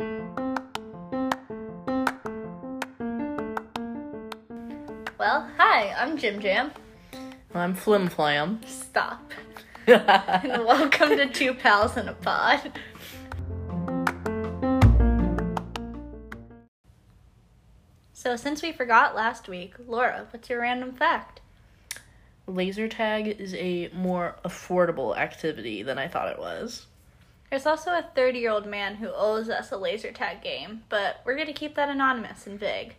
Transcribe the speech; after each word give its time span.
Well, 0.00 0.10
hi, 5.56 5.92
I'm 5.98 6.16
Jim 6.16 6.40
Jam. 6.40 6.70
I'm 7.52 7.74
Flim 7.74 8.08
Flam. 8.08 8.60
Stop. 8.64 9.32
and 9.88 10.06
welcome 10.64 11.16
to 11.16 11.26
Two 11.26 11.52
Pals 11.52 11.96
in 11.96 12.08
a 12.08 12.12
Pod. 12.12 12.78
So, 18.12 18.36
since 18.36 18.62
we 18.62 18.70
forgot 18.70 19.16
last 19.16 19.48
week, 19.48 19.74
Laura, 19.84 20.28
what's 20.30 20.48
your 20.48 20.60
random 20.60 20.92
fact? 20.92 21.40
Laser 22.46 22.86
tag 22.86 23.26
is 23.26 23.52
a 23.54 23.90
more 23.92 24.36
affordable 24.44 25.16
activity 25.16 25.82
than 25.82 25.98
I 25.98 26.06
thought 26.06 26.30
it 26.30 26.38
was. 26.38 26.86
There's 27.50 27.66
also 27.66 27.92
a 27.92 28.06
30 28.14 28.38
year 28.38 28.50
old 28.50 28.66
man 28.66 28.96
who 28.96 29.08
owes 29.14 29.48
us 29.48 29.72
a 29.72 29.76
laser 29.76 30.12
tag 30.12 30.42
game, 30.42 30.82
but 30.88 31.22
we're 31.24 31.34
going 31.34 31.46
to 31.46 31.52
keep 31.52 31.74
that 31.76 31.88
anonymous 31.88 32.46
and 32.46 32.60
vague. 32.60 32.94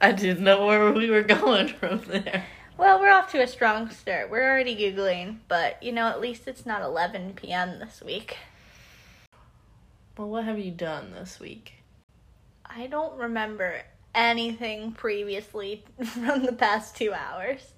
I 0.00 0.12
didn't 0.12 0.44
know 0.44 0.66
where 0.66 0.92
we 0.92 1.10
were 1.10 1.22
going 1.22 1.68
from 1.68 2.02
there. 2.06 2.44
Well, 2.78 3.00
we're 3.00 3.10
off 3.10 3.32
to 3.32 3.42
a 3.42 3.46
strong 3.46 3.90
start. 3.90 4.30
We're 4.30 4.48
already 4.48 4.76
Googling, 4.76 5.38
but 5.48 5.82
you 5.82 5.92
know, 5.92 6.08
at 6.08 6.20
least 6.20 6.46
it's 6.46 6.66
not 6.66 6.82
11 6.82 7.34
p.m. 7.34 7.78
this 7.78 8.02
week. 8.04 8.36
Well, 10.16 10.28
what 10.28 10.44
have 10.44 10.58
you 10.58 10.70
done 10.70 11.12
this 11.12 11.40
week? 11.40 11.74
I 12.64 12.86
don't 12.86 13.16
remember 13.18 13.82
anything 14.14 14.92
previously 14.92 15.84
from 16.04 16.44
the 16.44 16.52
past 16.52 16.96
two 16.96 17.12
hours. 17.12 17.72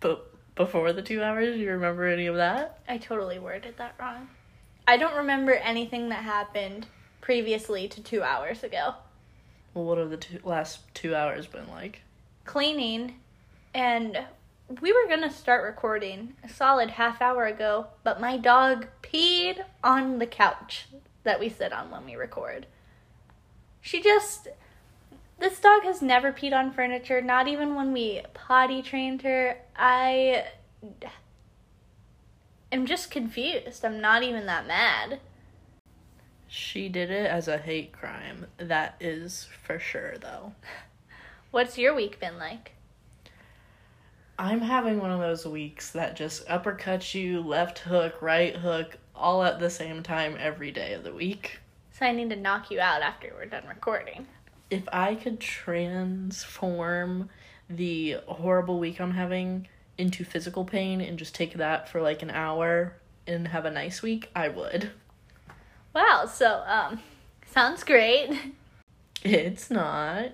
But 0.00 0.28
before 0.54 0.92
the 0.92 1.02
two 1.02 1.22
hours, 1.22 1.54
do 1.54 1.60
you 1.60 1.70
remember 1.70 2.06
any 2.06 2.26
of 2.26 2.36
that? 2.36 2.80
I 2.88 2.98
totally 2.98 3.38
worded 3.38 3.76
that 3.78 3.94
wrong. 3.98 4.28
I 4.86 4.96
don't 4.96 5.16
remember 5.16 5.52
anything 5.52 6.08
that 6.08 6.24
happened 6.24 6.86
previously 7.20 7.86
to 7.88 8.02
two 8.02 8.22
hours 8.22 8.64
ago. 8.64 8.94
Well, 9.74 9.84
what 9.84 9.98
have 9.98 10.10
the 10.10 10.16
two, 10.16 10.40
last 10.44 10.80
two 10.94 11.14
hours 11.14 11.46
been 11.46 11.68
like? 11.68 12.02
Cleaning, 12.44 13.20
and 13.72 14.18
we 14.80 14.92
were 14.92 15.08
gonna 15.08 15.30
start 15.30 15.64
recording 15.64 16.34
a 16.44 16.48
solid 16.48 16.90
half 16.90 17.22
hour 17.22 17.46
ago, 17.46 17.86
but 18.02 18.20
my 18.20 18.36
dog 18.36 18.86
peed 19.02 19.64
on 19.84 20.18
the 20.18 20.26
couch 20.26 20.88
that 21.24 21.40
we 21.40 21.48
sit 21.48 21.72
on 21.72 21.90
when 21.90 22.04
we 22.04 22.16
record. 22.16 22.66
She 23.80 24.02
just. 24.02 24.48
This 25.38 25.58
dog 25.58 25.82
has 25.82 26.00
never 26.00 26.32
peed 26.32 26.52
on 26.52 26.72
furniture, 26.72 27.20
not 27.20 27.48
even 27.48 27.74
when 27.74 27.92
we 27.92 28.22
potty 28.32 28.80
trained 28.80 29.22
her. 29.22 29.58
I 29.74 30.46
am 32.72 32.86
just 32.86 33.10
confused. 33.10 33.84
I'm 33.84 34.00
not 34.00 34.22
even 34.22 34.46
that 34.46 34.66
mad. 34.66 35.20
She 36.48 36.88
did 36.88 37.10
it 37.10 37.26
as 37.26 37.48
a 37.48 37.58
hate 37.58 37.92
crime. 37.92 38.46
That 38.56 38.96
is 39.00 39.48
for 39.62 39.78
sure, 39.78 40.16
though. 40.18 40.52
What's 41.50 41.78
your 41.78 41.94
week 41.94 42.18
been 42.18 42.38
like? 42.38 42.72
I'm 44.38 44.60
having 44.60 44.98
one 44.98 45.10
of 45.10 45.20
those 45.20 45.46
weeks 45.46 45.90
that 45.92 46.16
just 46.16 46.46
uppercuts 46.48 47.14
you, 47.14 47.40
left 47.40 47.80
hook, 47.80 48.20
right 48.20 48.56
hook, 48.56 48.96
all 49.14 49.42
at 49.44 49.58
the 49.58 49.70
same 49.70 50.02
time 50.02 50.36
every 50.38 50.70
day 50.70 50.94
of 50.94 51.04
the 51.04 51.12
week. 51.12 51.60
So 51.92 52.06
I 52.06 52.12
need 52.12 52.30
to 52.30 52.36
knock 52.36 52.70
you 52.70 52.80
out 52.80 53.02
after 53.02 53.32
we're 53.36 53.46
done 53.46 53.64
recording. 53.68 54.26
If 54.70 54.88
I 54.92 55.14
could 55.14 55.38
transform 55.38 57.28
the 57.68 58.16
horrible 58.26 58.78
week 58.78 59.00
I'm 59.00 59.12
having 59.12 59.68
into 60.02 60.24
physical 60.24 60.64
pain 60.64 61.00
and 61.00 61.16
just 61.16 61.32
take 61.32 61.54
that 61.54 61.88
for 61.88 62.02
like 62.02 62.22
an 62.22 62.30
hour 62.30 62.96
and 63.24 63.46
have 63.46 63.64
a 63.64 63.70
nice 63.70 64.02
week, 64.02 64.28
I 64.34 64.48
would. 64.48 64.90
Wow, 65.94 66.26
so 66.26 66.64
um 66.66 67.00
sounds 67.46 67.84
great. 67.84 68.30
It's 69.22 69.70
not. 69.70 70.32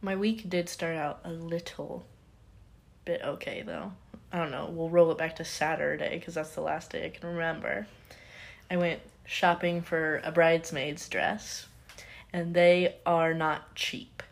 My 0.00 0.16
week 0.16 0.48
did 0.48 0.70
start 0.70 0.96
out 0.96 1.20
a 1.24 1.30
little 1.30 2.06
bit 3.04 3.20
okay 3.22 3.62
though. 3.62 3.92
I 4.32 4.38
don't 4.38 4.50
know. 4.50 4.70
We'll 4.72 4.88
roll 4.88 5.12
it 5.12 5.18
back 5.18 5.36
to 5.36 5.44
Saturday 5.44 6.18
because 6.18 6.34
that's 6.34 6.54
the 6.54 6.62
last 6.62 6.92
day 6.92 7.04
I 7.04 7.10
can 7.10 7.28
remember. 7.28 7.86
I 8.70 8.78
went 8.78 9.00
shopping 9.26 9.82
for 9.82 10.22
a 10.24 10.32
bridesmaid's 10.32 11.06
dress, 11.10 11.66
and 12.32 12.54
they 12.54 12.96
are 13.04 13.34
not 13.34 13.74
cheap. 13.74 14.22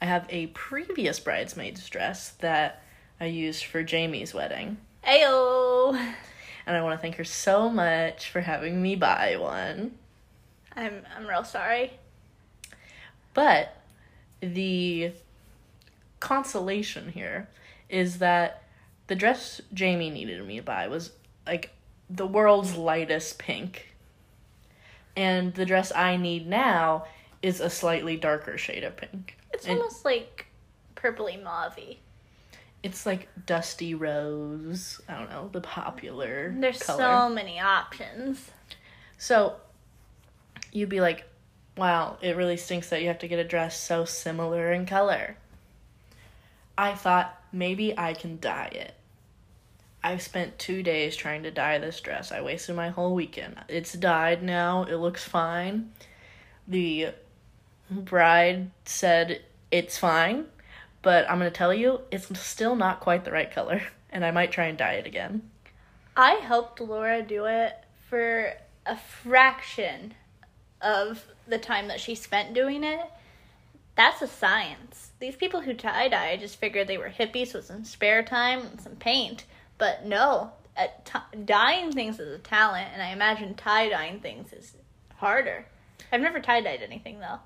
I 0.00 0.06
have 0.06 0.26
a 0.28 0.48
previous 0.48 1.20
bridesmaid's 1.20 1.88
dress 1.88 2.30
that 2.40 2.82
I 3.20 3.26
used 3.26 3.64
for 3.64 3.82
Jamie's 3.82 4.34
wedding, 4.34 4.76
Ayo. 5.06 5.94
and 6.66 6.76
I 6.76 6.82
want 6.82 6.98
to 6.98 7.02
thank 7.02 7.16
her 7.16 7.24
so 7.24 7.70
much 7.70 8.30
for 8.30 8.40
having 8.40 8.82
me 8.82 8.96
buy 8.96 9.36
one. 9.36 9.92
I'm 10.76 11.02
I'm 11.16 11.26
real 11.26 11.44
sorry. 11.44 11.92
But 13.32 13.76
the 14.40 15.12
consolation 16.20 17.12
here 17.12 17.48
is 17.88 18.18
that 18.18 18.62
the 19.06 19.14
dress 19.14 19.60
Jamie 19.72 20.10
needed 20.10 20.44
me 20.46 20.56
to 20.56 20.62
buy 20.62 20.88
was 20.88 21.12
like 21.46 21.70
the 22.08 22.26
world's 22.26 22.76
lightest 22.76 23.38
pink. 23.38 23.94
And 25.16 25.54
the 25.54 25.64
dress 25.64 25.92
I 25.94 26.16
need 26.16 26.48
now 26.48 27.04
is 27.44 27.60
a 27.60 27.68
slightly 27.68 28.16
darker 28.16 28.56
shade 28.56 28.84
of 28.84 28.96
pink. 28.96 29.36
It's 29.52 29.66
And 29.66 29.78
almost 29.78 30.02
like 30.04 30.46
purpley 30.96 31.42
mauve 31.42 31.78
it's 32.82 33.06
like 33.06 33.28
dusty 33.46 33.94
rose. 33.94 35.00
I 35.08 35.18
don't 35.18 35.30
know, 35.30 35.48
the 35.52 35.60
popular 35.60 36.54
There's 36.56 36.82
color. 36.82 36.98
so 36.98 37.28
many 37.28 37.60
options. 37.60 38.50
So 39.18 39.56
you'd 40.72 40.88
be 40.88 41.00
like, 41.00 41.24
wow, 41.76 42.16
it 42.22 42.36
really 42.36 42.56
stinks 42.56 42.90
that 42.90 43.00
you 43.02 43.08
have 43.08 43.18
to 43.20 43.28
get 43.28 43.38
a 43.38 43.44
dress 43.44 43.78
so 43.78 44.04
similar 44.04 44.72
in 44.72 44.86
color. 44.86 45.36
I 46.76 46.94
thought 46.94 47.38
maybe 47.52 47.96
I 47.96 48.14
can 48.14 48.38
dye 48.38 48.70
it. 48.72 48.94
I've 50.02 50.20
spent 50.20 50.58
two 50.58 50.82
days 50.82 51.16
trying 51.16 51.42
to 51.44 51.50
dye 51.50 51.78
this 51.78 52.00
dress. 52.00 52.32
I 52.32 52.42
wasted 52.42 52.76
my 52.76 52.90
whole 52.90 53.14
weekend. 53.14 53.56
It's 53.68 53.92
dyed 53.94 54.42
now, 54.42 54.84
it 54.84 54.96
looks 54.96 55.24
fine. 55.24 55.92
The 56.68 57.08
bride 57.90 58.70
said 58.84 59.42
it's 59.70 59.98
fine, 59.98 60.46
but 61.02 61.28
I'm 61.28 61.38
gonna 61.38 61.50
tell 61.50 61.74
you, 61.74 62.00
it's 62.10 62.38
still 62.38 62.76
not 62.76 63.00
quite 63.00 63.24
the 63.24 63.32
right 63.32 63.50
color, 63.50 63.82
and 64.10 64.24
I 64.24 64.30
might 64.30 64.52
try 64.52 64.66
and 64.66 64.78
dye 64.78 64.94
it 64.94 65.06
again. 65.06 65.50
I 66.16 66.34
helped 66.34 66.80
Laura 66.80 67.22
do 67.22 67.46
it 67.46 67.74
for 68.08 68.52
a 68.86 68.96
fraction 68.96 70.14
of 70.80 71.24
the 71.46 71.58
time 71.58 71.88
that 71.88 72.00
she 72.00 72.14
spent 72.14 72.54
doing 72.54 72.84
it. 72.84 73.00
That's 73.96 74.22
a 74.22 74.28
science. 74.28 75.10
These 75.20 75.36
people 75.36 75.60
who 75.60 75.74
tie 75.74 76.08
dye 76.08 76.30
I 76.30 76.36
just 76.36 76.56
figured 76.56 76.88
they 76.88 76.98
were 76.98 77.10
hippies 77.10 77.54
with 77.54 77.64
some 77.64 77.84
spare 77.84 78.22
time 78.22 78.60
and 78.60 78.80
some 78.80 78.96
paint. 78.96 79.44
But 79.78 80.04
no, 80.04 80.52
t- 81.04 81.44
dyeing 81.44 81.92
things 81.92 82.20
is 82.20 82.32
a 82.32 82.38
talent, 82.38 82.88
and 82.92 83.02
I 83.02 83.10
imagine 83.10 83.54
tie 83.54 83.88
dyeing 83.88 84.20
things 84.20 84.52
is 84.52 84.74
harder. 85.16 85.66
I've 86.12 86.20
never 86.20 86.40
tie 86.40 86.60
dyed 86.60 86.82
anything 86.82 87.18
though. 87.20 87.40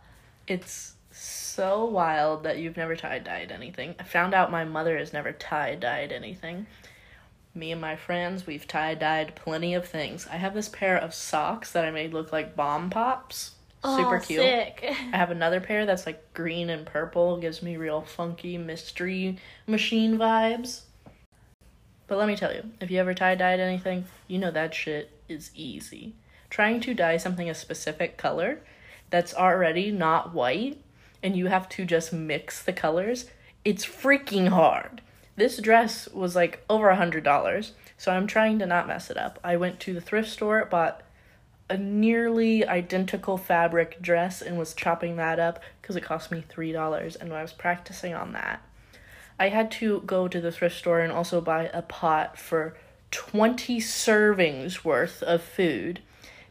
It's 0.48 0.94
so 1.10 1.84
wild 1.84 2.44
that 2.44 2.58
you've 2.58 2.76
never 2.76 2.96
tie 2.96 3.18
dyed 3.18 3.52
anything. 3.52 3.94
I 3.98 4.04
found 4.04 4.32
out 4.32 4.50
my 4.50 4.64
mother 4.64 4.96
has 4.96 5.12
never 5.12 5.32
tie 5.32 5.74
dyed 5.74 6.10
anything. 6.10 6.66
Me 7.54 7.72
and 7.72 7.80
my 7.80 7.96
friends, 7.96 8.46
we've 8.46 8.66
tie 8.66 8.94
dyed 8.94 9.34
plenty 9.34 9.74
of 9.74 9.86
things. 9.86 10.26
I 10.30 10.36
have 10.36 10.54
this 10.54 10.68
pair 10.68 10.96
of 10.96 11.12
socks 11.12 11.72
that 11.72 11.84
I 11.84 11.90
made 11.90 12.14
look 12.14 12.32
like 12.32 12.56
bomb 12.56 12.88
pops. 12.88 13.52
Super 13.84 14.16
Oh, 14.16 14.20
cute. 14.20 14.40
Sick. 14.40 14.84
I 15.12 15.16
have 15.16 15.30
another 15.30 15.60
pair 15.60 15.86
that's 15.86 16.06
like 16.06 16.32
green 16.34 16.70
and 16.70 16.86
purple, 16.86 17.36
gives 17.36 17.62
me 17.62 17.76
real 17.76 18.00
funky 18.00 18.56
mystery 18.58 19.38
machine 19.66 20.16
vibes. 20.18 20.82
But 22.06 22.18
let 22.18 22.26
me 22.26 22.36
tell 22.36 22.54
you, 22.54 22.70
if 22.80 22.90
you 22.90 22.98
ever 22.98 23.14
tie 23.14 23.34
dyed 23.34 23.60
anything, 23.60 24.06
you 24.26 24.38
know 24.38 24.50
that 24.50 24.74
shit 24.74 25.10
is 25.28 25.50
easy. 25.54 26.14
Trying 26.48 26.80
to 26.80 26.94
dye 26.94 27.18
something 27.18 27.50
a 27.50 27.54
specific 27.54 28.16
color 28.16 28.60
that's 29.10 29.34
already 29.34 29.90
not 29.90 30.34
white 30.34 30.80
and 31.22 31.36
you 31.36 31.46
have 31.46 31.68
to 31.68 31.84
just 31.84 32.12
mix 32.12 32.62
the 32.62 32.72
colors, 32.72 33.26
it's 33.64 33.84
freaking 33.84 34.48
hard. 34.48 35.00
This 35.36 35.58
dress 35.58 36.08
was 36.08 36.34
like 36.34 36.64
over 36.68 36.88
a 36.88 36.96
hundred 36.96 37.24
dollars, 37.24 37.72
so 37.96 38.12
I'm 38.12 38.26
trying 38.26 38.58
to 38.58 38.66
not 38.66 38.86
mess 38.86 39.10
it 39.10 39.16
up. 39.16 39.38
I 39.42 39.56
went 39.56 39.80
to 39.80 39.94
the 39.94 40.00
thrift 40.00 40.28
store, 40.28 40.64
bought 40.64 41.02
a 41.70 41.76
nearly 41.76 42.66
identical 42.66 43.36
fabric 43.36 44.00
dress 44.00 44.40
and 44.40 44.58
was 44.58 44.74
chopping 44.74 45.16
that 45.16 45.38
up 45.38 45.62
because 45.80 45.96
it 45.96 46.02
cost 46.02 46.30
me 46.30 46.44
three 46.48 46.72
dollars 46.72 47.14
and 47.14 47.32
I 47.32 47.42
was 47.42 47.52
practicing 47.52 48.14
on 48.14 48.32
that. 48.32 48.62
I 49.38 49.50
had 49.50 49.70
to 49.72 50.00
go 50.00 50.26
to 50.28 50.40
the 50.40 50.50
thrift 50.50 50.76
store 50.76 51.00
and 51.00 51.12
also 51.12 51.40
buy 51.40 51.70
a 51.72 51.82
pot 51.82 52.38
for 52.38 52.76
20 53.10 53.78
servings 53.80 54.84
worth 54.84 55.22
of 55.22 55.42
food 55.42 56.00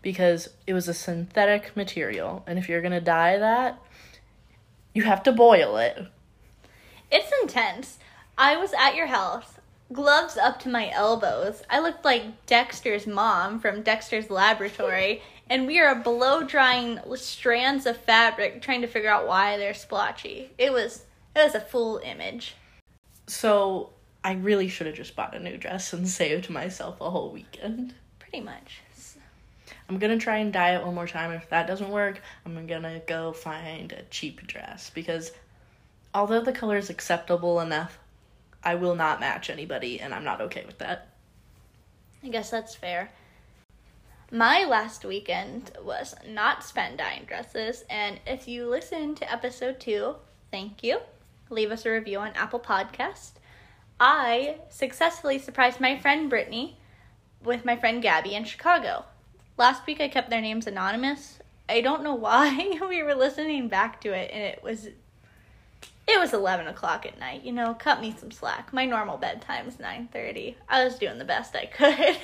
because 0.02 0.50
it 0.66 0.74
was 0.74 0.88
a 0.88 0.94
synthetic 0.94 1.76
material 1.76 2.44
and 2.48 2.58
if 2.58 2.70
you're 2.70 2.82
going 2.82 2.92
to 2.92 3.02
dye 3.02 3.38
that 3.38 3.80
you 4.98 5.04
have 5.04 5.22
to 5.22 5.32
boil 5.32 5.78
it. 5.78 6.08
It's 7.12 7.32
intense. 7.44 8.00
I 8.36 8.58
was 8.58 8.74
at 8.74 8.96
your 8.96 9.06
house, 9.06 9.60
gloves 9.94 10.38
up 10.38 10.60
to 10.62 10.70
my 10.70 10.90
elbows. 10.90 11.62
I 11.70 11.80
looked 11.80 12.04
like 12.04 12.48
Dexter's 12.48 13.06
mom 13.06 13.60
from 13.60 13.84
Dexter's 13.84 14.32
Laboratory, 14.32 15.22
and 15.52 15.68
we 15.68 15.80
are 15.80 15.94
blow 15.94 16.42
drying 16.42 17.00
strands 17.14 17.86
of 17.86 17.98
fabric 17.98 18.64
trying 18.64 18.82
to 18.82 18.88
figure 18.88 19.12
out 19.12 19.28
why 19.28 19.58
they're 19.58 19.76
splotchy. 19.76 20.50
It 20.58 20.74
was 20.74 21.06
it 21.36 21.44
was 21.44 21.54
a 21.54 21.62
full 21.62 22.00
image. 22.04 22.56
So 23.28 23.92
I 24.24 24.34
really 24.34 24.68
should 24.68 24.88
have 24.88 24.96
just 24.96 25.16
bought 25.16 25.36
a 25.36 25.40
new 25.40 25.58
dress 25.58 25.94
and 25.94 26.08
saved 26.20 26.50
myself 26.50 27.00
a 27.00 27.12
whole 27.12 27.32
weekend. 27.32 27.94
Pretty 28.18 28.42
much. 28.42 28.82
I'm 29.90 30.00
gonna 30.00 30.18
try 30.18 30.38
and 30.38 30.52
dye 30.52 30.76
it 30.76 30.86
one 30.86 30.96
more 30.96 31.08
time. 31.08 31.32
If 31.32 31.50
that 31.50 31.68
doesn't 31.68 31.90
work, 31.90 32.22
I'm 32.46 32.68
gonna 32.68 33.02
go 33.08 33.32
find 33.32 33.92
a 33.92 34.04
cheap 34.04 34.46
dress 34.46 34.90
because 34.90 35.32
although 36.14 36.42
the 36.42 36.52
color 36.52 36.78
is 36.78 36.90
acceptable 36.90 37.62
enough, 37.62 37.98
I 38.64 38.76
will 38.76 38.96
not 38.96 39.20
match 39.20 39.50
anybody 39.50 40.00
and 40.00 40.14
I'm 40.14 40.24
not 40.26 40.42
okay 40.42 40.66
with 40.66 40.78
that. 40.80 41.08
I 42.24 42.28
guess 42.28 42.50
that's 42.50 42.76
fair. 42.76 43.12
My 44.30 44.66
last 44.66 45.06
weekend 45.06 45.72
was 45.82 46.14
not 46.28 46.62
spent 46.62 46.98
dyeing 46.98 47.24
dresses, 47.24 47.86
and 47.90 48.20
if 48.28 48.46
you 48.46 48.68
listen 48.68 49.16
to 49.16 49.32
episode 49.32 49.80
two, 49.80 50.16
thank 50.52 50.84
you. 50.84 51.00
Leave 51.50 51.72
us 51.72 51.86
a 51.86 51.92
review 51.92 52.20
on 52.20 52.34
Apple 52.36 52.60
Podcast. 52.60 53.32
I 54.02 54.58
successfully 54.70 55.40
surprised 55.40 55.80
my 55.80 55.98
friend 55.98 56.30
Brittany 56.30 56.78
with 57.42 57.64
my 57.64 57.78
friend 57.78 58.02
Gabby 58.02 58.36
in 58.36 58.44
Chicago. 58.44 59.06
Last 59.58 59.88
week 59.88 60.00
I 60.00 60.08
kept 60.08 60.30
their 60.30 60.42
names 60.42 60.68
anonymous. 60.68 61.40
I 61.68 61.82
don't 61.82 62.04
know 62.04 62.14
why. 62.14 62.78
we 62.88 63.02
were 63.02 63.16
listening 63.16 63.68
back 63.68 64.00
to 64.02 64.14
it 64.14 64.30
and 64.32 64.44
it 64.44 64.64
was 64.64 64.88
it 66.10 66.18
was 66.18 66.32
11 66.32 66.68
o'clock 66.68 67.06
at 67.06 67.20
night 67.20 67.44
you 67.44 67.52
know? 67.52 67.74
Cut 67.74 68.00
me 68.00 68.16
some 68.18 68.32
slack. 68.32 68.72
My 68.72 68.86
normal 68.86 69.18
bedtime 69.18 69.68
is 69.68 69.78
9.30 69.78 70.56
i 70.70 70.84
was 70.84 70.98
doing 70.98 71.18
the 71.18 71.26
best 71.26 71.56
i 71.56 71.66
could. 71.74 72.18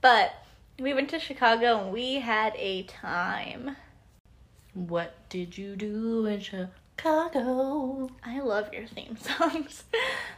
But 0.00 0.34
we 0.80 0.94
went 0.94 1.10
to 1.10 1.20
chicago 1.20 1.84
and 1.84 1.92
we 1.92 2.14
had 2.14 2.54
a 2.56 2.84
time. 2.84 3.76
What 4.72 5.14
did 5.28 5.58
you 5.58 5.76
do 5.76 6.24
in 6.24 6.40
chicago? 6.40 8.08
I 8.24 8.40
love 8.40 8.72
your 8.72 8.86
theme 8.86 9.16
songs. 9.38 9.84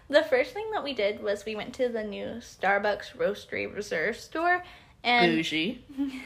The 0.09 0.25
first 0.25 0.53
thing 0.53 0.73
that 0.73 0.83
we 0.83 0.93
did 0.93 1.23
was 1.23 1.45
we 1.45 1.55
went 1.55 1.73
to 1.75 1.89
the 1.89 2.03
new 2.03 2.41
starbucks 2.41 3.17
roastery 3.17 3.73
reserve 3.73 4.17
store 4.17 4.65
and 5.05 5.31
bougie 5.31 5.85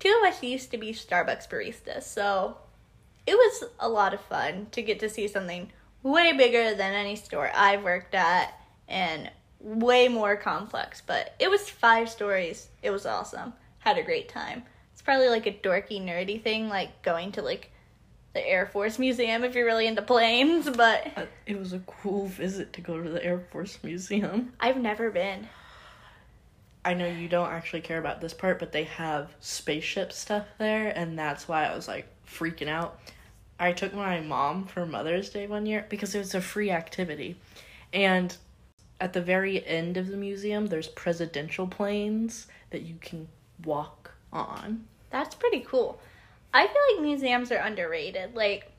two 0.00 0.20
of 0.20 0.28
us 0.28 0.42
used 0.42 0.70
to 0.72 0.76
be 0.76 0.92
starbucks 0.92 1.48
baristas 1.48 2.02
so 2.02 2.56
it 3.26 3.34
was 3.34 3.64
a 3.80 3.88
lot 3.88 4.12
of 4.12 4.20
fun 4.20 4.66
to 4.72 4.82
get 4.82 4.98
to 5.00 5.08
see 5.08 5.28
something 5.28 5.70
way 6.02 6.32
bigger 6.32 6.74
than 6.74 6.92
any 6.92 7.16
store 7.16 7.50
I've 7.54 7.82
worked 7.82 8.14
at 8.14 8.52
and 8.88 9.30
way 9.60 10.08
more 10.08 10.36
complex. 10.36 11.02
But 11.04 11.34
it 11.38 11.50
was 11.50 11.68
five 11.68 12.08
stories. 12.08 12.68
It 12.82 12.90
was 12.90 13.06
awesome. 13.06 13.54
Had 13.78 13.98
a 13.98 14.02
great 14.02 14.28
time. 14.28 14.62
It's 14.92 15.02
probably 15.02 15.28
like 15.28 15.46
a 15.46 15.52
dorky, 15.52 16.00
nerdy 16.00 16.40
thing, 16.40 16.68
like 16.68 17.02
going 17.02 17.32
to 17.32 17.42
like 17.42 17.70
the 18.34 18.46
Air 18.46 18.66
Force 18.66 18.98
Museum 18.98 19.44
if 19.44 19.54
you're 19.54 19.64
really 19.64 19.86
into 19.86 20.02
planes, 20.02 20.68
but 20.68 21.06
uh, 21.16 21.26
it 21.46 21.58
was 21.58 21.72
a 21.72 21.78
cool 21.80 22.26
visit 22.26 22.72
to 22.72 22.80
go 22.80 23.00
to 23.00 23.08
the 23.08 23.24
Air 23.24 23.38
Force 23.38 23.78
Museum. 23.82 24.52
I've 24.58 24.76
never 24.76 25.10
been. 25.10 25.48
I 26.84 26.94
know 26.94 27.06
you 27.06 27.28
don't 27.28 27.50
actually 27.50 27.80
care 27.80 27.98
about 27.98 28.20
this 28.20 28.34
part, 28.34 28.58
but 28.58 28.72
they 28.72 28.84
have 28.84 29.34
spaceship 29.40 30.12
stuff 30.12 30.46
there, 30.58 30.88
and 30.88 31.18
that's 31.18 31.48
why 31.48 31.64
I 31.64 31.74
was 31.74 31.88
like 31.88 32.06
freaking 32.28 32.68
out. 32.68 32.98
I 33.58 33.72
took 33.72 33.94
my 33.94 34.20
mom 34.20 34.66
for 34.66 34.84
Mother's 34.84 35.30
Day 35.30 35.46
one 35.46 35.64
year 35.64 35.86
because 35.88 36.14
it 36.14 36.18
was 36.18 36.34
a 36.34 36.40
free 36.40 36.70
activity. 36.70 37.36
And 37.92 38.36
at 39.00 39.12
the 39.12 39.22
very 39.22 39.64
end 39.66 39.96
of 39.96 40.08
the 40.08 40.16
museum, 40.16 40.66
there's 40.66 40.88
presidential 40.88 41.66
planes 41.66 42.48
that 42.70 42.82
you 42.82 42.96
can 43.00 43.28
walk 43.64 44.12
on. 44.32 44.84
That's 45.10 45.34
pretty 45.34 45.60
cool. 45.60 46.00
I 46.52 46.66
feel 46.66 46.82
like 46.92 47.02
museums 47.02 47.50
are 47.52 47.58
underrated. 47.58 48.34
Like, 48.34 48.70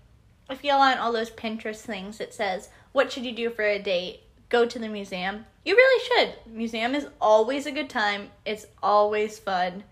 if 0.49 0.63
you 0.63 0.71
on 0.71 0.97
all 0.97 1.11
those 1.11 1.31
Pinterest 1.31 1.81
things 1.81 2.19
it 2.19 2.33
says, 2.33 2.69
What 2.91 3.11
should 3.11 3.25
you 3.25 3.31
do 3.31 3.49
for 3.49 3.63
a 3.63 3.79
date? 3.79 4.21
Go 4.49 4.65
to 4.65 4.79
the 4.79 4.89
museum. 4.89 5.45
You 5.63 5.75
really 5.75 6.05
should. 6.05 6.53
Museum 6.53 6.93
is 6.93 7.07
always 7.19 7.65
a 7.65 7.71
good 7.71 7.89
time, 7.89 8.29
it's 8.45 8.67
always 8.81 9.39
fun. 9.39 9.83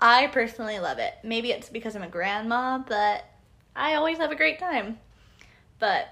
I 0.00 0.28
personally 0.28 0.78
love 0.78 0.98
it. 0.98 1.14
Maybe 1.24 1.50
it's 1.50 1.68
because 1.68 1.96
I'm 1.96 2.02
a 2.02 2.08
grandma, 2.08 2.78
but 2.78 3.24
I 3.74 3.94
always 3.94 4.18
have 4.18 4.30
a 4.30 4.36
great 4.36 4.58
time. 4.58 4.98
But 5.78 6.08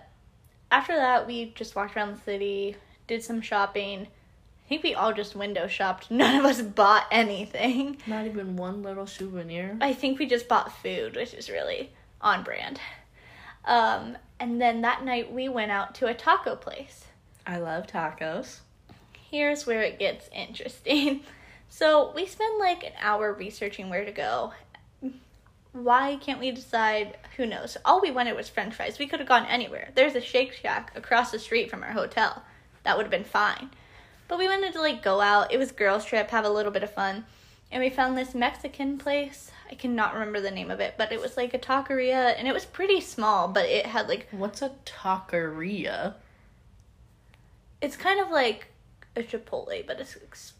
after 0.70 0.94
that, 0.96 1.26
we 1.26 1.52
just 1.54 1.76
walked 1.76 1.96
around 1.96 2.14
the 2.16 2.20
city, 2.20 2.76
did 3.06 3.22
some 3.22 3.40
shopping. 3.40 4.02
I 4.02 4.68
think 4.68 4.82
we 4.82 4.94
all 4.94 5.12
just 5.12 5.36
window 5.36 5.68
shopped. 5.68 6.10
None 6.10 6.40
of 6.40 6.44
us 6.44 6.60
bought 6.62 7.06
anything. 7.10 7.98
Not 8.06 8.26
even 8.26 8.56
one 8.56 8.82
little 8.82 9.06
souvenir. 9.06 9.76
I 9.80 9.92
think 9.92 10.18
we 10.18 10.26
just 10.26 10.48
bought 10.48 10.72
food, 10.82 11.14
which 11.14 11.34
is 11.34 11.48
really 11.48 11.92
on 12.20 12.42
brand. 12.42 12.80
Um, 13.64 14.16
and 14.40 14.60
then 14.60 14.80
that 14.82 15.04
night 15.04 15.32
we 15.32 15.48
went 15.48 15.70
out 15.70 15.94
to 15.96 16.06
a 16.06 16.14
taco 16.14 16.56
place. 16.56 17.04
I 17.46 17.58
love 17.58 17.86
tacos. 17.86 18.60
Here's 19.30 19.66
where 19.66 19.82
it 19.82 19.98
gets 19.98 20.28
interesting. 20.32 21.22
So 21.68 22.12
we 22.14 22.26
spend 22.26 22.58
like 22.58 22.84
an 22.84 22.92
hour 23.00 23.32
researching 23.32 23.90
where 23.90 24.04
to 24.04 24.12
go, 24.12 24.52
why 25.72 26.16
can't 26.16 26.40
we 26.40 26.50
decide? 26.50 27.18
Who 27.36 27.46
knows? 27.46 27.76
All 27.84 28.00
we 28.00 28.10
wanted 28.10 28.34
was 28.34 28.48
french 28.48 28.74
fries. 28.74 28.98
We 28.98 29.06
could 29.06 29.20
have 29.20 29.28
gone 29.28 29.46
anywhere. 29.46 29.90
There's 29.94 30.14
a 30.14 30.20
Shake 30.20 30.52
Shack 30.52 30.92
across 30.96 31.30
the 31.30 31.38
street 31.38 31.68
from 31.68 31.82
our 31.82 31.92
hotel. 31.92 32.42
That 32.84 32.96
would 32.96 33.04
have 33.04 33.10
been 33.10 33.24
fine. 33.24 33.70
But 34.28 34.38
we 34.38 34.48
wanted 34.48 34.72
to 34.72 34.80
like 34.80 35.02
go 35.02 35.20
out. 35.20 35.52
It 35.52 35.58
was 35.58 35.72
girls 35.72 36.04
trip, 36.04 36.30
have 36.30 36.44
a 36.44 36.50
little 36.50 36.72
bit 36.72 36.82
of 36.82 36.94
fun. 36.94 37.26
And 37.70 37.82
we 37.82 37.90
found 37.90 38.16
this 38.16 38.34
Mexican 38.34 38.96
place. 38.96 39.50
I 39.70 39.74
cannot 39.74 40.14
remember 40.14 40.40
the 40.40 40.50
name 40.50 40.70
of 40.70 40.80
it, 40.80 40.94
but 40.96 41.12
it 41.12 41.20
was 41.20 41.36
like 41.36 41.52
a 41.52 41.58
taqueria 41.58 42.34
and 42.38 42.46
it 42.46 42.54
was 42.54 42.64
pretty 42.64 43.00
small, 43.00 43.48
but 43.48 43.66
it 43.66 43.86
had 43.86 44.08
like 44.08 44.28
What's 44.30 44.62
a 44.62 44.70
taqueria? 44.86 46.14
It's 47.80 47.96
kind 47.96 48.20
of 48.20 48.30
like 48.30 48.68
a 49.16 49.22
Chipotle, 49.22 49.86
but 49.86 50.00
it's 50.00 50.16
ex- 50.22 50.54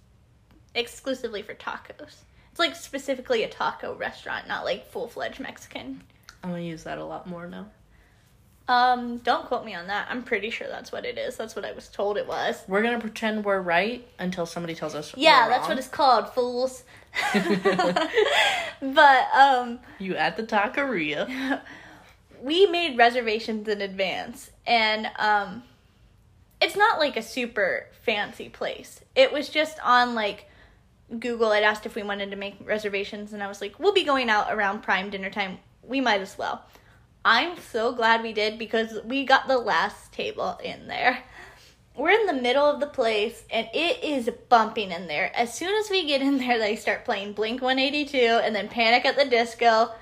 exclusively 0.75 1.43
for 1.43 1.55
tacos. 1.55 2.17
It's 2.51 2.59
like 2.59 2.75
specifically 2.75 3.43
a 3.43 3.49
taco 3.49 3.95
restaurant, 3.95 4.49
not 4.49 4.65
like 4.65 4.87
full 4.87 5.09
fledged 5.09 5.41
Mexican. 5.41 6.03
I'm 6.43 6.51
gonna 6.51 6.63
use 6.63 6.85
that 6.85 6.99
a 6.99 7.05
lot 7.05 7.27
more 7.27 7.47
now. 7.47 7.67
Um, 8.69 9.19
don't 9.19 9.47
quote 9.47 9.65
me 9.65 9.75
on 9.75 9.87
that. 9.87 10.09
I'm 10.11 10.23
pretty 10.23 10.51
sure 10.51 10.67
that's 10.67 10.91
what 10.91 11.05
it 11.05 11.19
is. 11.19 11.37
That's 11.37 11.55
what 11.55 11.65
I 11.65 11.73
was 11.73 11.89
told 11.89 12.17
it 12.17 12.27
was. 12.27 12.65
We're 12.67 12.83
gonna 12.83 13.01
pretend 13.01 13.45
we're 13.45 13.61
right 13.61 14.07
until 14.19 14.47
somebody 14.47 14.75
tells 14.75 14.95
us. 14.95 15.15
Yeah, 15.17 15.49
that's 15.49 15.69
what 15.69 15.79
it's 15.79 15.89
called, 15.89 16.31
fools. 16.31 16.83
but 17.35 19.29
um, 19.35 19.79
you 19.99 20.17
at 20.17 20.37
the 20.37 20.43
taqueria. 20.43 21.61
we 22.43 22.67
made 22.67 22.99
reservations 22.99 23.69
in 23.69 23.81
advance, 23.81 24.51
and 24.67 25.09
um, 25.19 25.63
it's 26.67 26.77
not 26.77 26.99
like 26.99 27.17
a 27.17 27.23
super 27.23 27.87
fancy 28.03 28.49
place. 28.49 29.01
It 29.15 29.33
was 29.33 29.49
just 29.49 29.79
on 29.85 30.17
like 30.17 30.49
Google, 31.21 31.53
I'd 31.53 31.63
asked 31.63 31.87
if 31.87 31.95
we 31.95 32.03
wanted 32.03 32.33
to 32.33 32.37
make 32.37 32.57
reservations, 32.65 33.33
and 33.33 33.41
I 33.41 33.47
was 33.47 33.61
like, 33.61 33.79
we'll 33.79 33.93
be 33.93 34.03
going 34.03 34.29
out 34.29 34.53
around 34.53 34.83
prime 34.83 35.09
dinner 35.09 35.31
time. 35.31 35.59
We 35.85 36.01
might 36.01 36.21
as 36.21 36.37
well. 36.37 36.65
I'm 37.25 37.57
so 37.59 37.93
glad 37.93 38.23
we 38.23 38.33
did 38.33 38.59
because 38.59 38.99
we 39.05 39.25
got 39.25 39.47
the 39.47 39.59
last 39.59 40.13
table 40.13 40.59
in 40.63 40.89
there. 40.89 41.23
We're 41.95 42.11
in 42.11 42.27
the 42.27 42.33
middle 42.33 42.67
of 42.67 42.81
the 42.81 42.87
place 42.87 43.45
and 43.51 43.69
it 43.73 44.03
is 44.05 44.29
bumping 44.49 44.91
in 44.91 45.07
there. 45.07 45.35
As 45.35 45.55
soon 45.55 45.75
as 45.77 45.89
we 45.89 46.07
get 46.07 46.21
in 46.21 46.39
there, 46.39 46.59
they 46.59 46.77
start 46.77 47.05
playing 47.05 47.33
Blink 47.33 47.63
182 47.63 48.17
and 48.17 48.55
then 48.55 48.69
Panic 48.69 49.07
at 49.07 49.17
the 49.17 49.25
Disco. 49.25 49.93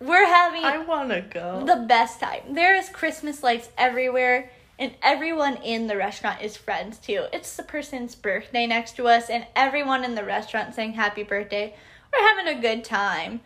We're 0.00 0.26
having 0.26 0.64
I 0.64 0.78
want 0.78 1.10
to 1.10 1.20
go. 1.20 1.64
The 1.64 1.84
best 1.86 2.20
time. 2.20 2.54
There 2.54 2.74
is 2.74 2.88
Christmas 2.88 3.42
lights 3.42 3.68
everywhere 3.76 4.50
and 4.78 4.94
everyone 5.02 5.56
in 5.56 5.86
the 5.86 5.96
restaurant 5.96 6.42
is 6.42 6.56
friends 6.56 6.98
too. 6.98 7.26
It's 7.32 7.56
the 7.56 7.62
person's 7.62 8.14
birthday 8.14 8.66
next 8.66 8.96
to 8.96 9.08
us, 9.08 9.30
and 9.30 9.46
everyone 9.54 10.04
in 10.04 10.14
the 10.14 10.24
restaurant 10.24 10.74
saying 10.74 10.94
happy 10.94 11.22
birthday. 11.22 11.74
We're 12.12 12.28
having 12.28 12.48
a 12.48 12.60
good 12.60 12.84
time. 12.84 13.40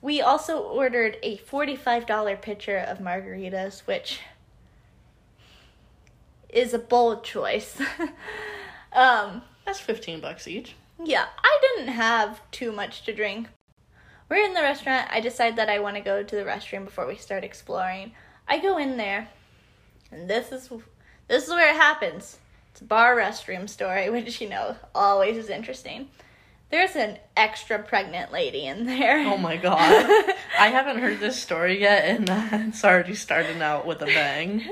We 0.00 0.20
also 0.20 0.58
ordered 0.58 1.16
a 1.22 1.38
$45 1.38 2.40
pitcher 2.40 2.78
of 2.78 2.98
margaritas, 2.98 3.80
which 3.80 4.20
is 6.48 6.72
a 6.72 6.78
bold 6.78 7.24
choice. 7.24 7.80
um, 8.92 9.42
That's 9.64 9.80
15 9.80 10.20
bucks 10.20 10.46
each. 10.46 10.74
Yeah, 11.04 11.26
I 11.42 11.58
didn't 11.62 11.92
have 11.92 12.40
too 12.50 12.72
much 12.72 13.04
to 13.04 13.14
drink. 13.14 13.48
We're 14.28 14.44
in 14.44 14.54
the 14.54 14.62
restaurant. 14.62 15.08
I 15.10 15.20
decide 15.20 15.56
that 15.56 15.68
I 15.68 15.78
want 15.78 15.96
to 15.96 16.02
go 16.02 16.22
to 16.22 16.36
the 16.36 16.44
restroom 16.44 16.84
before 16.84 17.06
we 17.06 17.16
start 17.16 17.44
exploring. 17.44 18.12
I 18.48 18.58
go 18.58 18.78
in 18.78 18.96
there 18.96 19.28
and 20.10 20.28
this 20.28 20.52
is 20.52 20.70
this 21.28 21.44
is 21.44 21.50
where 21.50 21.70
it 21.70 21.76
happens. 21.76 22.38
It's 22.72 22.80
a 22.80 22.84
bar 22.84 23.16
restroom 23.16 23.68
story, 23.68 24.10
which 24.10 24.40
you 24.40 24.48
know 24.48 24.76
always 24.94 25.36
is 25.36 25.48
interesting. 25.48 26.08
There's 26.68 26.96
an 26.96 27.18
extra 27.36 27.78
pregnant 27.78 28.32
lady 28.32 28.66
in 28.66 28.86
there. 28.86 29.20
Oh 29.20 29.36
my 29.36 29.56
god. 29.56 29.78
I 30.58 30.68
haven't 30.68 30.98
heard 30.98 31.20
this 31.20 31.40
story 31.40 31.80
yet, 31.80 32.04
and 32.04 32.28
uh, 32.28 32.48
it's 32.68 32.84
already 32.84 33.14
starting 33.14 33.62
out 33.62 33.86
with 33.86 34.02
a 34.02 34.06
bang. 34.06 34.68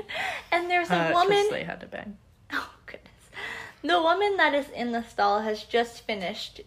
and 0.51 0.69
there's 0.69 0.89
a 0.89 1.11
uh, 1.11 1.13
woman. 1.13 1.47
They 1.49 1.63
had 1.63 1.79
to 1.81 1.87
bang. 1.87 2.17
Oh 2.51 2.69
goodness. 2.85 3.11
The 3.81 4.01
woman 4.01 4.35
that 4.37 4.53
is 4.53 4.69
in 4.71 4.91
the 4.91 5.03
stall 5.03 5.41
has 5.41 5.63
just 5.63 6.05
finished 6.05 6.61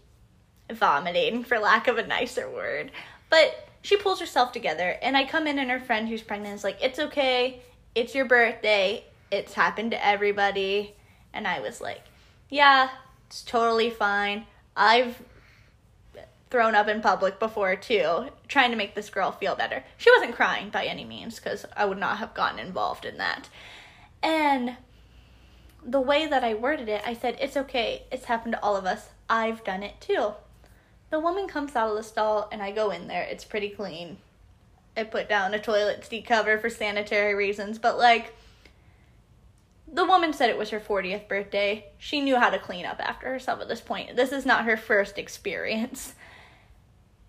vomiting, 0.73 1.45
for 1.45 1.59
lack 1.59 1.89
of 1.89 1.99
a 1.99 2.07
nicer 2.07 2.49
word. 2.51 2.91
But 3.31 3.69
she 3.83 3.97
pulls 3.97 4.21
herself 4.21 4.53
together, 4.53 4.97
and 5.03 5.17
I 5.17 5.25
come 5.25 5.47
in, 5.47 5.59
and 5.59 5.71
her 5.71 5.81
friend 5.81 6.09
who's 6.09 6.23
pregnant 6.23 6.55
is 6.55 6.65
like, 6.65 6.79
It's 6.81 6.99
okay. 6.99 7.63
It's 7.99 8.15
your 8.15 8.27
birthday. 8.27 9.03
It's 9.33 9.55
happened 9.55 9.91
to 9.91 10.07
everybody. 10.07 10.95
And 11.33 11.49
I 11.49 11.59
was 11.59 11.81
like, 11.81 12.03
Yeah, 12.49 12.91
it's 13.27 13.43
totally 13.43 13.91
fine. 13.91 14.47
I've 14.77 15.21
thrown 16.49 16.77
up 16.77 16.87
in 16.87 17.01
public 17.01 17.41
before 17.41 17.75
too, 17.75 18.29
trying 18.47 18.71
to 18.71 18.77
make 18.77 18.95
this 18.95 19.11
girl 19.11 19.33
feel 19.33 19.57
better. 19.57 19.83
She 19.97 20.13
wasn't 20.13 20.37
crying 20.37 20.71
by 20.71 20.85
any 20.85 21.05
means 21.05 21.41
because 21.41 21.67
I 21.77 21.87
would 21.87 21.99
not 21.99 22.19
have 22.19 22.35
gotten 22.35 22.61
involved 22.61 23.05
in 23.05 23.19
that. 23.19 23.49
And 24.23 24.77
the 25.85 26.01
way 26.01 26.29
that 26.29 26.45
I 26.45 26.55
worded 26.55 26.89
it, 26.89 27.03
I 27.05 27.15
said, 27.15 27.37
It's 27.41 27.57
okay. 27.57 28.05
It's 28.13 28.27
happened 28.27 28.53
to 28.53 28.63
all 28.63 28.77
of 28.77 28.87
us. 28.87 29.09
I've 29.29 29.65
done 29.65 29.83
it 29.83 30.01
too. 30.01 30.35
The 31.11 31.19
woman 31.19 31.49
comes 31.49 31.75
out 31.75 31.91
of 31.91 31.97
the 31.97 32.05
stall 32.05 32.49
and 32.53 32.63
I 32.63 32.71
go 32.71 32.91
in 32.93 33.09
there. 33.09 33.25
It's 33.25 33.45
pretty 33.45 33.71
clean. 33.71 34.19
I 34.99 35.05
put 35.05 35.29
down 35.29 35.55
a 35.55 35.59
toilet 35.59 36.05
seat 36.05 36.27
cover 36.27 36.59
for 36.59 36.69
sanitary 36.69 37.35
reasons, 37.35 37.79
but 37.79 37.99
like, 37.99 38.35
the 39.91 40.05
woman 40.05 40.33
said 40.33 40.51
it 40.51 40.59
was 40.59 40.71
her 40.71 40.81
40th 40.81 41.29
birthday. 41.29 41.87
She 41.99 42.21
knew 42.21 42.37
how 42.37 42.51
to 42.51 42.59
clean 42.59 42.85
up 42.85 43.01
after 43.01 43.29
herself 43.29 43.61
at 43.61 43.69
this 43.69 43.81
point. 43.81 44.17
This 44.17 44.33
is 44.33 44.45
not 44.45 44.65
her 44.65 44.77
first 44.77 45.19
experience. 45.19 46.15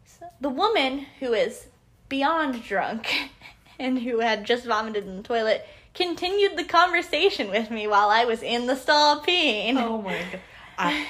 So, 0.06 0.26
the 0.42 0.50
woman 0.50 1.06
who 1.20 1.34
is 1.34 1.68
beyond 2.10 2.64
drunk 2.64 3.32
and 3.80 4.00
who 4.00 4.20
had 4.20 4.46
just 4.46 4.66
vomited 4.66 5.06
in 5.06 5.18
the 5.18 5.24
toilet 5.24 5.66
continued 5.94 6.58
the 6.58 6.64
conversation 6.64 7.50
with 7.50 7.72
me 7.72 7.88
while 7.88 8.10
I 8.10 8.26
was 8.26 8.42
in 8.42 8.68
the 8.68 8.76
stall 8.76 9.22
peeing. 9.22 9.78
Oh 9.78 10.02
my 10.02 10.18
god. 10.32 10.42
I, 10.78 11.08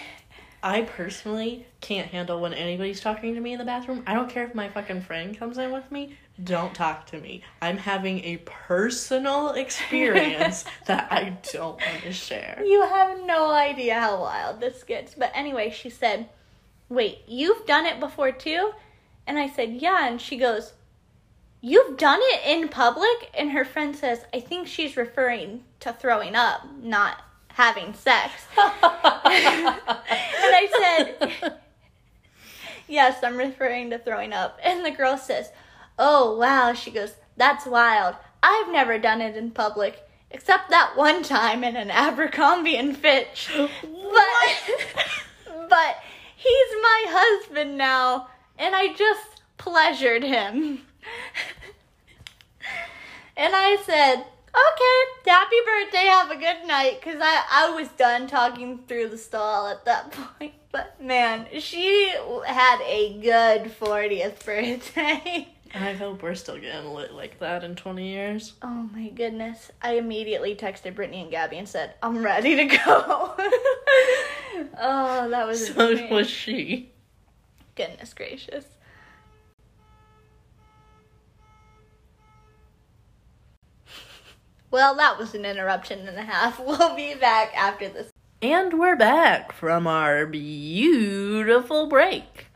I 0.62 0.82
personally 0.82 1.66
can't 1.80 2.10
handle 2.10 2.42
when 2.42 2.54
anybody's 2.54 3.00
talking 3.00 3.34
to 3.36 3.42
me 3.42 3.54
in 3.54 3.60
the 3.60 3.66
bathroom. 3.66 4.04
I 4.06 4.14
don't 4.14 4.30
care 4.30 4.46
if 4.46 4.54
my 4.54 4.70
fucking 4.70 5.02
friend 5.02 5.38
comes 5.38 5.58
in 5.58 5.72
with 5.72 5.92
me. 5.92 6.18
Don't 6.44 6.74
talk 6.74 7.06
to 7.08 7.20
me. 7.20 7.44
I'm 7.62 7.78
having 7.78 8.24
a 8.24 8.38
personal 8.38 9.50
experience 9.56 10.66
that 10.86 11.12
I 11.12 11.38
don't 11.52 11.80
want 11.80 12.04
to 12.04 12.14
share. 12.14 12.62
You 12.66 12.82
have 12.84 13.20
no 13.26 13.52
idea 13.52 14.00
how 14.00 14.22
wild 14.22 14.62
this 14.62 14.84
gets. 14.84 15.16
But 15.16 15.32
anyway, 15.34 15.70
she 15.70 15.90
said, 15.90 16.30
Wait, 16.88 17.20
you've 17.28 17.66
done 17.66 17.86
it 17.86 18.00
before 18.00 18.32
too? 18.32 18.72
And 19.28 19.38
I 19.38 19.50
said, 19.50 19.74
Yeah. 19.74 20.08
And 20.08 20.22
she 20.22 20.38
goes, 20.38 20.74
You've 21.62 21.98
done 21.98 22.20
it 22.22 22.42
in 22.46 22.70
public? 22.70 23.32
And 23.38 23.52
her 23.52 23.66
friend 23.66 23.96
says, 23.96 24.26
I 24.34 24.40
think 24.40 24.68
she's 24.68 24.96
referring 24.96 25.66
to 25.82 25.92
throwing 25.92 26.36
up, 26.36 26.62
not 26.82 27.22
having 27.50 27.94
sex. 27.94 28.32
and 28.58 29.76
I 30.46 31.18
said, 31.20 31.58
Yes, 32.88 33.24
I'm 33.24 33.38
referring 33.38 33.90
to 33.90 34.00
throwing 34.00 34.32
up. 34.32 34.58
And 34.64 34.86
the 34.86 34.92
girl 34.92 35.18
says, 35.18 35.52
Oh, 36.02 36.38
wow. 36.38 36.72
She 36.74 36.92
goes, 36.92 37.14
That's 37.36 37.66
wild. 37.66 38.16
I've 38.42 38.72
never 38.72 38.98
done 38.98 39.20
it 39.22 39.36
in 39.36 39.52
public, 39.52 40.02
except 40.32 40.70
that 40.70 40.94
one 40.96 41.24
time 41.24 41.64
in 41.64 41.76
an 41.76 41.92
Abercrombie 41.92 42.78
and 42.78 42.98
Fitch. 42.98 43.52
But, 44.12 44.80
but 45.70 45.98
he's 46.36 46.82
my 46.82 47.06
husband 47.08 47.78
now, 47.78 48.28
and 48.58 48.76
I 48.76 48.94
just 48.94 49.44
pleasured 49.58 50.24
him. 50.24 50.80
and 53.38 53.54
I 53.56 53.78
said, 53.86 54.16
okay, 54.16 55.30
happy 55.30 55.56
birthday, 55.64 56.06
have 56.08 56.32
a 56.32 56.38
good 56.38 56.68
night, 56.68 57.00
because 57.00 57.22
I, 57.22 57.44
I 57.52 57.70
was 57.70 57.90
done 57.90 58.26
talking 58.26 58.80
through 58.88 59.10
the 59.10 59.18
stall 59.18 59.68
at 59.68 59.86
that 59.86 60.12
point. 60.12 60.54
But 60.72 61.00
man, 61.00 61.48
she 61.60 62.12
had 62.46 62.82
a 62.82 63.20
good 63.22 63.72
40th 63.80 64.44
birthday. 64.44 65.50
I 65.74 65.94
hope 65.94 66.24
we're 66.24 66.36
still 66.36 66.58
getting 66.58 66.90
lit 66.90 67.14
like 67.14 67.40
that 67.40 67.64
in 67.64 67.76
20 67.76 68.08
years. 68.08 68.54
Oh 68.62 68.90
my 68.94 69.10
goodness. 69.10 69.72
I 69.82 69.94
immediately 69.94 70.56
texted 70.56 70.96
Brittany 70.96 71.22
and 71.22 71.32
Gabby 71.32 71.58
and 71.58 71.70
said, 71.70 71.94
I'm 72.02 72.24
ready 72.24 72.56
to 72.56 72.66
go. 72.66 73.34
oh, 74.80 75.28
that 75.30 75.46
was 75.46 75.68
So 75.68 76.08
was 76.10 76.30
she. 76.30 76.92
Goodness 77.76 78.14
gracious. 78.14 78.66
Well, 84.72 84.96
that 84.96 85.18
was 85.18 85.34
an 85.34 85.46
interruption 85.46 86.08
and 86.08 86.18
a 86.18 86.24
half. 86.24 86.60
We'll 86.66 86.96
be 86.96 87.16
back 87.16 87.56
after 87.56 87.90
this. 87.90 88.12
And 88.42 88.80
we're 88.80 88.96
back 88.96 89.52
from 89.52 89.86
our 89.88 90.26
beautiful 90.26 91.88
break. 91.88 92.49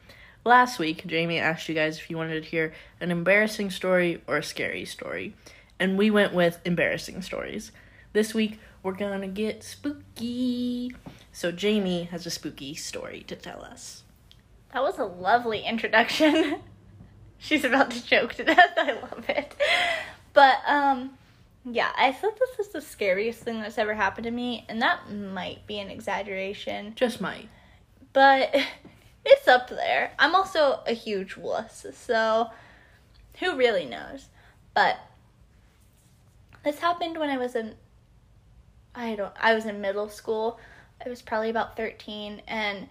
Last 0.46 0.78
week, 0.78 1.06
Jamie 1.08 1.40
asked 1.40 1.70
you 1.70 1.76
guys 1.76 1.98
if 1.98 2.10
you 2.10 2.18
wanted 2.18 2.44
to 2.44 2.50
hear 2.50 2.74
an 3.00 3.12
embarrassing 3.12 3.70
story 3.72 4.22
or 4.28 4.38
a 4.38 4.44
scary 4.44 4.84
story. 4.86 5.36
And 5.80 5.98
we 5.98 6.12
went 6.12 6.34
with 6.34 6.60
embarrassing 6.66 7.22
stories. 7.22 7.72
This 8.12 8.34
week, 8.34 8.60
we're 8.84 8.94
gonna 8.94 9.28
get 9.28 9.64
spooky. 9.64 10.94
So, 11.32 11.52
Jamie 11.52 12.04
has 12.06 12.26
a 12.26 12.30
spooky 12.30 12.76
story 12.76 13.24
to 13.28 13.36
tell 13.36 13.64
us. 13.64 14.04
That 14.74 14.84
was 14.84 15.00
a 15.00 15.06
lovely 15.06 15.62
introduction. 15.62 16.60
She's 17.38 17.64
about 17.64 17.92
to 17.92 18.06
choke 18.06 18.34
to 18.36 18.44
death. 18.44 18.74
I 18.78 18.94
love 18.94 19.26
it. 19.30 19.56
But, 20.34 20.58
um, 20.68 21.18
yeah, 21.66 21.92
I 21.98 22.12
thought 22.12 22.38
this 22.38 22.68
is 22.68 22.74
the 22.74 22.82
scariest 22.82 23.42
thing 23.42 23.62
that's 23.62 23.78
ever 23.78 23.94
happened 23.94 24.26
to 24.26 24.32
me, 24.32 24.66
and 24.68 24.82
that 24.82 25.12
might 25.12 25.66
be 25.68 25.80
an 25.80 25.90
exaggeration. 25.90 26.94
Just 26.96 27.22
might. 27.22 27.48
but 28.12 28.54
it's 29.26 29.48
up 29.48 29.70
there. 29.70 30.12
I'm 30.20 30.36
also 30.36 30.82
a 30.86 30.94
huge 30.94 31.38
wuss, 31.38 31.86
so 31.94 32.50
who 33.40 33.56
really 33.56 33.86
knows? 33.86 34.28
But 34.74 34.98
this 36.64 36.80
happened 36.80 37.18
when 37.18 37.30
I 37.30 37.38
was 37.38 37.56
in 37.56 37.76
I 38.96 39.16
don't 39.16 39.34
I 39.40 39.54
was 39.54 39.66
in 39.66 39.82
middle 39.82 40.10
school. 40.10 40.60
I 41.06 41.10
was 41.10 41.22
probably 41.22 41.50
about 41.50 41.76
13 41.76 42.42
and 42.48 42.88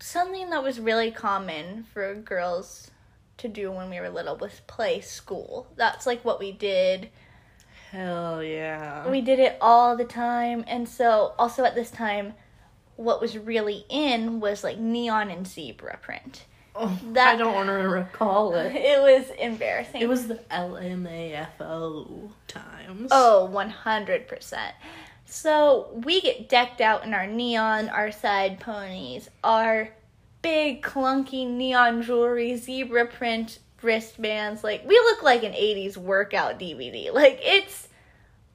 something 0.00 0.50
that 0.50 0.62
was 0.62 0.78
really 0.78 1.10
common 1.10 1.84
for 1.92 2.14
girls 2.14 2.90
to 3.38 3.48
do 3.48 3.70
when 3.70 3.88
we 3.88 4.00
were 4.00 4.10
little 4.10 4.36
was 4.36 4.60
play 4.66 5.00
school. 5.00 5.68
That's 5.76 6.06
like 6.06 6.24
what 6.24 6.40
we 6.40 6.52
did 6.52 7.10
Hell 7.90 8.42
yeah. 8.42 9.08
we 9.08 9.22
did 9.22 9.38
it 9.38 9.56
all 9.62 9.96
the 9.96 10.04
time 10.04 10.62
and 10.66 10.86
so 10.86 11.32
also 11.38 11.64
at 11.64 11.74
this 11.74 11.90
time 11.90 12.34
what 12.98 13.20
was 13.20 13.38
really 13.38 13.84
in 13.88 14.40
was 14.40 14.62
like 14.62 14.78
neon 14.78 15.30
and 15.30 15.46
zebra 15.46 15.98
print 16.02 16.44
Oh, 16.80 16.96
that- 17.12 17.34
I 17.34 17.36
don't 17.36 17.54
want 17.54 17.68
to 17.68 17.72
recall 17.88 18.54
it. 18.56 18.74
it 18.76 19.00
was 19.00 19.30
embarrassing 19.38 20.00
It 20.02 20.08
was 20.08 20.28
the 20.28 20.36
LMFAO 20.50 22.30
times. 22.46 23.08
oh 23.10 23.48
100% 23.52 24.58
so 25.24 25.88
we 26.04 26.20
get 26.20 26.48
decked 26.48 26.80
out 26.80 27.04
in 27.04 27.12
our 27.14 27.26
neon 27.26 27.88
our 27.90 28.10
side 28.10 28.60
ponies 28.60 29.28
our 29.44 29.90
big 30.42 30.82
clunky 30.82 31.46
neon 31.46 32.02
jewelry 32.02 32.56
zebra 32.56 33.06
print 33.06 33.58
wristbands 33.82 34.64
like 34.64 34.82
we 34.86 34.94
look 34.98 35.22
like 35.22 35.42
an 35.44 35.52
80s 35.52 35.96
workout 35.96 36.58
dvd 36.58 37.12
like 37.12 37.38
it's 37.42 37.88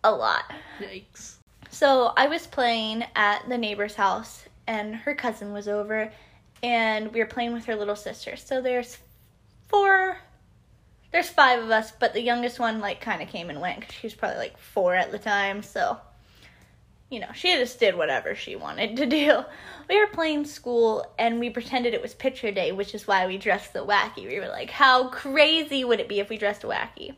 a 0.03 0.11
lot 0.11 0.43
Yikes. 0.79 1.32
So 1.73 2.13
I 2.15 2.27
was 2.27 2.45
playing 2.45 3.03
at 3.15 3.49
the 3.49 3.57
neighbor's 3.57 3.95
house, 3.95 4.43
and 4.67 4.95
her 4.95 5.15
cousin 5.15 5.53
was 5.53 5.67
over, 5.67 6.13
and 6.61 7.11
we 7.11 7.19
were 7.19 7.25
playing 7.25 7.51
with 7.51 7.65
her 7.65 7.75
little 7.75 7.95
sister. 7.95 8.35
So 8.35 8.61
there's 8.61 8.99
four, 9.69 10.19
there's 11.11 11.29
five 11.29 11.63
of 11.63 11.71
us, 11.71 11.91
but 11.91 12.13
the 12.13 12.21
youngest 12.21 12.59
one 12.59 12.79
like 12.79 13.01
kind 13.01 13.23
of 13.23 13.29
came 13.29 13.49
and 13.49 13.59
went 13.59 13.79
because 13.79 13.95
she 13.95 14.05
was 14.05 14.13
probably 14.13 14.37
like 14.37 14.59
four 14.59 14.93
at 14.93 15.11
the 15.11 15.17
time. 15.17 15.63
So, 15.63 15.97
you 17.09 17.19
know, 17.19 17.31
she 17.33 17.55
just 17.55 17.79
did 17.79 17.97
whatever 17.97 18.35
she 18.35 18.55
wanted 18.55 18.95
to 18.97 19.07
do. 19.07 19.43
We 19.89 19.99
were 19.99 20.07
playing 20.07 20.45
school, 20.45 21.11
and 21.17 21.39
we 21.39 21.49
pretended 21.49 21.95
it 21.95 22.03
was 22.03 22.13
picture 22.13 22.51
day, 22.51 22.71
which 22.71 22.93
is 22.93 23.07
why 23.07 23.25
we 23.25 23.39
dressed 23.39 23.73
the 23.73 23.83
wacky. 23.83 24.27
We 24.27 24.39
were 24.39 24.47
like, 24.47 24.69
how 24.69 25.07
crazy 25.09 25.83
would 25.83 25.99
it 25.99 26.07
be 26.07 26.19
if 26.19 26.29
we 26.29 26.37
dressed 26.37 26.61
wacky? 26.61 27.15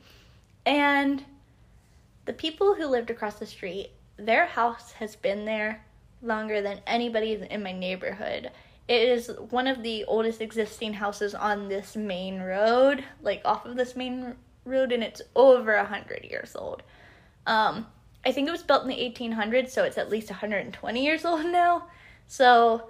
And 0.65 1.25
the 2.23 2.31
people 2.31 2.73
who 2.73 2.87
lived 2.87 3.09
across 3.09 3.35
the 3.37 3.45
street, 3.45 3.91
their 4.17 4.45
house 4.45 4.93
has 4.93 5.15
been 5.15 5.45
there 5.45 5.83
longer 6.21 6.61
than 6.61 6.81
anybody 6.87 7.33
in 7.49 7.63
my 7.63 7.71
neighborhood. 7.71 8.51
It 8.87 9.01
is 9.01 9.31
one 9.49 9.67
of 9.67 9.83
the 9.83 10.05
oldest 10.05 10.41
existing 10.41 10.93
houses 10.93 11.33
on 11.33 11.69
this 11.69 11.95
main 11.95 12.41
road, 12.41 13.03
like 13.21 13.41
off 13.43 13.65
of 13.65 13.75
this 13.75 13.95
main 13.95 14.35
road, 14.63 14.91
and 14.91 15.03
it's 15.03 15.21
over 15.35 15.73
a 15.73 15.85
hundred 15.85 16.25
years 16.25 16.55
old. 16.55 16.83
Um, 17.47 17.87
I 18.25 18.31
think 18.31 18.47
it 18.47 18.51
was 18.51 18.63
built 18.63 18.83
in 18.83 18.89
the 18.89 18.95
1800s, 18.95 19.69
so 19.69 19.83
it's 19.83 19.97
at 19.97 20.09
least 20.09 20.29
120 20.29 21.03
years 21.03 21.25
old 21.25 21.45
now. 21.45 21.87
So 22.27 22.89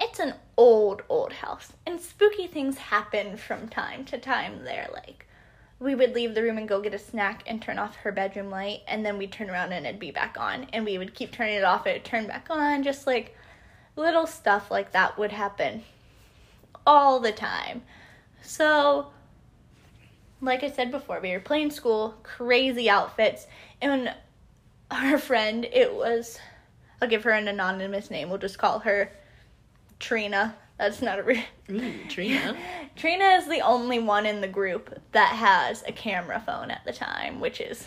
it's 0.00 0.18
an 0.18 0.34
old, 0.56 1.02
old 1.08 1.32
house, 1.32 1.72
and 1.86 2.00
spooky 2.00 2.46
things 2.46 2.78
happen 2.78 3.36
from 3.36 3.68
time 3.68 4.04
to 4.06 4.18
time 4.18 4.64
there. 4.64 4.88
Like 4.92 5.25
we 5.78 5.94
would 5.94 6.14
leave 6.14 6.34
the 6.34 6.42
room 6.42 6.58
and 6.58 6.68
go 6.68 6.80
get 6.80 6.94
a 6.94 6.98
snack 6.98 7.42
and 7.46 7.60
turn 7.60 7.78
off 7.78 7.96
her 7.96 8.12
bedroom 8.12 8.50
light 8.50 8.80
and 8.88 9.04
then 9.04 9.18
we'd 9.18 9.32
turn 9.32 9.50
around 9.50 9.72
and 9.72 9.86
it'd 9.86 10.00
be 10.00 10.10
back 10.10 10.36
on 10.38 10.64
and 10.72 10.84
we 10.84 10.96
would 10.96 11.14
keep 11.14 11.32
turning 11.32 11.56
it 11.56 11.64
off 11.64 11.84
and 11.84 11.96
it'd 11.96 12.04
turn 12.04 12.26
back 12.26 12.46
on 12.50 12.82
just 12.82 13.06
like 13.06 13.36
little 13.94 14.26
stuff 14.26 14.70
like 14.70 14.92
that 14.92 15.18
would 15.18 15.32
happen 15.32 15.82
all 16.86 17.20
the 17.20 17.32
time. 17.32 17.82
So, 18.42 19.08
like 20.40 20.62
I 20.62 20.70
said 20.70 20.90
before, 20.90 21.20
we 21.20 21.32
were 21.32 21.40
playing 21.40 21.70
school, 21.70 22.14
crazy 22.22 22.88
outfits, 22.88 23.46
and 23.80 24.14
our 24.90 25.18
friend, 25.18 25.66
it 25.72 25.94
was, 25.94 26.38
I'll 27.02 27.08
give 27.08 27.24
her 27.24 27.30
an 27.30 27.48
anonymous 27.48 28.10
name, 28.10 28.28
we'll 28.28 28.38
just 28.38 28.58
call 28.58 28.80
her 28.80 29.10
Trina. 29.98 30.54
That's 30.78 31.00
not 31.00 31.18
a 31.18 31.22
real. 31.22 31.42
Ooh, 31.70 31.92
Trina. 32.08 32.56
Trina 32.96 33.24
is 33.36 33.46
the 33.46 33.60
only 33.60 33.98
one 33.98 34.26
in 34.26 34.40
the 34.40 34.48
group 34.48 35.00
that 35.12 35.34
has 35.34 35.82
a 35.86 35.92
camera 35.92 36.42
phone 36.44 36.70
at 36.70 36.84
the 36.84 36.92
time, 36.92 37.40
which 37.40 37.60
is 37.60 37.86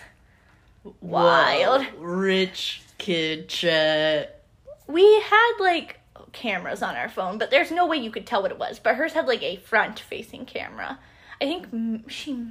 wild. 1.02 1.86
Whoa, 1.86 2.00
rich 2.00 2.82
kid 2.98 3.48
chat. 3.48 4.44
We 4.88 5.04
had 5.22 5.52
like 5.60 6.00
cameras 6.32 6.82
on 6.82 6.96
our 6.96 7.10
phone, 7.10 7.38
but 7.38 7.52
there's 7.52 7.72
no 7.72 7.86
way 7.86 7.98
you 7.98 8.12
could 8.12 8.26
tell 8.26 8.42
what 8.42 8.52
it 8.52 8.60
was. 8.60 8.80
But 8.80 8.96
hers 8.96 9.14
had 9.14 9.28
like 9.28 9.44
a 9.44 9.58
front 9.58 10.00
facing 10.00 10.46
camera. 10.46 11.00
I 11.42 11.46
think 11.46 12.10
she. 12.10 12.48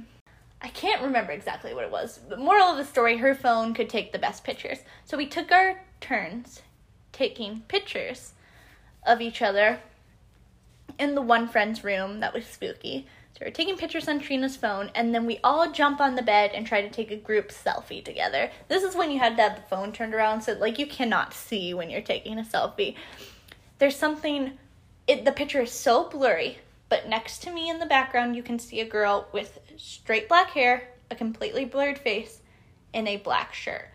I 0.61 0.69
can't 0.69 1.01
remember 1.01 1.31
exactly 1.31 1.73
what 1.73 1.85
it 1.85 1.91
was. 1.91 2.19
The 2.27 2.37
moral 2.37 2.67
of 2.67 2.77
the 2.77 2.85
story 2.85 3.17
her 3.17 3.33
phone 3.33 3.73
could 3.73 3.89
take 3.89 4.11
the 4.11 4.19
best 4.19 4.43
pictures. 4.43 4.79
So 5.05 5.17
we 5.17 5.25
took 5.25 5.51
our 5.51 5.81
turns 6.01 6.61
taking 7.11 7.61
pictures 7.67 8.33
of 9.05 9.21
each 9.21 9.41
other 9.41 9.79
in 10.99 11.15
the 11.15 11.21
one 11.21 11.47
friend's 11.47 11.83
room 11.83 12.19
that 12.19 12.33
was 12.33 12.45
spooky. 12.45 13.07
So 13.33 13.45
we're 13.45 13.51
taking 13.51 13.77
pictures 13.77 14.07
on 14.07 14.19
Trina's 14.19 14.57
phone, 14.57 14.91
and 14.93 15.15
then 15.15 15.25
we 15.25 15.39
all 15.43 15.71
jump 15.71 16.01
on 16.01 16.15
the 16.15 16.21
bed 16.21 16.51
and 16.53 16.67
try 16.67 16.81
to 16.81 16.89
take 16.89 17.09
a 17.09 17.15
group 17.15 17.49
selfie 17.49 18.03
together. 18.03 18.51
This 18.67 18.83
is 18.83 18.95
when 18.95 19.11
you 19.11 19.19
had 19.19 19.37
to 19.37 19.43
have 19.43 19.55
the 19.55 19.61
phone 19.69 19.91
turned 19.93 20.13
around, 20.13 20.41
so 20.41 20.53
like 20.53 20.77
you 20.77 20.85
cannot 20.85 21.33
see 21.33 21.73
when 21.73 21.89
you're 21.89 22.01
taking 22.01 22.37
a 22.37 22.43
selfie. 22.43 22.95
There's 23.77 23.95
something. 23.95 24.57
It 25.07 25.25
the 25.25 25.31
picture 25.31 25.61
is 25.61 25.71
so 25.71 26.09
blurry, 26.09 26.57
but 26.89 27.07
next 27.07 27.41
to 27.43 27.51
me 27.51 27.69
in 27.69 27.79
the 27.79 27.85
background 27.85 28.35
you 28.35 28.43
can 28.43 28.59
see 28.59 28.81
a 28.81 28.85
girl 28.85 29.27
with 29.31 29.59
straight 29.77 30.27
black 30.27 30.49
hair, 30.49 30.89
a 31.09 31.15
completely 31.15 31.65
blurred 31.65 31.97
face, 31.97 32.41
and 32.93 33.07
a 33.07 33.17
black 33.17 33.53
shirt. 33.53 33.89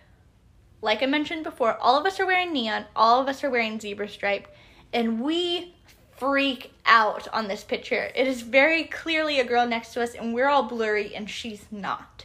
Like 0.81 1.03
I 1.03 1.07
mentioned 1.07 1.45
before, 1.45 1.77
all 1.79 1.99
of 1.99 2.07
us 2.07 2.19
are 2.19 2.27
wearing 2.27 2.53
neon, 2.53 2.87
all 2.97 3.21
of 3.21 3.29
us 3.29 3.45
are 3.45 3.51
wearing 3.51 3.79
zebra 3.79 4.09
stripe, 4.09 4.49
and 4.93 5.21
we 5.21 5.74
freak 6.17 6.73
out 6.87 7.29
on 7.33 7.49
this 7.49 7.65
picture. 7.65 8.11
It 8.15 8.27
is 8.27 8.43
very 8.43 8.85
clearly 8.85 9.41
a 9.41 9.45
girl 9.45 9.67
next 9.67 9.95
to 9.95 10.03
us, 10.03 10.15
and 10.15 10.35
we're 10.35 10.49
all 10.49 10.65
blurry, 10.65 11.15
and 11.15 11.29
she's 11.29 11.67
not. 11.71 12.25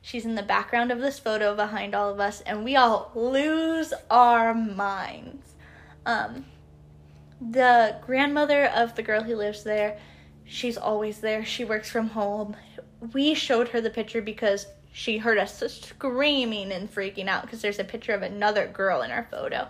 She's 0.00 0.24
in 0.24 0.34
the 0.34 0.42
background 0.42 0.90
of 0.90 1.00
this 1.00 1.18
photo 1.18 1.54
behind 1.54 1.94
all 1.94 2.10
of 2.10 2.20
us, 2.20 2.40
and 2.42 2.64
we 2.64 2.76
all 2.76 3.12
lose 3.14 3.94
our 4.10 4.52
minds. 4.52 5.54
Um, 6.04 6.44
the 7.40 7.96
grandmother 8.04 8.66
of 8.66 8.94
the 8.96 9.02
girl 9.02 9.22
who 9.22 9.36
lives 9.36 9.62
there, 9.62 9.98
she's 10.44 10.76
always 10.76 11.20
there. 11.20 11.44
She 11.44 11.64
works 11.64 11.90
from 11.90 12.08
home. 12.08 12.56
We 13.12 13.34
showed 13.34 13.68
her 13.68 13.80
the 13.80 13.90
picture 13.90 14.22
because 14.22 14.66
she 14.92 15.18
heard 15.18 15.38
us 15.38 15.58
screaming 15.58 16.72
and 16.72 16.92
freaking 16.92 17.28
out 17.28 17.42
because 17.42 17.62
there's 17.62 17.78
a 17.78 17.84
picture 17.84 18.12
of 18.12 18.22
another 18.22 18.66
girl 18.66 19.02
in 19.02 19.10
our 19.10 19.26
photo 19.30 19.68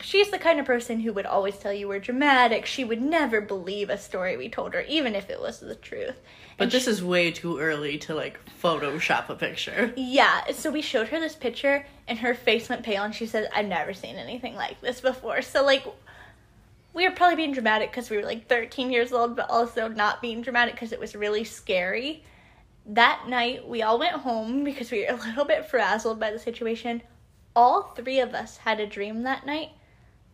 she's 0.00 0.30
the 0.30 0.38
kind 0.38 0.60
of 0.60 0.66
person 0.66 1.00
who 1.00 1.12
would 1.12 1.26
always 1.26 1.56
tell 1.56 1.72
you 1.72 1.88
we're 1.88 1.98
dramatic. 1.98 2.66
She 2.66 2.84
would 2.84 3.00
never 3.02 3.40
believe 3.40 3.90
a 3.90 3.98
story 3.98 4.36
we 4.36 4.48
told 4.48 4.74
her, 4.74 4.82
even 4.82 5.14
if 5.14 5.28
it 5.30 5.40
was 5.40 5.60
the 5.60 5.74
truth. 5.74 6.16
But 6.56 6.64
And 6.64 6.72
this 6.72 6.84
she- 6.84 6.90
is 6.90 7.02
way 7.04 7.30
too 7.30 7.58
early 7.58 7.98
to 7.98 8.14
like 8.14 8.38
Photoshop 8.62 9.28
a 9.28 9.34
picture. 9.36 9.92
Yeah, 9.96 10.50
so 10.52 10.70
we 10.70 10.82
showed 10.82 11.08
her 11.08 11.20
this 11.20 11.34
picture, 11.36 11.86
and 12.06 12.18
her 12.18 12.34
face 12.34 12.68
went 12.68 12.82
pale, 12.82 13.02
and 13.04 13.14
she 13.14 13.26
said, 13.26 13.48
I've 13.54 13.66
never 13.66 13.92
seen 13.94 14.16
anything 14.16 14.54
like 14.56 14.80
this 14.80 15.00
before. 15.00 15.42
So, 15.42 15.64
like, 15.64 15.84
we 16.94 17.06
were 17.08 17.14
probably 17.14 17.36
being 17.36 17.52
dramatic 17.52 17.90
because 17.90 18.10
we 18.10 18.16
were 18.16 18.24
like 18.24 18.48
13 18.48 18.90
years 18.90 19.12
old, 19.12 19.36
but 19.36 19.48
also 19.50 19.86
not 19.88 20.20
being 20.20 20.42
dramatic 20.42 20.74
because 20.74 20.92
it 20.92 20.98
was 20.98 21.14
really 21.14 21.44
scary. 21.44 22.24
That 22.86 23.28
night, 23.28 23.68
we 23.68 23.82
all 23.82 23.98
went 23.98 24.14
home 24.16 24.64
because 24.64 24.90
we 24.90 25.00
were 25.04 25.12
a 25.12 25.16
little 25.26 25.44
bit 25.44 25.66
frazzled 25.66 26.18
by 26.18 26.30
the 26.30 26.38
situation. 26.38 27.02
All 27.54 27.82
three 27.82 28.18
of 28.20 28.34
us 28.34 28.56
had 28.58 28.80
a 28.80 28.86
dream 28.86 29.22
that 29.24 29.44
night 29.46 29.70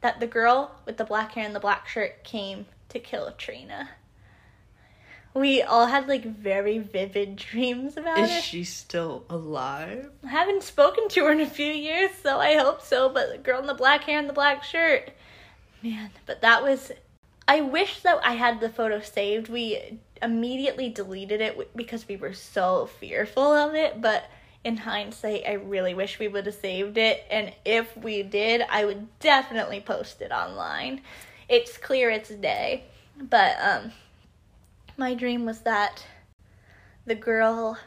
that 0.05 0.21
the 0.21 0.27
girl 0.27 0.71
with 0.85 0.99
the 0.99 1.05
black 1.05 1.33
hair 1.33 1.47
and 1.47 1.55
the 1.55 1.61
black 1.61 1.89
shirt 1.89 2.23
came 2.25 2.67
to 2.91 2.99
kill 2.99 3.33
Trina. 3.39 3.89
We 5.33 5.63
all 5.63 5.87
had 5.87 6.09
like 6.09 6.27
very 6.27 6.77
vivid 6.77 7.37
dreams 7.37 7.97
about 7.97 8.19
Is 8.19 8.31
it. 8.31 8.45
she 8.45 8.65
still 8.65 9.25
alive? 9.31 10.11
I 10.23 10.29
haven't 10.29 10.63
spoken 10.63 11.09
to 11.09 11.25
her 11.25 11.33
in 11.33 11.41
a 11.41 11.47
few 11.47 11.73
years, 11.73 12.11
so 12.23 12.39
I 12.39 12.59
hope 12.59 12.83
so. 12.83 13.09
But 13.09 13.33
the 13.33 13.39
girl 13.39 13.63
in 13.63 13.67
the 13.67 13.73
black 13.73 14.05
hair 14.05 14.19
and 14.19 14.29
the 14.29 14.35
black 14.35 14.63
shirt, 14.63 15.11
man. 15.83 16.11
But 16.27 16.43
that 16.43 16.63
was. 16.63 16.93
I 17.49 17.63
wish 17.63 18.01
that 18.01 18.21
I 18.23 18.35
had 18.35 18.61
the 18.61 18.69
photo 18.69 19.01
saved. 19.01 19.49
We 19.49 20.01
immediately 20.21 20.91
deleted 20.91 21.41
it 21.41 21.75
because 21.75 22.07
we 22.07 22.17
were 22.17 22.35
so 22.35 22.91
fearful 23.01 23.43
of 23.43 23.75
it. 23.75 24.03
But 24.03 24.31
in 24.65 24.79
hindsight, 24.79 25.45
I 25.47 25.53
really 25.53 25.95
wish 25.95 26.19
we 26.19 26.29
would 26.29 26.47
have 26.47 26.55
saved 26.55 26.97
it. 26.97 27.25
And 27.31 27.53
if 27.65 27.95
we 27.97 28.23
did, 28.23 28.63
I 28.71 28.87
would 28.87 29.19
definitely 29.21 29.81
post 29.81 30.23
it 30.23 30.33
online. 30.33 31.03
It's 31.49 31.77
clear 31.77 32.11
it's 32.11 32.31
day. 32.31 32.85
But 33.21 33.57
um, 33.61 33.93
my 34.97 35.15
dream 35.15 35.45
was 35.45 35.61
that 35.61 36.05
the 37.05 37.15
girl 37.15 37.79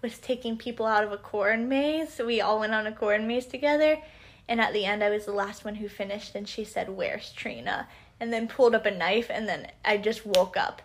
was 0.00 0.18
taking 0.18 0.56
people 0.56 0.86
out 0.86 1.04
of 1.04 1.12
a 1.12 1.18
corn 1.18 1.68
maze. 1.68 2.14
So 2.14 2.24
we 2.24 2.40
all 2.40 2.60
went 2.60 2.74
on 2.74 2.86
a 2.86 2.92
corn 2.92 3.26
maze 3.26 3.46
together. 3.46 3.98
And 4.48 4.60
at 4.62 4.72
the 4.72 4.86
end, 4.86 5.04
I 5.04 5.10
was 5.10 5.26
the 5.26 5.32
last 5.32 5.64
one 5.64 5.74
who 5.74 5.88
finished, 5.88 6.34
and 6.34 6.48
she 6.48 6.64
said, 6.64 6.88
Where's 6.88 7.32
Trina? 7.32 7.86
And 8.18 8.32
then 8.32 8.48
pulled 8.48 8.74
up 8.74 8.86
a 8.86 8.90
knife, 8.90 9.26
and 9.28 9.46
then 9.46 9.70
I 9.84 9.98
just 9.98 10.24
woke 10.24 10.56
up. 10.56 10.80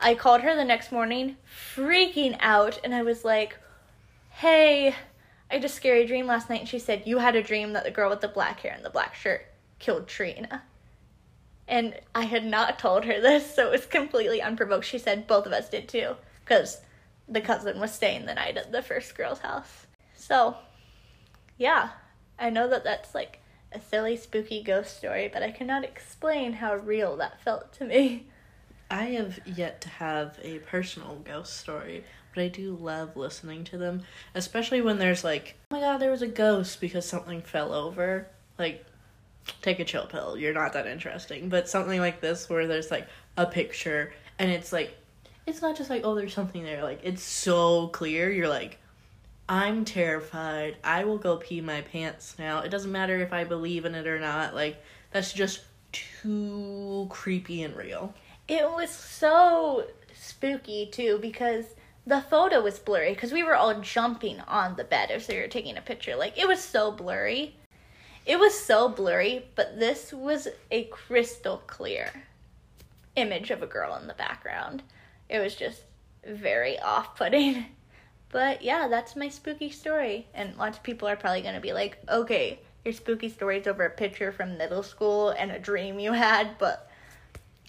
I 0.00 0.14
called 0.14 0.40
her 0.40 0.56
the 0.56 0.64
next 0.64 0.90
morning, 0.90 1.36
freaking 1.76 2.36
out, 2.40 2.80
and 2.82 2.92
I 2.92 3.02
was 3.02 3.24
like, 3.24 3.56
Hey, 4.38 4.94
I 5.50 5.54
had 5.54 5.64
a 5.64 5.68
scary 5.68 6.06
dream 6.06 6.28
last 6.28 6.48
night. 6.48 6.60
And 6.60 6.68
she 6.68 6.78
said, 6.78 7.02
You 7.04 7.18
had 7.18 7.34
a 7.34 7.42
dream 7.42 7.72
that 7.72 7.82
the 7.82 7.90
girl 7.90 8.08
with 8.08 8.20
the 8.20 8.28
black 8.28 8.60
hair 8.60 8.72
and 8.72 8.84
the 8.84 8.90
black 8.90 9.16
shirt 9.16 9.44
killed 9.80 10.06
Trina. 10.06 10.62
And 11.66 11.98
I 12.14 12.22
had 12.22 12.44
not 12.44 12.78
told 12.78 13.04
her 13.04 13.20
this, 13.20 13.52
so 13.52 13.66
it 13.66 13.72
was 13.72 13.86
completely 13.86 14.40
unprovoked. 14.40 14.84
She 14.84 15.00
said 15.00 15.26
both 15.26 15.44
of 15.44 15.52
us 15.52 15.68
did 15.68 15.88
too, 15.88 16.14
because 16.44 16.82
the 17.28 17.40
cousin 17.40 17.80
was 17.80 17.92
staying 17.92 18.26
the 18.26 18.34
night 18.34 18.56
at 18.56 18.70
the 18.70 18.80
first 18.80 19.16
girl's 19.16 19.40
house. 19.40 19.88
So, 20.14 20.56
yeah, 21.56 21.90
I 22.38 22.50
know 22.50 22.68
that 22.68 22.84
that's 22.84 23.16
like 23.16 23.40
a 23.72 23.80
silly, 23.80 24.16
spooky 24.16 24.62
ghost 24.62 24.96
story, 24.96 25.28
but 25.32 25.42
I 25.42 25.50
cannot 25.50 25.82
explain 25.82 26.52
how 26.52 26.76
real 26.76 27.16
that 27.16 27.42
felt 27.42 27.72
to 27.72 27.84
me. 27.84 28.28
I 28.88 29.06
have 29.06 29.40
yet 29.44 29.80
to 29.80 29.88
have 29.88 30.38
a 30.42 30.60
personal 30.60 31.16
ghost 31.24 31.56
story, 31.56 32.04
but 32.38 32.44
I 32.44 32.48
do 32.48 32.76
love 32.80 33.16
listening 33.16 33.64
to 33.64 33.78
them, 33.78 34.02
especially 34.32 34.80
when 34.80 34.98
there's 34.98 35.24
like, 35.24 35.56
oh 35.72 35.74
my 35.74 35.80
god, 35.80 35.98
there 35.98 36.12
was 36.12 36.22
a 36.22 36.28
ghost 36.28 36.80
because 36.80 37.04
something 37.04 37.42
fell 37.42 37.72
over. 37.72 38.28
Like, 38.60 38.86
take 39.60 39.80
a 39.80 39.84
chill 39.84 40.06
pill, 40.06 40.36
you're 40.38 40.54
not 40.54 40.72
that 40.74 40.86
interesting. 40.86 41.48
But 41.48 41.68
something 41.68 41.98
like 41.98 42.20
this 42.20 42.48
where 42.48 42.68
there's 42.68 42.92
like 42.92 43.08
a 43.36 43.44
picture 43.44 44.12
and 44.38 44.52
it's 44.52 44.72
like, 44.72 44.96
it's 45.46 45.60
not 45.60 45.76
just 45.76 45.90
like, 45.90 46.02
oh, 46.04 46.14
there's 46.14 46.32
something 46.32 46.62
there. 46.62 46.84
Like, 46.84 47.00
it's 47.02 47.24
so 47.24 47.88
clear. 47.88 48.30
You're 48.30 48.48
like, 48.48 48.78
I'm 49.48 49.84
terrified. 49.84 50.76
I 50.84 51.02
will 51.06 51.18
go 51.18 51.38
pee 51.38 51.60
my 51.60 51.80
pants 51.80 52.36
now. 52.38 52.60
It 52.60 52.68
doesn't 52.68 52.92
matter 52.92 53.18
if 53.18 53.32
I 53.32 53.42
believe 53.42 53.84
in 53.84 53.96
it 53.96 54.06
or 54.06 54.20
not. 54.20 54.54
Like, 54.54 54.80
that's 55.10 55.32
just 55.32 55.62
too 55.90 57.08
creepy 57.10 57.64
and 57.64 57.74
real. 57.74 58.14
It 58.46 58.62
was 58.62 58.90
so 58.90 59.88
spooky 60.14 60.86
too 60.86 61.18
because 61.20 61.64
the 62.08 62.22
photo 62.22 62.62
was 62.62 62.78
blurry 62.78 63.12
because 63.12 63.32
we 63.32 63.42
were 63.42 63.54
all 63.54 63.80
jumping 63.82 64.40
on 64.48 64.76
the 64.76 64.84
bed 64.84 65.10
we 65.28 65.36
were 65.36 65.46
taking 65.46 65.76
a 65.76 65.82
picture. 65.82 66.16
Like 66.16 66.38
it 66.38 66.48
was 66.48 66.60
so 66.60 66.90
blurry. 66.90 67.54
It 68.24 68.38
was 68.38 68.58
so 68.58 68.88
blurry, 68.88 69.46
but 69.54 69.78
this 69.78 70.12
was 70.12 70.48
a 70.70 70.84
crystal 70.84 71.62
clear 71.66 72.10
image 73.14 73.50
of 73.50 73.62
a 73.62 73.66
girl 73.66 73.94
in 73.96 74.06
the 74.06 74.14
background. 74.14 74.82
It 75.28 75.38
was 75.38 75.54
just 75.54 75.82
very 76.26 76.78
off 76.80 77.16
putting. 77.16 77.66
But 78.30 78.60
yeah, 78.60 78.88
that's 78.88 79.16
my 79.16 79.30
spooky 79.30 79.70
story. 79.70 80.26
And 80.34 80.54
lots 80.58 80.76
of 80.76 80.82
people 80.82 81.08
are 81.08 81.16
probably 81.16 81.40
going 81.40 81.54
to 81.54 81.62
be 81.62 81.72
like, 81.72 81.96
okay, 82.10 82.60
your 82.84 82.92
spooky 82.92 83.30
story's 83.30 83.66
over 83.66 83.86
a 83.86 83.90
picture 83.90 84.32
from 84.32 84.58
middle 84.58 84.82
school 84.82 85.30
and 85.30 85.50
a 85.50 85.58
dream 85.58 85.98
you 85.98 86.12
had, 86.12 86.58
but 86.58 86.90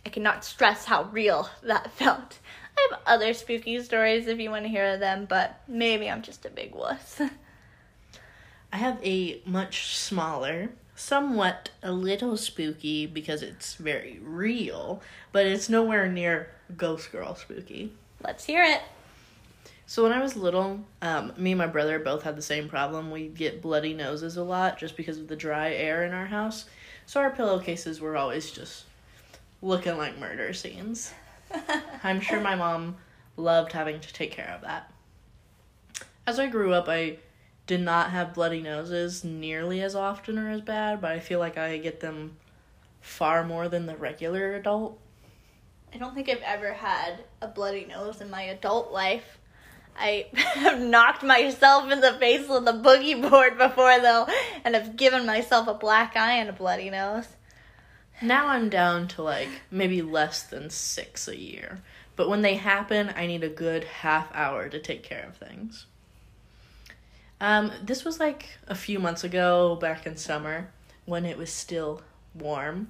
I 0.06 0.10
cannot 0.10 0.44
stress 0.44 0.84
how 0.84 1.04
real 1.14 1.50
that 1.64 1.92
felt. 1.96 2.40
I 2.80 2.88
have 2.92 3.00
other 3.06 3.34
spooky 3.34 3.82
stories 3.84 4.28
if 4.28 4.40
you 4.40 4.50
want 4.50 4.64
to 4.64 4.70
hear 4.70 4.98
them, 4.98 5.26
but 5.28 5.62
maybe 5.68 6.10
I'm 6.10 6.22
just 6.22 6.46
a 6.46 6.50
big 6.50 6.74
wuss. 6.74 7.22
I 8.74 8.78
have 8.78 9.04
a 9.04 9.42
much 9.46 9.98
smaller, 9.98 10.70
somewhat 10.96 11.72
a 11.82 11.92
little 11.92 12.38
spooky 12.38 13.06
because 13.06 13.42
it's 13.42 13.76
very 13.76 14.20
real, 14.22 15.02
but 15.32 15.46
it's 15.46 15.70
nowhere 15.70 16.08
near 16.08 16.52
Ghost 16.78 17.12
Girl 17.12 17.36
spooky. 17.36 17.92
Let's 18.24 18.46
hear 18.46 18.64
it. 18.64 18.82
So 19.88 20.04
when 20.04 20.14
I 20.14 20.22
was 20.22 20.36
little, 20.36 20.82
um, 21.02 21.34
me 21.36 21.54
and 21.54 21.58
my 21.58 21.66
brother 21.66 21.98
both 21.98 22.22
had 22.22 22.36
the 22.36 22.44
same 22.44 22.70
problem. 22.70 23.10
We 23.10 23.28
get 23.28 23.62
bloody 23.62 23.94
noses 23.94 24.38
a 24.38 24.44
lot 24.44 24.78
just 24.78 24.96
because 24.96 25.18
of 25.18 25.28
the 25.28 25.36
dry 25.36 25.74
air 25.74 26.04
in 26.06 26.14
our 26.14 26.28
house. 26.28 26.66
So 27.08 27.20
our 27.20 27.32
pillowcases 27.32 28.00
were 28.00 28.16
always 28.16 28.52
just 28.52 28.84
looking 29.64 29.98
like 29.98 30.20
murder 30.20 30.54
scenes. 30.54 31.12
I'm 32.04 32.22
sure 32.22 32.40
my 32.40 32.56
mom 32.56 32.98
loved 33.38 33.72
having 33.72 34.00
to 34.00 34.14
take 34.14 34.32
care 34.32 34.52
of 34.56 34.62
that. 34.62 34.92
As 36.26 36.40
I 36.40 36.48
grew 36.48 36.74
up, 36.74 36.88
I 36.88 37.18
did 37.66 37.82
not 37.82 38.12
have 38.12 38.34
bloody 38.34 38.62
noses 38.62 39.24
nearly 39.24 39.82
as 39.82 39.96
often 39.96 40.38
or 40.38 40.50
as 40.50 40.62
bad, 40.62 41.02
but 41.02 41.12
I 41.12 41.20
feel 41.20 41.40
like 41.40 41.58
I 41.58 41.78
get 41.78 42.00
them 42.00 42.38
far 43.02 43.44
more 43.44 43.70
than 43.70 43.86
the 43.86 43.96
regular 43.96 44.56
adult. 44.56 45.00
I 45.94 45.98
don't 45.98 46.14
think 46.14 46.30
I've 46.30 46.42
ever 46.42 46.74
had 46.74 47.24
a 47.42 47.48
bloody 47.48 47.86
nose 47.86 48.22
in 48.22 48.30
my 48.30 48.44
adult 48.44 48.92
life. 48.92 49.40
I 49.98 50.28
have 50.34 50.80
knocked 50.80 51.24
myself 51.24 51.92
in 51.92 52.00
the 52.00 52.14
face 52.14 52.48
with 52.48 52.68
a 52.68 52.74
boogie 52.74 53.30
board 53.30 53.58
before, 53.58 54.00
though, 54.00 54.28
and 54.64 54.76
have 54.76 54.96
given 54.96 55.26
myself 55.26 55.68
a 55.68 55.74
black 55.74 56.16
eye 56.16 56.34
and 56.34 56.50
a 56.50 56.54
bloody 56.54 56.90
nose. 56.90 57.28
Now 58.22 58.48
I'm 58.48 58.70
down 58.70 59.08
to 59.10 59.24
like 59.24 59.50
maybe 59.72 60.02
less 60.02 60.44
than 60.44 60.70
six 60.70 61.28
a 61.28 61.38
year. 61.38 61.80
But 62.16 62.30
when 62.30 62.42
they 62.42 62.56
happen, 62.56 63.14
I 63.16 63.28
need 63.28 63.44
a 63.44 63.50
good 63.50 63.86
half 63.86 64.30
hour 64.34 64.68
to 64.68 64.80
take 64.80 65.04
care 65.04 65.26
of 65.26 65.38
things. 65.38 65.86
Um, 67.40 67.72
this 67.82 68.04
was 68.04 68.20
like 68.20 68.50
a 68.68 68.76
few 68.76 69.00
months 69.00 69.24
ago, 69.24 69.78
back 69.78 70.06
in 70.06 70.18
summer, 70.18 70.70
when 71.06 71.26
it 71.26 71.38
was 71.38 71.50
still 71.50 72.02
warm. 72.36 72.90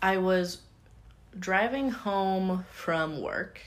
I 0.00 0.18
was 0.18 0.58
driving 1.36 1.90
home 1.90 2.64
from 2.70 3.20
work 3.20 3.60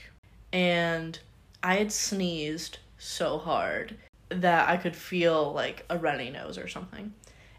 and 0.52 1.18
I 1.62 1.74
had 1.76 1.92
sneezed 1.92 2.78
so 2.96 3.36
hard 3.38 3.96
that 4.30 4.68
I 4.68 4.78
could 4.78 4.96
feel 4.96 5.52
like 5.52 5.84
a 5.90 5.98
runny 5.98 6.30
nose 6.30 6.56
or 6.56 6.68
something. 6.68 7.12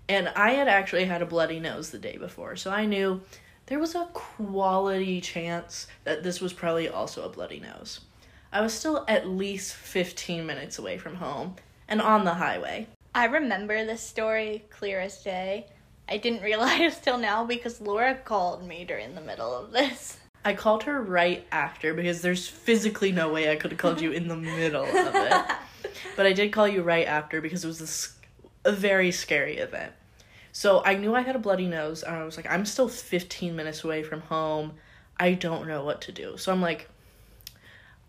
And 0.09 0.27
I 0.29 0.51
had 0.51 0.67
actually 0.67 1.05
had 1.05 1.21
a 1.21 1.27
bloody 1.27 1.59
nose 1.59 1.91
the 1.91 1.99
day 1.99 2.17
before, 2.17 2.55
so 2.55 2.71
I 2.71 2.87
knew 2.87 3.21
there 3.67 3.77
was 3.77 3.93
a 3.93 4.09
quality 4.13 5.21
chance 5.21 5.85
that 6.03 6.23
this 6.23 6.41
was 6.41 6.51
probably 6.51 6.89
also 6.89 7.23
a 7.23 7.29
bloody 7.29 7.59
nose. 7.59 7.99
I 8.51 8.61
was 8.61 8.73
still 8.73 9.05
at 9.07 9.27
least 9.27 9.75
15 9.75 10.43
minutes 10.47 10.79
away 10.79 10.97
from 10.97 11.17
home 11.17 11.57
and 11.87 12.01
on 12.01 12.25
the 12.25 12.33
highway. 12.33 12.87
I 13.13 13.25
remember 13.25 13.85
this 13.85 14.01
story 14.01 14.65
clear 14.71 14.99
as 14.99 15.21
day. 15.23 15.67
I 16.09 16.17
didn't 16.17 16.41
realize 16.43 16.99
till 16.99 17.19
now 17.19 17.45
because 17.45 17.79
Laura 17.79 18.15
called 18.15 18.67
me 18.67 18.85
during 18.85 19.13
the 19.13 19.21
middle 19.21 19.53
of 19.53 19.71
this. 19.71 20.17
I 20.43 20.53
called 20.53 20.83
her 20.83 21.03
right 21.03 21.45
after 21.51 21.93
because 21.93 22.23
there's 22.23 22.47
physically 22.47 23.11
no 23.11 23.31
way 23.31 23.51
I 23.51 23.57
could 23.57 23.69
have 23.69 23.79
called 23.79 24.01
you 24.01 24.11
in 24.11 24.27
the 24.27 24.35
middle 24.35 24.85
of 24.85 25.13
it. 25.13 25.45
but 26.15 26.25
I 26.25 26.33
did 26.33 26.51
call 26.51 26.67
you 26.67 26.81
right 26.81 27.05
after 27.05 27.41
because 27.41 27.63
it 27.63 27.67
was 27.67 27.77
this, 27.77 28.15
a 28.65 28.71
very 28.71 29.11
scary 29.11 29.57
event. 29.57 29.93
So 30.51 30.83
I 30.83 30.95
knew 30.95 31.15
I 31.15 31.21
had 31.21 31.35
a 31.35 31.39
bloody 31.39 31.67
nose 31.67 32.03
and 32.03 32.15
I 32.15 32.23
was 32.23 32.37
like, 32.37 32.49
I'm 32.49 32.65
still 32.65 32.87
15 32.87 33.55
minutes 33.55 33.83
away 33.83 34.03
from 34.03 34.21
home. 34.21 34.73
I 35.17 35.33
don't 35.33 35.67
know 35.67 35.83
what 35.83 36.01
to 36.01 36.11
do. 36.11 36.37
So 36.37 36.51
I'm 36.51 36.61
like, 36.61 36.89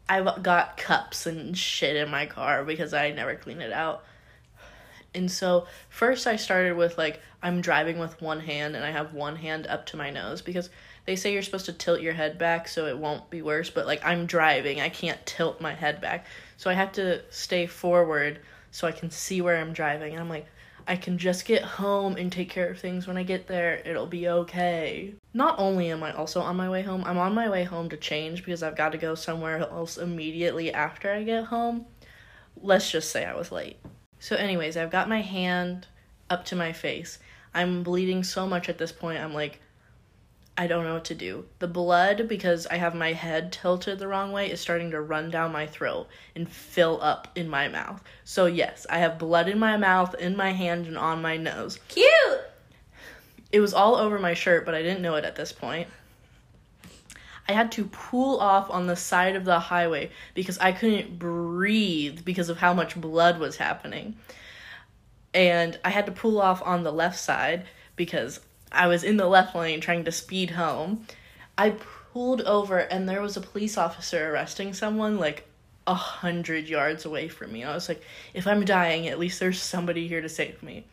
I've 0.08 0.42
got 0.42 0.76
cups 0.76 1.26
and 1.26 1.56
shit 1.56 1.96
in 1.96 2.10
my 2.10 2.26
car 2.26 2.64
because 2.64 2.94
I 2.94 3.10
never 3.10 3.36
clean 3.36 3.60
it 3.60 3.72
out. 3.72 4.04
And 5.14 5.30
so 5.30 5.66
first 5.88 6.26
I 6.26 6.36
started 6.36 6.76
with 6.76 6.96
like 6.96 7.20
I'm 7.42 7.60
driving 7.60 7.98
with 7.98 8.20
one 8.20 8.40
hand 8.40 8.76
and 8.76 8.84
I 8.84 8.90
have 8.90 9.14
one 9.14 9.36
hand 9.36 9.66
up 9.66 9.86
to 9.86 9.96
my 9.96 10.10
nose 10.10 10.42
because 10.42 10.70
they 11.06 11.16
say 11.16 11.32
you're 11.32 11.42
supposed 11.42 11.66
to 11.66 11.72
tilt 11.72 12.00
your 12.00 12.12
head 12.12 12.38
back 12.38 12.68
so 12.68 12.86
it 12.86 12.98
won't 12.98 13.30
be 13.30 13.42
worse, 13.42 13.70
but 13.70 13.86
like 13.86 14.04
I'm 14.04 14.26
driving, 14.26 14.80
I 14.80 14.88
can't 14.88 15.24
tilt 15.26 15.60
my 15.60 15.74
head 15.74 16.00
back. 16.00 16.26
So 16.56 16.70
I 16.70 16.74
have 16.74 16.92
to 16.92 17.22
stay 17.30 17.66
forward 17.66 18.40
so 18.70 18.86
I 18.86 18.92
can 18.92 19.10
see 19.10 19.40
where 19.40 19.56
I'm 19.56 19.72
driving. 19.72 20.12
And 20.12 20.20
I'm 20.20 20.28
like, 20.28 20.46
I 20.90 20.96
can 20.96 21.18
just 21.18 21.44
get 21.44 21.62
home 21.62 22.16
and 22.16 22.32
take 22.32 22.50
care 22.50 22.68
of 22.68 22.80
things 22.80 23.06
when 23.06 23.16
I 23.16 23.22
get 23.22 23.46
there. 23.46 23.76
It'll 23.84 24.08
be 24.08 24.26
okay. 24.26 25.14
Not 25.32 25.54
only 25.56 25.88
am 25.92 26.02
I 26.02 26.12
also 26.12 26.40
on 26.40 26.56
my 26.56 26.68
way 26.68 26.82
home, 26.82 27.04
I'm 27.06 27.16
on 27.16 27.32
my 27.32 27.48
way 27.48 27.62
home 27.62 27.88
to 27.90 27.96
change 27.96 28.44
because 28.44 28.64
I've 28.64 28.74
got 28.76 28.90
to 28.90 28.98
go 28.98 29.14
somewhere 29.14 29.58
else 29.58 29.98
immediately 29.98 30.74
after 30.74 31.12
I 31.12 31.22
get 31.22 31.44
home. 31.44 31.86
Let's 32.60 32.90
just 32.90 33.12
say 33.12 33.24
I 33.24 33.36
was 33.36 33.52
late. 33.52 33.76
So, 34.18 34.34
anyways, 34.34 34.76
I've 34.76 34.90
got 34.90 35.08
my 35.08 35.20
hand 35.20 35.86
up 36.28 36.44
to 36.46 36.56
my 36.56 36.72
face. 36.72 37.20
I'm 37.54 37.84
bleeding 37.84 38.24
so 38.24 38.48
much 38.48 38.68
at 38.68 38.78
this 38.78 38.90
point, 38.90 39.20
I'm 39.20 39.32
like, 39.32 39.60
I 40.60 40.66
don't 40.66 40.84
know 40.84 40.92
what 40.92 41.06
to 41.06 41.14
do. 41.14 41.46
The 41.58 41.66
blood, 41.66 42.28
because 42.28 42.66
I 42.66 42.76
have 42.76 42.94
my 42.94 43.14
head 43.14 43.50
tilted 43.50 43.98
the 43.98 44.06
wrong 44.06 44.30
way, 44.30 44.50
is 44.50 44.60
starting 44.60 44.90
to 44.90 45.00
run 45.00 45.30
down 45.30 45.52
my 45.52 45.66
throat 45.66 46.06
and 46.36 46.46
fill 46.46 47.00
up 47.00 47.28
in 47.34 47.48
my 47.48 47.68
mouth. 47.68 48.04
So, 48.24 48.44
yes, 48.44 48.86
I 48.90 48.98
have 48.98 49.18
blood 49.18 49.48
in 49.48 49.58
my 49.58 49.78
mouth, 49.78 50.14
in 50.16 50.36
my 50.36 50.52
hand, 50.52 50.86
and 50.86 50.98
on 50.98 51.22
my 51.22 51.38
nose. 51.38 51.78
Cute! 51.88 52.06
It 53.50 53.60
was 53.60 53.72
all 53.72 53.96
over 53.96 54.18
my 54.18 54.34
shirt, 54.34 54.66
but 54.66 54.74
I 54.74 54.82
didn't 54.82 55.00
know 55.00 55.14
it 55.14 55.24
at 55.24 55.34
this 55.34 55.50
point. 55.50 55.88
I 57.48 57.52
had 57.52 57.72
to 57.72 57.86
pull 57.86 58.38
off 58.38 58.68
on 58.68 58.86
the 58.86 58.96
side 58.96 59.36
of 59.36 59.46
the 59.46 59.60
highway 59.60 60.10
because 60.34 60.58
I 60.58 60.72
couldn't 60.72 61.18
breathe 61.18 62.22
because 62.22 62.50
of 62.50 62.58
how 62.58 62.74
much 62.74 63.00
blood 63.00 63.40
was 63.40 63.56
happening. 63.56 64.16
And 65.32 65.80
I 65.82 65.88
had 65.88 66.04
to 66.04 66.12
pull 66.12 66.38
off 66.38 66.60
on 66.62 66.82
the 66.82 66.92
left 66.92 67.18
side 67.18 67.64
because 67.96 68.40
I 68.72 68.86
was 68.86 69.04
in 69.04 69.16
the 69.16 69.26
left 69.26 69.54
lane 69.54 69.80
trying 69.80 70.04
to 70.04 70.12
speed 70.12 70.50
home. 70.50 71.06
I 71.58 71.70
pulled 72.12 72.42
over 72.42 72.78
and 72.78 73.08
there 73.08 73.22
was 73.22 73.36
a 73.36 73.40
police 73.40 73.76
officer 73.76 74.32
arresting 74.32 74.72
someone 74.72 75.18
like 75.18 75.46
a 75.86 75.94
hundred 75.94 76.68
yards 76.68 77.04
away 77.04 77.28
from 77.28 77.52
me. 77.52 77.64
I 77.64 77.74
was 77.74 77.88
like, 77.88 78.02
if 78.34 78.46
I'm 78.46 78.64
dying, 78.64 79.08
at 79.08 79.18
least 79.18 79.40
there's 79.40 79.60
somebody 79.60 80.06
here 80.06 80.20
to 80.20 80.28
save 80.28 80.62
me. 80.62 80.84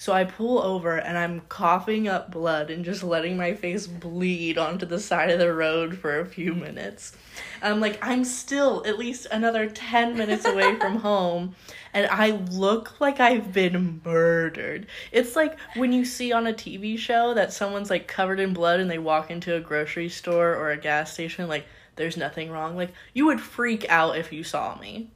So 0.00 0.14
I 0.14 0.24
pull 0.24 0.62
over 0.62 0.96
and 0.96 1.18
I'm 1.18 1.42
coughing 1.50 2.08
up 2.08 2.30
blood 2.30 2.70
and 2.70 2.86
just 2.86 3.02
letting 3.02 3.36
my 3.36 3.52
face 3.52 3.86
bleed 3.86 4.56
onto 4.56 4.86
the 4.86 4.98
side 4.98 5.28
of 5.28 5.38
the 5.38 5.52
road 5.52 5.98
for 5.98 6.18
a 6.18 6.24
few 6.24 6.54
minutes. 6.54 7.14
I'm 7.60 7.80
like, 7.80 7.98
I'm 8.00 8.24
still 8.24 8.82
at 8.86 8.98
least 8.98 9.26
another 9.30 9.68
10 9.68 10.16
minutes 10.16 10.46
away 10.46 10.76
from 10.76 10.96
home 11.00 11.54
and 11.92 12.06
I 12.06 12.30
look 12.30 12.98
like 12.98 13.20
I've 13.20 13.52
been 13.52 14.00
murdered. 14.02 14.86
It's 15.12 15.36
like 15.36 15.58
when 15.76 15.92
you 15.92 16.06
see 16.06 16.32
on 16.32 16.46
a 16.46 16.54
TV 16.54 16.96
show 16.96 17.34
that 17.34 17.52
someone's 17.52 17.90
like 17.90 18.08
covered 18.08 18.40
in 18.40 18.54
blood 18.54 18.80
and 18.80 18.90
they 18.90 18.98
walk 18.98 19.30
into 19.30 19.54
a 19.54 19.60
grocery 19.60 20.08
store 20.08 20.56
or 20.56 20.70
a 20.70 20.78
gas 20.78 21.12
station, 21.12 21.46
like, 21.46 21.66
there's 21.96 22.16
nothing 22.16 22.50
wrong. 22.50 22.74
Like, 22.74 22.94
you 23.12 23.26
would 23.26 23.42
freak 23.42 23.84
out 23.90 24.16
if 24.16 24.32
you 24.32 24.44
saw 24.44 24.78
me. 24.78 25.10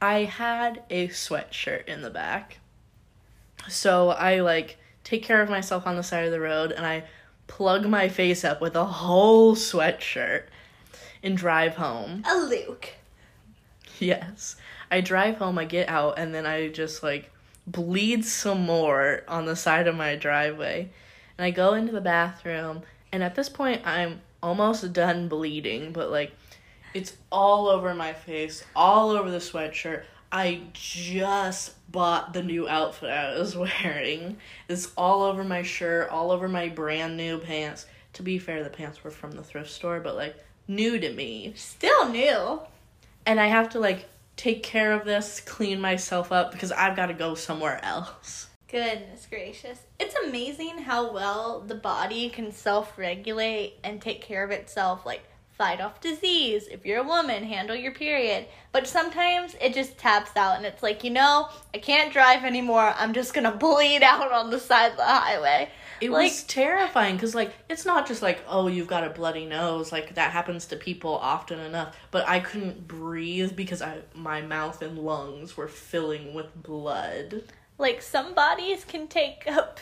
I 0.00 0.18
had 0.18 0.84
a 0.88 1.08
sweatshirt 1.08 1.86
in 1.86 2.02
the 2.02 2.10
back 2.10 2.58
so 3.68 4.10
I 4.10 4.40
like 4.40 4.78
take 5.04 5.22
care 5.22 5.40
of 5.42 5.48
myself 5.48 5.86
on 5.86 5.96
the 5.96 6.02
side 6.02 6.24
of 6.24 6.32
the 6.32 6.40
road 6.40 6.72
and 6.72 6.86
I 6.86 7.04
plug 7.46 7.86
my 7.86 8.08
face 8.08 8.44
up 8.44 8.60
with 8.60 8.76
a 8.76 8.84
whole 8.84 9.54
sweatshirt 9.56 10.44
and 11.22 11.36
drive 11.36 11.76
home. 11.76 12.22
A 12.26 12.36
Luke. 12.36 12.90
Yes. 13.98 14.56
I 14.90 15.00
drive 15.00 15.36
home, 15.36 15.58
I 15.58 15.64
get 15.64 15.88
out, 15.88 16.18
and 16.18 16.34
then 16.34 16.46
I 16.46 16.68
just 16.68 17.02
like 17.02 17.30
bleed 17.66 18.24
some 18.24 18.62
more 18.62 19.22
on 19.28 19.44
the 19.44 19.56
side 19.56 19.86
of 19.86 19.96
my 19.96 20.16
driveway. 20.16 20.88
And 21.36 21.44
I 21.44 21.50
go 21.50 21.74
into 21.74 21.92
the 21.92 22.00
bathroom, 22.00 22.82
and 23.12 23.22
at 23.22 23.34
this 23.34 23.48
point, 23.48 23.82
I'm 23.84 24.20
almost 24.42 24.92
done 24.92 25.28
bleeding, 25.28 25.92
but 25.92 26.10
like 26.10 26.32
it's 26.94 27.16
all 27.30 27.68
over 27.68 27.94
my 27.94 28.12
face, 28.12 28.64
all 28.74 29.10
over 29.10 29.30
the 29.30 29.38
sweatshirt, 29.38 30.04
I 30.30 30.62
just 30.72 31.74
bought 31.90 32.32
the 32.32 32.42
new 32.42 32.68
outfit 32.68 33.10
I 33.10 33.38
was 33.38 33.56
wearing. 33.84 34.36
It's 34.68 34.92
all 34.96 35.22
over 35.22 35.44
my 35.44 35.62
shirt, 35.62 36.10
all 36.10 36.30
over 36.30 36.48
my 36.48 36.68
brand 36.68 37.16
new 37.16 37.38
pants. 37.38 37.86
To 38.14 38.22
be 38.22 38.38
fair, 38.38 38.62
the 38.62 38.70
pants 38.70 39.02
were 39.04 39.10
from 39.10 39.32
the 39.32 39.42
thrift 39.42 39.70
store, 39.70 40.00
but 40.00 40.16
like 40.16 40.36
new 40.66 40.98
to 40.98 41.12
me. 41.12 41.52
Still 41.56 42.08
new. 42.08 42.60
And 43.26 43.40
I 43.40 43.46
have 43.46 43.70
to 43.70 43.80
like 43.80 44.06
take 44.36 44.62
care 44.62 44.92
of 44.92 45.04
this, 45.04 45.40
clean 45.40 45.80
myself 45.80 46.32
up 46.32 46.52
because 46.52 46.72
I've 46.72 46.96
got 46.96 47.06
to 47.06 47.14
go 47.14 47.34
somewhere 47.34 47.80
else. 47.84 48.48
Goodness 48.68 49.26
gracious. 49.28 49.80
It's 49.98 50.14
amazing 50.26 50.78
how 50.78 51.10
well 51.12 51.60
the 51.60 51.74
body 51.74 52.28
can 52.28 52.52
self 52.52 52.98
regulate 52.98 53.78
and 53.82 54.00
take 54.00 54.20
care 54.20 54.44
of 54.44 54.50
itself. 54.50 55.06
Like, 55.06 55.22
fight 55.58 55.80
off 55.80 56.00
disease. 56.00 56.68
If 56.68 56.86
you're 56.86 57.00
a 57.00 57.06
woman, 57.06 57.42
handle 57.42 57.76
your 57.76 57.92
period. 57.92 58.46
But 58.72 58.86
sometimes 58.86 59.56
it 59.60 59.74
just 59.74 59.98
taps 59.98 60.36
out 60.36 60.56
and 60.56 60.64
it's 60.64 60.82
like, 60.82 61.02
you 61.02 61.10
know, 61.10 61.48
I 61.74 61.78
can't 61.78 62.12
drive 62.12 62.44
anymore. 62.44 62.94
I'm 62.96 63.12
just 63.12 63.34
gonna 63.34 63.52
bleed 63.56 64.02
out 64.02 64.32
on 64.32 64.50
the 64.50 64.60
side 64.60 64.92
of 64.92 64.96
the 64.96 65.04
highway. 65.04 65.68
It 66.00 66.10
like, 66.10 66.30
was 66.30 66.44
terrifying 66.44 67.16
because, 67.16 67.34
like, 67.34 67.52
it's 67.68 67.84
not 67.84 68.06
just 68.06 68.22
like, 68.22 68.40
oh, 68.46 68.68
you've 68.68 68.86
got 68.86 69.04
a 69.04 69.10
bloody 69.10 69.46
nose. 69.46 69.90
Like, 69.90 70.14
that 70.14 70.30
happens 70.30 70.66
to 70.66 70.76
people 70.76 71.16
often 71.16 71.58
enough. 71.58 71.96
But 72.12 72.28
I 72.28 72.38
couldn't 72.38 72.86
breathe 72.86 73.56
because 73.56 73.82
I, 73.82 73.98
my 74.14 74.40
mouth 74.40 74.80
and 74.80 74.98
lungs 74.98 75.56
were 75.56 75.66
filling 75.66 76.34
with 76.34 76.54
blood. 76.62 77.42
Like, 77.78 78.00
some 78.00 78.32
bodies 78.32 78.84
can 78.84 79.08
take 79.08 79.44
up, 79.48 79.80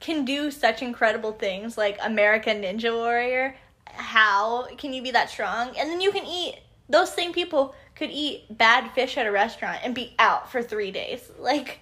can 0.00 0.24
do 0.24 0.50
such 0.50 0.80
incredible 0.80 1.32
things. 1.32 1.76
Like, 1.76 1.98
American 2.02 2.62
Ninja 2.62 2.94
Warrior 2.94 3.54
how 3.96 4.66
can 4.76 4.92
you 4.92 5.02
be 5.02 5.10
that 5.12 5.30
strong? 5.30 5.76
And 5.78 5.90
then 5.90 6.00
you 6.00 6.12
can 6.12 6.24
eat. 6.24 6.60
Those 6.88 7.12
same 7.12 7.32
people 7.32 7.74
could 7.94 8.10
eat 8.10 8.44
bad 8.56 8.90
fish 8.92 9.16
at 9.16 9.26
a 9.26 9.32
restaurant 9.32 9.78
and 9.82 9.94
be 9.94 10.14
out 10.18 10.50
for 10.50 10.62
three 10.62 10.90
days. 10.90 11.30
Like, 11.38 11.80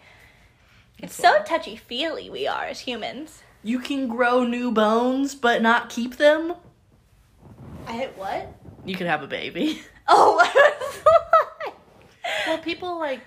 it's 0.98 1.14
so 1.14 1.42
touchy 1.44 1.76
feely 1.76 2.30
we 2.30 2.46
are 2.46 2.64
as 2.64 2.80
humans. 2.80 3.42
You 3.64 3.78
can 3.78 4.08
grow 4.08 4.44
new 4.44 4.70
bones 4.70 5.34
but 5.34 5.62
not 5.62 5.88
keep 5.88 6.16
them. 6.16 6.54
I 7.86 7.92
hit 7.92 8.16
what? 8.16 8.54
You 8.84 8.94
could 8.96 9.06
have 9.06 9.22
a 9.22 9.26
baby. 9.28 9.82
Oh, 10.08 10.44
Well, 12.46 12.58
people 12.58 12.98
like 12.98 13.20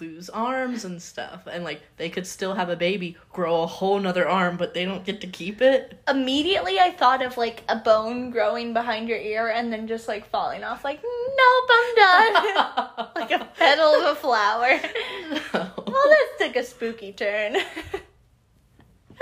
lose 0.00 0.30
arms 0.30 0.84
and 0.84 1.00
stuff, 1.00 1.46
and 1.50 1.64
like 1.64 1.82
they 1.96 2.08
could 2.08 2.26
still 2.26 2.54
have 2.54 2.68
a 2.68 2.76
baby, 2.76 3.16
grow 3.32 3.62
a 3.62 3.66
whole 3.66 3.98
nother 3.98 4.28
arm, 4.28 4.56
but 4.56 4.74
they 4.74 4.84
don't 4.84 5.04
get 5.04 5.20
to 5.20 5.26
keep 5.26 5.60
it. 5.60 6.00
immediately 6.08 6.78
I 6.78 6.90
thought 6.90 7.22
of 7.22 7.36
like 7.36 7.62
a 7.68 7.76
bone 7.76 8.30
growing 8.30 8.72
behind 8.72 9.08
your 9.08 9.18
ear 9.18 9.48
and 9.48 9.72
then 9.72 9.86
just 9.86 10.08
like 10.08 10.28
falling 10.30 10.64
off. 10.64 10.84
Like, 10.84 11.02
nope, 11.02 11.70
I'm 11.70 11.94
done. 11.94 13.08
like 13.16 13.30
a 13.30 13.48
petal 13.56 13.94
of 13.94 14.04
a 14.12 14.14
flower. 14.14 14.80
No. 15.52 15.68
Well, 15.86 16.08
this 16.08 16.46
took 16.46 16.56
a 16.56 16.64
spooky 16.64 17.12
turn. 17.12 17.56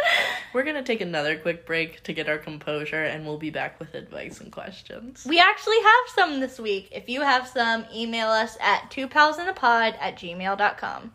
We're 0.52 0.64
gonna 0.64 0.82
take 0.82 1.00
another 1.00 1.38
quick 1.38 1.66
break 1.66 2.02
to 2.04 2.12
get 2.12 2.28
our 2.28 2.38
composure, 2.38 3.04
and 3.04 3.26
we'll 3.26 3.38
be 3.38 3.50
back 3.50 3.78
with 3.78 3.94
advice 3.94 4.40
and 4.40 4.50
questions. 4.50 5.26
we 5.28 5.38
actually 5.38 5.80
have 5.82 6.14
some 6.14 6.40
this 6.40 6.58
week. 6.58 6.88
If 6.92 7.08
you 7.08 7.20
have 7.22 7.46
some, 7.46 7.84
email 7.94 8.28
us 8.28 8.56
at 8.60 8.90
two 8.90 9.08
pals 9.08 9.38
in 9.38 9.48
a 9.48 9.52
pod 9.52 9.94
at 10.00 10.16
gmail.com. 10.16 11.12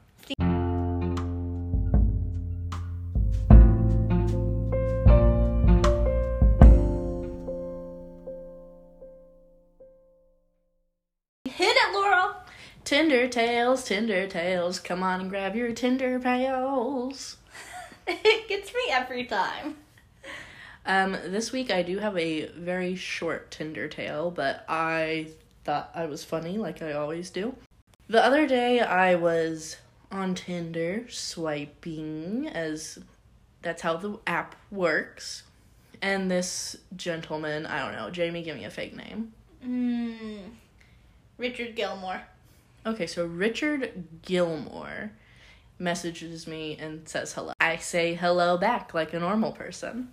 Hit 11.45 11.75
it, 11.77 11.93
Laurel. 11.93 12.35
Tinder 12.83 13.27
tales, 13.27 13.83
Tinder 13.85 14.27
tales, 14.27 14.79
come 14.79 15.03
on 15.03 15.21
and 15.21 15.29
grab 15.29 15.55
your 15.55 15.71
Tinder 15.71 16.19
pails. 16.19 17.37
It 18.07 18.47
gets 18.47 18.73
me 18.73 18.81
every 18.91 19.25
time. 19.25 19.77
Um, 20.85 21.13
this 21.27 21.51
week 21.51 21.71
I 21.71 21.81
do 21.81 21.99
have 21.99 22.17
a 22.17 22.47
very 22.47 22.95
short 22.95 23.51
Tinder 23.51 23.87
tale, 23.87 24.31
but 24.31 24.65
I 24.67 25.27
thought 25.63 25.91
I 25.95 26.05
was 26.07 26.23
funny 26.23 26.57
like 26.57 26.81
I 26.81 26.91
always 26.93 27.29
do. 27.29 27.55
The 28.09 28.23
other 28.23 28.45
day 28.47 28.81
I 28.81 29.15
was 29.15 29.77
on 30.11 30.35
Tinder 30.35 31.05
swiping 31.09 32.47
as 32.49 32.99
that's 33.61 33.81
how 33.81 33.95
the 33.95 34.19
app 34.27 34.55
works. 34.69 35.43
And 36.01 36.29
this 36.29 36.75
gentleman, 36.97 37.65
I 37.65 37.79
don't 37.79 37.93
know, 37.93 38.09
Jamie, 38.09 38.43
give 38.43 38.57
me 38.57 38.65
a 38.65 38.69
fake 38.69 38.95
name. 38.95 39.31
Mm, 39.65 40.49
Richard 41.37 41.75
Gilmore. 41.75 42.23
Okay, 42.85 43.07
so 43.07 43.25
Richard 43.25 44.03
Gilmore 44.23 45.11
messages 45.83 46.47
me 46.47 46.77
and 46.79 47.07
says 47.07 47.33
hello. 47.33 47.53
I 47.59 47.77
say 47.77 48.15
hello 48.15 48.57
back 48.57 48.93
like 48.93 49.13
a 49.13 49.19
normal 49.19 49.51
person. 49.51 50.09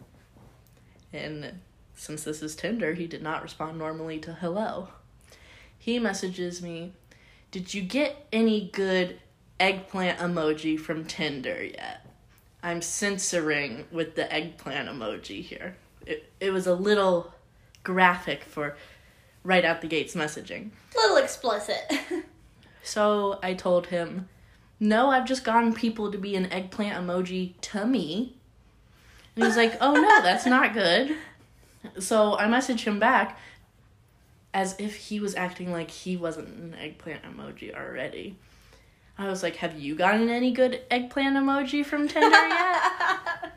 And 1.12 1.60
since 1.94 2.24
this 2.24 2.42
is 2.42 2.54
Tinder, 2.54 2.94
he 2.94 3.06
did 3.06 3.22
not 3.22 3.42
respond 3.42 3.78
normally 3.78 4.18
to 4.20 4.34
hello. 4.34 4.88
He 5.78 5.98
messages 5.98 6.60
me, 6.60 6.92
Did 7.50 7.72
you 7.72 7.82
get 7.82 8.26
any 8.32 8.68
good 8.72 9.18
eggplant 9.58 10.18
emoji 10.18 10.78
from 10.78 11.04
Tinder 11.04 11.64
yet? 11.64 12.06
I'm 12.62 12.82
censoring 12.82 13.86
with 13.90 14.14
the 14.14 14.30
eggplant 14.32 14.88
emoji 14.88 15.42
here. 15.42 15.76
It, 16.04 16.30
it 16.40 16.50
was 16.50 16.66
a 16.66 16.74
little 16.74 17.32
graphic 17.82 18.44
for 18.44 18.76
right 19.42 19.64
out 19.64 19.80
the 19.80 19.88
gates 19.88 20.14
messaging. 20.14 20.70
A 20.94 20.98
little 20.98 21.16
explicit. 21.16 21.90
So 22.82 23.38
I 23.42 23.54
told 23.54 23.86
him, 23.88 24.28
No, 24.80 25.10
I've 25.10 25.26
just 25.26 25.44
gotten 25.44 25.74
people 25.74 26.10
to 26.10 26.16
be 26.16 26.34
an 26.34 26.50
eggplant 26.50 27.06
emoji 27.06 27.52
to 27.60 27.86
me. 27.86 28.34
And 29.36 29.44
he's 29.44 29.56
like, 29.56 29.76
Oh 29.80 29.92
no, 29.92 30.22
that's 30.22 30.46
not 30.46 30.72
good. 30.72 31.14
So 31.98 32.36
I 32.38 32.44
messaged 32.44 32.84
him 32.84 32.98
back 32.98 33.38
as 34.52 34.74
if 34.78 34.96
he 34.96 35.20
was 35.20 35.34
acting 35.34 35.70
like 35.70 35.90
he 35.90 36.16
wasn't 36.16 36.48
an 36.48 36.74
eggplant 36.74 37.22
emoji 37.22 37.74
already. 37.74 38.36
I 39.18 39.28
was 39.28 39.42
like, 39.42 39.56
Have 39.56 39.78
you 39.78 39.94
gotten 39.94 40.30
any 40.30 40.50
good 40.50 40.80
eggplant 40.90 41.36
emoji 41.36 41.84
from 41.84 42.08
Tinder 42.08 42.30
yet? 42.30 43.52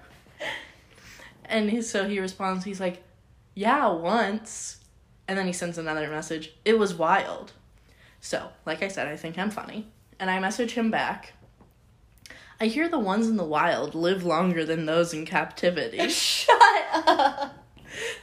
and 1.46 1.70
he, 1.70 1.82
so 1.82 2.08
he 2.08 2.20
responds, 2.20 2.66
he's 2.66 2.82
like, 2.82 3.02
Yeah, 3.56 3.88
once. 3.88 4.80
And 5.26 5.38
then 5.38 5.48
he 5.48 5.54
sends 5.54 5.78
another 5.78 6.10
message. 6.10 6.54
It 6.66 6.78
was 6.78 6.94
wild. 6.94 7.54
So, 8.20 8.50
like 8.66 8.84
I 8.84 8.90
said, 8.90 9.08
I 9.08 9.16
think 9.16 9.38
I'm 9.38 9.50
funny. 9.50 9.88
And 10.20 10.30
I 10.30 10.40
message 10.40 10.72
him 10.72 10.92
back. 10.92 11.34
I 12.60 12.68
hear 12.68 12.88
the 12.88 13.00
ones 13.00 13.28
in 13.28 13.38
the 13.38 13.44
wild 13.44 13.96
live 13.96 14.24
longer 14.24 14.66
than 14.66 14.86
those 14.86 15.14
in 15.14 15.26
captivity. 15.26 16.08
Shut 16.10 16.62
up. 16.94 17.56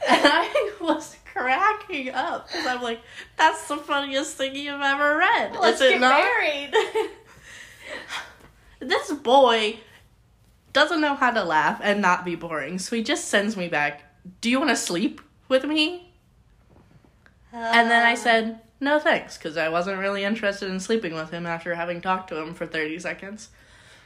and 0.09 0.21
I 0.25 0.73
was 0.81 1.15
cracking 1.31 2.09
up 2.09 2.47
because 2.47 2.65
I'm 2.65 2.81
like, 2.81 3.01
that's 3.37 3.67
the 3.67 3.77
funniest 3.77 4.37
thing 4.37 4.55
you've 4.55 4.81
ever 4.81 5.17
read. 5.17 5.55
Let's 5.59 5.81
Is 5.81 5.87
it 5.87 5.91
get 5.93 6.01
not? 6.01 6.19
married. 6.19 6.73
This 8.81 9.11
boy 9.11 9.77
doesn't 10.73 11.01
know 11.01 11.13
how 11.13 11.29
to 11.29 11.43
laugh 11.43 11.79
and 11.83 12.01
not 12.01 12.25
be 12.25 12.35
boring, 12.35 12.79
so 12.79 12.95
he 12.95 13.03
just 13.03 13.25
sends 13.25 13.55
me 13.55 13.67
back, 13.67 14.01
Do 14.41 14.49
you 14.49 14.57
want 14.57 14.71
to 14.71 14.75
sleep 14.75 15.21
with 15.47 15.65
me? 15.65 16.11
And 17.53 17.91
then 17.91 18.03
I 18.03 18.11
um, 18.11 18.17
said, 18.17 18.59
no 18.81 18.99
thanks, 18.99 19.37
because 19.37 19.55
I 19.55 19.69
wasn't 19.69 19.99
really 19.99 20.23
interested 20.23 20.69
in 20.69 20.79
sleeping 20.79 21.13
with 21.13 21.29
him 21.29 21.45
after 21.45 21.75
having 21.75 22.01
talked 22.01 22.29
to 22.29 22.37
him 22.37 22.53
for 22.53 22.65
30 22.65 22.99
seconds. 22.99 23.49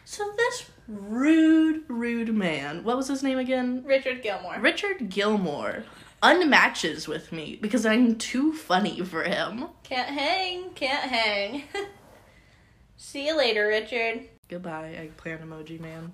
So 0.04 0.24
this 0.38 0.70
rude, 0.88 1.84
rude 1.88 2.34
man, 2.36 2.84
what 2.84 2.98
was 2.98 3.08
his 3.08 3.24
name 3.24 3.40
again? 3.40 3.84
Richard 3.86 4.22
Gilmore. 4.22 4.60
Richard 4.60 5.10
Gilmore, 5.10 5.84
unmatches 6.22 7.08
with 7.08 7.32
me 7.32 7.58
because 7.60 7.86
I'm 7.86 8.18
too 8.18 8.54
funny 8.54 9.02
for 9.02 9.24
him. 9.24 9.66
Can't 9.84 10.10
hang, 10.10 10.70
can't 10.72 11.10
hang. 11.10 11.64
See 12.98 13.28
you 13.28 13.36
later, 13.36 13.68
Richard. 13.68 14.26
Goodbye, 14.48 14.94
eggplant 14.96 15.42
emoji 15.42 15.80
man. 15.80 16.14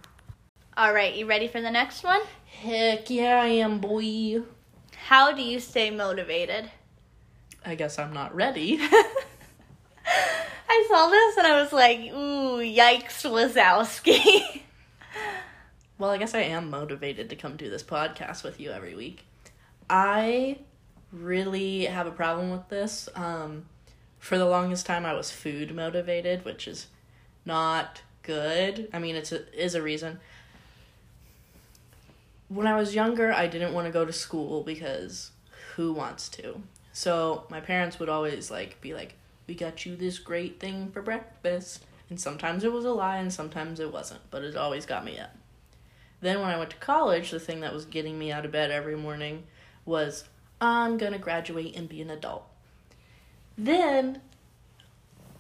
All 0.78 0.94
right, 0.94 1.14
you 1.14 1.26
ready 1.26 1.50
for 1.50 1.60
the 1.60 1.70
next 1.70 2.04
one? 2.04 2.22
Heck 2.46 3.10
yeah, 3.10 3.42
I 3.42 3.48
am, 3.48 3.80
boy. 3.80 4.44
How 5.08 5.34
do 5.34 5.42
you 5.42 5.60
stay 5.60 5.90
motivated? 5.90 6.72
I 7.66 7.76
guess 7.76 8.00
I'm 8.00 8.14
not 8.14 8.36
ready. 8.36 8.80
I 10.70 10.86
saw 10.88 11.10
this 11.10 11.38
and 11.38 11.48
I 11.48 11.62
was 11.62 11.74
like, 11.74 12.00
ooh, 12.00 12.60
yikes, 12.60 13.24
Wazowski. 13.24 14.62
Well, 15.98 16.10
I 16.10 16.18
guess 16.18 16.34
I 16.34 16.40
am 16.40 16.72
motivated 16.72 17.30
to 17.30 17.36
come 17.36 17.58
do 17.58 17.70
this 17.70 17.84
podcast 17.84 18.44
with 18.44 18.60
you 18.60 18.72
every 18.72 18.96
week. 18.96 19.24
I 19.88 20.58
really 21.12 21.86
have 21.86 22.08
a 22.08 22.12
problem 22.12 22.50
with 22.50 22.68
this. 22.70 23.08
Um, 23.14 23.66
for 24.18 24.40
the 24.40 24.48
longest 24.48 24.88
time, 24.88 25.06
I 25.06 25.14
was 25.14 25.30
food 25.30 25.76
motivated, 25.76 26.44
which 26.44 26.68
is 26.68 26.88
not 27.46 28.02
good. 28.24 28.90
I 28.92 28.98
mean, 28.98 29.16
it's 29.16 29.32
a, 29.32 29.48
is 29.54 29.76
a 29.76 29.82
reason. 29.84 30.20
When 32.50 32.66
I 32.66 32.76
was 32.76 32.96
younger, 32.96 33.32
I 33.32 33.46
didn't 33.46 33.76
want 33.76 33.86
to 33.86 33.92
go 33.94 34.04
to 34.04 34.12
school 34.12 34.64
because 34.64 35.30
who 35.76 35.94
wants 35.94 36.30
to? 36.30 36.64
So 36.94 37.46
my 37.50 37.60
parents 37.62 38.00
would 38.00 38.10
always 38.10 38.52
like 38.52 38.82
be 38.82 38.94
like, 38.94 39.16
"We 39.48 39.56
got 39.56 39.86
you 39.86 39.96
this 39.96 40.20
great 40.20 40.60
thing 40.60 40.92
for 40.92 41.02
breakfast," 41.02 41.86
and 42.10 42.20
sometimes 42.20 42.64
it 42.64 42.72
was 42.72 42.86
a 42.86 42.92
lie, 42.92 43.18
and 43.18 43.32
sometimes 43.34 43.80
it 43.80 43.94
wasn't, 43.94 44.22
but 44.30 44.44
it 44.44 44.56
always 44.56 44.86
got 44.86 45.06
me 45.06 45.20
up. 45.20 45.36
Then 46.22 46.40
when 46.40 46.50
I 46.50 46.58
went 46.58 46.70
to 46.72 46.78
college, 46.78 47.32
the 47.32 47.40
thing 47.40 47.62
that 47.62 47.74
was 47.74 47.86
getting 47.86 48.20
me 48.20 48.32
out 48.32 48.46
of 48.46 48.52
bed 48.52 48.72
every 48.72 48.96
morning 48.96 49.44
was 49.86 50.26
I'm 50.62 50.98
going 50.98 51.14
to 51.14 51.18
graduate 51.18 51.76
and 51.76 51.90
be 51.90 52.02
an 52.02 52.12
adult. 52.12 52.48
Then 53.58 54.22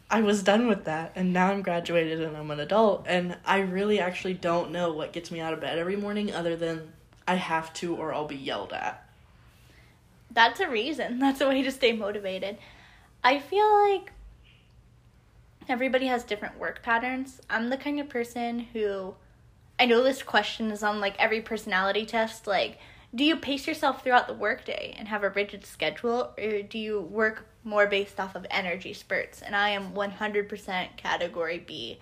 I 0.10 0.22
was 0.22 0.44
done 0.44 0.68
with 0.68 0.84
that 0.86 1.14
and 1.16 1.32
now 1.32 1.52
I'm 1.52 1.62
graduated 1.62 2.22
and 2.22 2.36
I'm 2.36 2.52
an 2.52 2.60
adult 2.60 3.06
and 3.08 3.38
I 3.46 3.60
really 3.60 4.00
actually 4.00 4.34
don't 4.34 4.72
know 4.72 4.92
what 4.92 5.14
gets 5.14 5.32
me 5.32 5.40
out 5.40 5.54
of 5.54 5.62
bed 5.62 5.80
every 5.80 5.96
morning 5.96 6.34
other 6.34 6.56
than 6.56 6.92
I 7.28 7.36
have 7.36 7.72
to 7.76 7.96
or 7.96 8.14
I'll 8.14 8.28
be 8.28 8.36
yelled 8.36 8.74
at. 8.74 9.08
That's 10.34 10.60
a 10.60 10.70
reason. 10.70 11.20
That's 11.20 11.42
a 11.42 11.48
way 11.48 11.62
to 11.62 11.72
stay 11.72 11.92
motivated. 11.92 12.58
I 13.24 13.40
feel 13.40 13.90
like 13.90 14.12
everybody 15.70 16.08
has 16.08 16.24
different 16.24 16.60
work 16.60 16.82
patterns. 16.82 17.42
I'm 17.50 17.70
the 17.70 17.78
kind 17.78 18.00
of 18.00 18.10
person 18.10 18.60
who 18.60 19.16
I 19.80 19.86
know 19.86 20.04
this 20.04 20.24
question 20.24 20.72
is 20.72 20.84
on 20.84 21.00
like 21.00 21.16
every 21.20 21.42
personality 21.42 22.06
test 22.06 22.46
like 22.46 22.78
do 23.14 23.24
you 23.24 23.36
pace 23.36 23.68
yourself 23.68 24.04
throughout 24.04 24.28
the 24.28 24.34
workday 24.34 24.96
and 24.98 25.08
have 25.08 25.24
a 25.24 25.30
rigid 25.30 25.66
schedule 25.66 26.34
or 26.38 26.62
do 26.62 26.80
you 26.80 27.02
work 27.02 27.46
more 27.64 27.86
based 27.86 28.20
off 28.20 28.36
of 28.36 28.46
energy 28.50 28.94
spurts? 28.94 29.42
And 29.42 29.54
I 29.54 29.70
am 29.70 29.92
100% 29.94 30.98
category 30.98 31.60
B. 31.60 32.00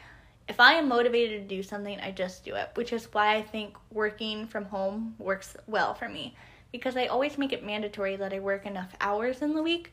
If 0.47 0.59
I 0.59 0.73
am 0.73 0.87
motivated 0.87 1.41
to 1.49 1.55
do 1.55 1.63
something, 1.63 1.99
I 1.99 2.11
just 2.11 2.45
do 2.45 2.53
it, 2.53 2.69
which 2.75 2.93
is 2.93 3.11
why 3.11 3.35
I 3.35 3.41
think 3.41 3.75
working 3.91 4.45
from 4.45 4.65
home 4.65 5.15
works 5.17 5.57
well 5.67 5.95
for 5.95 6.07
me 6.07 6.35
because 6.71 6.95
I 6.95 7.07
always 7.07 7.37
make 7.37 7.53
it 7.53 7.65
mandatory 7.65 8.15
that 8.15 8.33
I 8.33 8.39
work 8.39 8.65
enough 8.65 8.95
hours 9.01 9.41
in 9.41 9.53
the 9.55 9.63
week. 9.63 9.91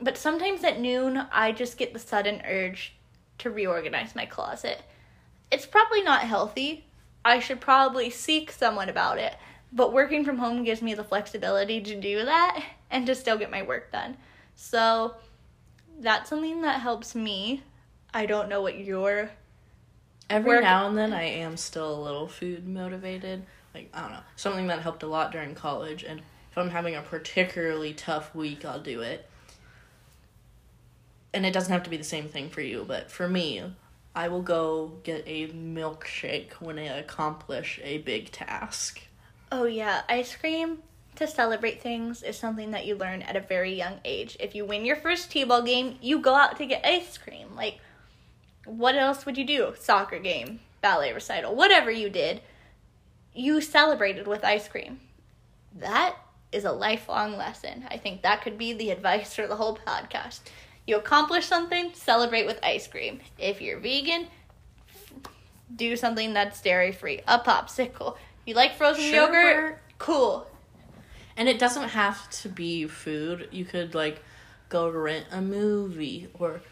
But 0.00 0.18
sometimes 0.18 0.62
at 0.64 0.80
noon, 0.80 1.26
I 1.32 1.52
just 1.52 1.78
get 1.78 1.92
the 1.92 1.98
sudden 1.98 2.42
urge 2.46 2.94
to 3.38 3.50
reorganize 3.50 4.14
my 4.14 4.26
closet. 4.26 4.82
It's 5.50 5.66
probably 5.66 6.02
not 6.02 6.22
healthy. 6.22 6.84
I 7.24 7.38
should 7.40 7.60
probably 7.60 8.10
seek 8.10 8.52
someone 8.52 8.88
about 8.88 9.18
it. 9.18 9.34
But 9.72 9.92
working 9.92 10.24
from 10.24 10.38
home 10.38 10.64
gives 10.64 10.82
me 10.82 10.94
the 10.94 11.04
flexibility 11.04 11.80
to 11.80 12.00
do 12.00 12.24
that 12.24 12.62
and 12.90 13.06
to 13.06 13.14
still 13.14 13.36
get 13.36 13.50
my 13.50 13.62
work 13.62 13.90
done. 13.90 14.16
So 14.54 15.14
that's 15.98 16.30
something 16.30 16.62
that 16.62 16.80
helps 16.80 17.14
me. 17.14 17.62
I 18.14 18.26
don't 18.26 18.48
know 18.48 18.62
what 18.62 18.78
your 18.78 19.30
Every 20.28 20.50
Work- 20.50 20.64
now 20.64 20.88
and 20.88 20.98
then, 20.98 21.12
I 21.12 21.22
am 21.22 21.56
still 21.56 21.94
a 21.94 22.02
little 22.02 22.26
food 22.26 22.66
motivated. 22.66 23.44
Like 23.76 23.90
I 23.92 24.00
don't 24.00 24.12
know, 24.12 24.20
something 24.36 24.68
that 24.68 24.80
helped 24.80 25.02
a 25.02 25.06
lot 25.06 25.32
during 25.32 25.54
college. 25.54 26.02
And 26.02 26.20
if 26.50 26.56
I'm 26.56 26.70
having 26.70 26.94
a 26.94 27.02
particularly 27.02 27.92
tough 27.92 28.34
week, 28.34 28.64
I'll 28.64 28.80
do 28.80 29.02
it. 29.02 29.28
And 31.34 31.44
it 31.44 31.52
doesn't 31.52 31.72
have 31.72 31.82
to 31.82 31.90
be 31.90 31.98
the 31.98 32.04
same 32.04 32.28
thing 32.28 32.48
for 32.48 32.62
you, 32.62 32.86
but 32.88 33.10
for 33.10 33.28
me, 33.28 33.62
I 34.14 34.28
will 34.28 34.40
go 34.40 34.92
get 35.02 35.22
a 35.26 35.48
milkshake 35.48 36.54
when 36.54 36.78
I 36.78 36.84
accomplish 36.84 37.78
a 37.84 37.98
big 37.98 38.32
task. 38.32 39.02
Oh 39.52 39.66
yeah, 39.66 40.02
ice 40.08 40.34
cream 40.34 40.78
to 41.16 41.26
celebrate 41.26 41.82
things 41.82 42.22
is 42.22 42.38
something 42.38 42.70
that 42.70 42.86
you 42.86 42.94
learn 42.94 43.20
at 43.20 43.36
a 43.36 43.40
very 43.40 43.74
young 43.74 44.00
age. 44.06 44.38
If 44.40 44.54
you 44.54 44.64
win 44.64 44.86
your 44.86 44.96
first 44.96 45.30
T-ball 45.30 45.62
game, 45.62 45.98
you 46.00 46.18
go 46.18 46.34
out 46.34 46.56
to 46.56 46.64
get 46.64 46.86
ice 46.86 47.18
cream. 47.18 47.54
Like 47.54 47.78
what 48.64 48.96
else 48.96 49.26
would 49.26 49.36
you 49.36 49.44
do? 49.44 49.74
Soccer 49.78 50.18
game, 50.18 50.60
ballet 50.80 51.12
recital, 51.12 51.54
whatever 51.54 51.90
you 51.90 52.08
did, 52.08 52.40
you 53.36 53.60
celebrated 53.60 54.26
with 54.26 54.44
ice 54.44 54.66
cream. 54.68 55.00
That 55.78 56.16
is 56.52 56.64
a 56.64 56.72
lifelong 56.72 57.36
lesson. 57.36 57.84
I 57.90 57.98
think 57.98 58.22
that 58.22 58.42
could 58.42 58.56
be 58.56 58.72
the 58.72 58.90
advice 58.90 59.34
for 59.34 59.46
the 59.46 59.56
whole 59.56 59.78
podcast. 59.86 60.40
You 60.86 60.96
accomplish 60.96 61.46
something, 61.46 61.90
celebrate 61.94 62.46
with 62.46 62.58
ice 62.62 62.86
cream. 62.86 63.20
If 63.38 63.60
you're 63.60 63.78
vegan, 63.78 64.28
do 65.74 65.96
something 65.96 66.32
that's 66.32 66.60
dairy 66.60 66.92
free. 66.92 67.20
A 67.26 67.38
popsicle. 67.38 68.16
You 68.46 68.54
like 68.54 68.76
frozen 68.76 69.04
Sherbet. 69.04 69.34
yogurt? 69.34 69.78
Cool. 69.98 70.46
And 71.36 71.48
it 71.48 71.58
doesn't 71.58 71.90
have 71.90 72.30
to 72.42 72.48
be 72.48 72.86
food. 72.86 73.48
You 73.50 73.64
could 73.64 73.94
like 73.94 74.22
go 74.68 74.88
rent 74.88 75.26
a 75.30 75.42
movie 75.42 76.28
or 76.34 76.62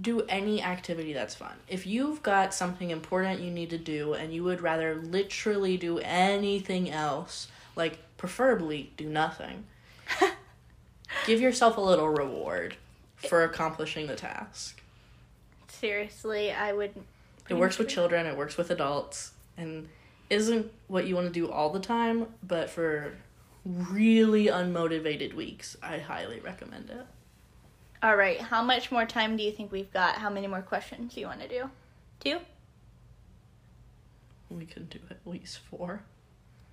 do 0.00 0.22
any 0.22 0.62
activity 0.62 1.12
that's 1.12 1.34
fun. 1.34 1.54
If 1.68 1.86
you've 1.86 2.22
got 2.22 2.52
something 2.52 2.90
important 2.90 3.40
you 3.40 3.50
need 3.50 3.70
to 3.70 3.78
do 3.78 4.14
and 4.14 4.32
you 4.32 4.42
would 4.44 4.60
rather 4.60 4.96
literally 4.96 5.76
do 5.76 5.98
anything 5.98 6.90
else, 6.90 7.48
like 7.76 7.98
preferably 8.16 8.90
do 8.96 9.08
nothing, 9.08 9.64
give 11.26 11.40
yourself 11.40 11.76
a 11.76 11.80
little 11.80 12.08
reward 12.08 12.76
for 13.16 13.44
accomplishing 13.44 14.06
the 14.06 14.16
task. 14.16 14.80
Seriously, 15.68 16.50
I 16.50 16.72
would. 16.72 16.92
It 17.48 17.54
works 17.54 17.78
with 17.78 17.88
children, 17.88 18.26
it 18.26 18.36
works 18.36 18.56
with 18.56 18.70
adults, 18.70 19.32
and 19.56 19.88
isn't 20.30 20.72
what 20.88 21.06
you 21.06 21.14
want 21.14 21.26
to 21.26 21.32
do 21.32 21.50
all 21.50 21.70
the 21.70 21.80
time, 21.80 22.26
but 22.42 22.70
for 22.70 23.12
really 23.64 24.46
unmotivated 24.46 25.34
weeks, 25.34 25.76
I 25.82 25.98
highly 25.98 26.40
recommend 26.40 26.90
it. 26.90 27.06
All 28.04 28.16
right, 28.16 28.38
how 28.38 28.62
much 28.62 28.92
more 28.92 29.06
time 29.06 29.34
do 29.34 29.42
you 29.42 29.50
think 29.50 29.72
we've 29.72 29.90
got? 29.90 30.16
How 30.16 30.28
many 30.28 30.46
more 30.46 30.60
questions 30.60 31.14
do 31.14 31.20
you 31.20 31.26
want 31.26 31.40
to 31.40 31.48
do? 31.48 31.70
Two? 32.20 32.38
We 34.50 34.66
can 34.66 34.84
do 34.84 34.98
at 35.08 35.20
least 35.24 35.60
four. 35.70 36.02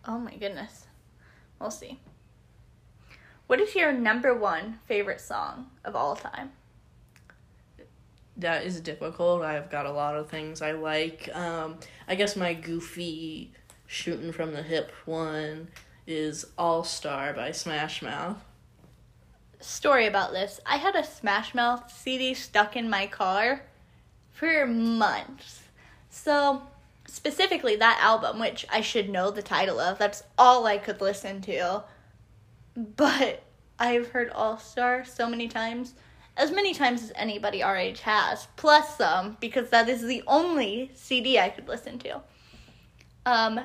Oh 0.05 0.17
my 0.17 0.35
goodness. 0.35 0.87
We'll 1.57 1.71
see. 1.71 2.01
What 3.47 3.61
is 3.61 3.75
your 3.75 3.93
number 3.93 4.33
one 4.33 4.79
favorite 4.87 5.21
song 5.21 5.67
of 5.85 5.95
all 5.95 6.17
time? 6.17 6.51
That 8.35 8.65
is 8.65 8.81
difficult. 8.81 9.41
I've 9.41 9.69
got 9.69 9.85
a 9.85 9.91
lot 9.93 10.17
of 10.17 10.29
things 10.29 10.61
I 10.61 10.73
like. 10.73 11.33
Um, 11.33 11.77
I 12.09 12.15
guess 12.15 12.35
my 12.35 12.53
goofy 12.53 13.53
shooting 13.87 14.33
from 14.33 14.51
the 14.51 14.63
hip 14.63 14.91
one 15.05 15.69
is 16.05 16.47
All 16.57 16.83
Star 16.83 17.31
by 17.31 17.53
Smash 17.53 18.01
Mouth. 18.01 18.43
Story 19.61 20.07
about 20.07 20.31
this. 20.31 20.59
I 20.65 20.77
had 20.77 20.95
a 20.95 21.03
Smash 21.03 21.53
Mouth 21.53 21.91
CD 21.95 22.33
stuck 22.33 22.75
in 22.75 22.89
my 22.89 23.07
car 23.07 23.63
for 24.31 24.65
months. 24.65 25.61
So, 26.09 26.63
specifically 27.07 27.75
that 27.75 27.99
album, 28.01 28.39
which 28.39 28.65
I 28.71 28.81
should 28.81 29.09
know 29.09 29.31
the 29.31 29.41
title 29.41 29.79
of, 29.79 29.97
that's 29.97 30.23
all 30.37 30.65
I 30.65 30.77
could 30.77 30.99
listen 30.99 31.41
to. 31.41 31.83
But 32.75 33.43
I've 33.77 34.07
heard 34.07 34.29
All 34.31 34.57
Star 34.57 35.05
so 35.05 35.29
many 35.29 35.47
times, 35.47 35.93
as 36.35 36.51
many 36.51 36.73
times 36.73 37.03
as 37.03 37.11
anybody 37.15 37.61
our 37.61 37.77
age 37.77 38.01
has, 38.01 38.47
plus 38.55 38.97
some, 38.97 39.37
because 39.39 39.69
that 39.69 39.89
is 39.89 40.01
the 40.01 40.23
only 40.27 40.91
CD 40.95 41.37
I 41.37 41.49
could 41.49 41.67
listen 41.67 41.99
to. 41.99 42.21
Um, 43.25 43.61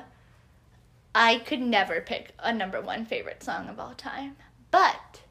I 1.15 1.39
could 1.39 1.61
never 1.61 2.01
pick 2.01 2.33
a 2.39 2.53
number 2.53 2.79
one 2.81 3.05
favorite 3.05 3.41
song 3.41 3.69
of 3.69 3.79
all 3.79 3.93
time, 3.95 4.35
but 4.69 5.21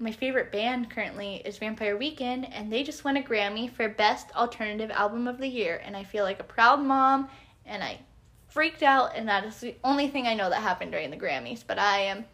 my 0.00 0.10
favorite 0.12 0.50
band 0.50 0.90
currently 0.90 1.42
is 1.44 1.58
Vampire 1.58 1.96
Weekend, 1.96 2.50
and 2.52 2.72
they 2.72 2.82
just 2.82 3.04
won 3.04 3.16
a 3.18 3.22
Grammy 3.22 3.70
for 3.70 3.88
Best 3.88 4.34
Alternative 4.34 4.90
Album 4.90 5.28
of 5.28 5.38
the 5.38 5.46
Year. 5.46 5.80
And 5.84 5.94
I 5.96 6.04
feel 6.04 6.24
like 6.24 6.40
a 6.40 6.44
proud 6.44 6.80
mom, 6.82 7.28
and 7.66 7.82
I 7.84 7.98
freaked 8.48 8.82
out, 8.82 9.12
and 9.14 9.28
that 9.28 9.44
is 9.44 9.60
the 9.60 9.74
only 9.84 10.08
thing 10.08 10.26
I 10.26 10.34
know 10.34 10.48
that 10.48 10.62
happened 10.62 10.92
during 10.92 11.10
the 11.10 11.16
Grammys. 11.18 11.62
But 11.66 11.78
I 11.78 11.98
am 12.00 12.24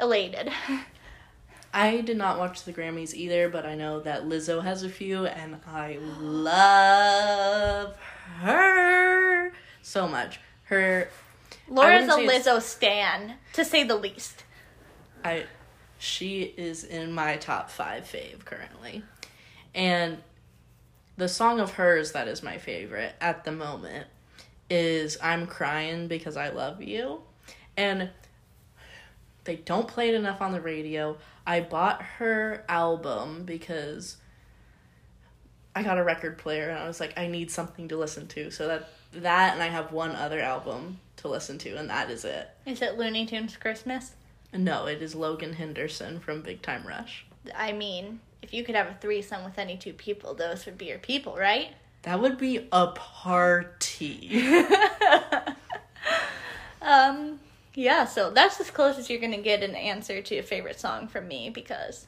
elated. 0.00 0.50
I 1.74 2.02
did 2.02 2.18
not 2.18 2.38
watch 2.38 2.64
the 2.64 2.72
Grammys 2.72 3.14
either, 3.14 3.48
but 3.48 3.64
I 3.64 3.74
know 3.76 4.00
that 4.00 4.24
Lizzo 4.24 4.62
has 4.62 4.82
a 4.82 4.90
few, 4.90 5.24
and 5.26 5.58
I 5.66 5.98
love 6.20 7.96
her 8.40 9.52
so 9.80 10.06
much. 10.06 10.38
Her, 10.64 11.08
Laura's 11.68 12.04
a 12.04 12.16
wouldn't 12.16 12.28
say 12.30 12.36
it's- 12.36 12.46
Lizzo 12.46 12.60
stan, 12.60 13.34
to 13.54 13.64
say 13.64 13.84
the 13.84 13.96
least. 13.96 14.44
I, 15.24 15.46
she 16.02 16.42
is 16.42 16.82
in 16.82 17.12
my 17.12 17.36
top 17.36 17.70
five 17.70 18.02
fave 18.02 18.44
currently, 18.44 19.04
and 19.72 20.18
the 21.16 21.28
song 21.28 21.60
of 21.60 21.72
hers 21.74 22.10
that 22.10 22.26
is 22.26 22.42
my 22.42 22.58
favorite 22.58 23.14
at 23.20 23.44
the 23.44 23.52
moment 23.52 24.08
is 24.68 25.16
"I'm 25.22 25.46
Crying 25.46 26.08
Because 26.08 26.36
I 26.36 26.48
Love 26.48 26.82
You," 26.82 27.20
and 27.76 28.10
they 29.44 29.56
don't 29.56 29.86
play 29.86 30.08
it 30.08 30.16
enough 30.16 30.40
on 30.40 30.50
the 30.50 30.60
radio. 30.60 31.16
I 31.46 31.60
bought 31.60 32.02
her 32.02 32.64
album 32.68 33.44
because 33.44 34.16
I 35.76 35.84
got 35.84 35.98
a 35.98 36.04
record 36.04 36.36
player 36.36 36.68
and 36.68 36.78
I 36.78 36.86
was 36.86 37.00
like, 37.00 37.16
I 37.16 37.28
need 37.28 37.50
something 37.50 37.88
to 37.88 37.96
listen 37.96 38.26
to. 38.28 38.50
So 38.50 38.66
that 38.66 38.88
that 39.12 39.54
and 39.54 39.62
I 39.62 39.68
have 39.68 39.92
one 39.92 40.16
other 40.16 40.40
album 40.40 40.98
to 41.18 41.28
listen 41.28 41.58
to, 41.58 41.76
and 41.76 41.90
that 41.90 42.10
is 42.10 42.24
it. 42.24 42.50
Is 42.66 42.82
it 42.82 42.98
Looney 42.98 43.24
Tunes 43.24 43.56
Christmas? 43.56 44.12
No, 44.52 44.86
it 44.86 45.00
is 45.00 45.14
Logan 45.14 45.54
Henderson 45.54 46.20
from 46.20 46.42
Big 46.42 46.60
Time 46.60 46.86
Rush. 46.86 47.24
I 47.56 47.72
mean, 47.72 48.20
if 48.42 48.52
you 48.52 48.64
could 48.64 48.74
have 48.74 48.88
a 48.88 48.96
threesome 49.00 49.44
with 49.44 49.58
any 49.58 49.76
two 49.76 49.94
people, 49.94 50.34
those 50.34 50.66
would 50.66 50.76
be 50.76 50.86
your 50.86 50.98
people, 50.98 51.36
right? 51.36 51.68
That 52.02 52.20
would 52.20 52.36
be 52.36 52.68
a 52.70 52.88
party. 52.88 54.42
um, 56.82 57.40
yeah, 57.74 58.04
so 58.04 58.30
that's 58.30 58.60
as 58.60 58.70
close 58.70 58.98
as 58.98 59.08
you're 59.08 59.20
gonna 59.20 59.40
get 59.40 59.62
an 59.62 59.74
answer 59.74 60.20
to 60.20 60.36
a 60.36 60.42
favorite 60.42 60.78
song 60.78 61.08
from 61.08 61.28
me 61.28 61.48
because 61.48 62.06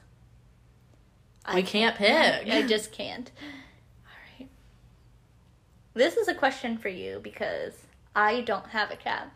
we 1.55 1.63
can't 1.63 1.97
pick. 1.97 2.53
I 2.53 2.63
just 2.67 2.93
can't. 2.93 3.31
All 4.07 4.39
right. 4.39 4.49
This 5.95 6.17
is 6.17 6.29
a 6.29 6.35
question 6.35 6.77
for 6.77 6.89
you 6.89 7.21
because 7.23 7.75
I 8.15 8.43
don't 8.43 8.67
have 8.67 8.91
a 8.91 8.97
cat. 8.97 9.31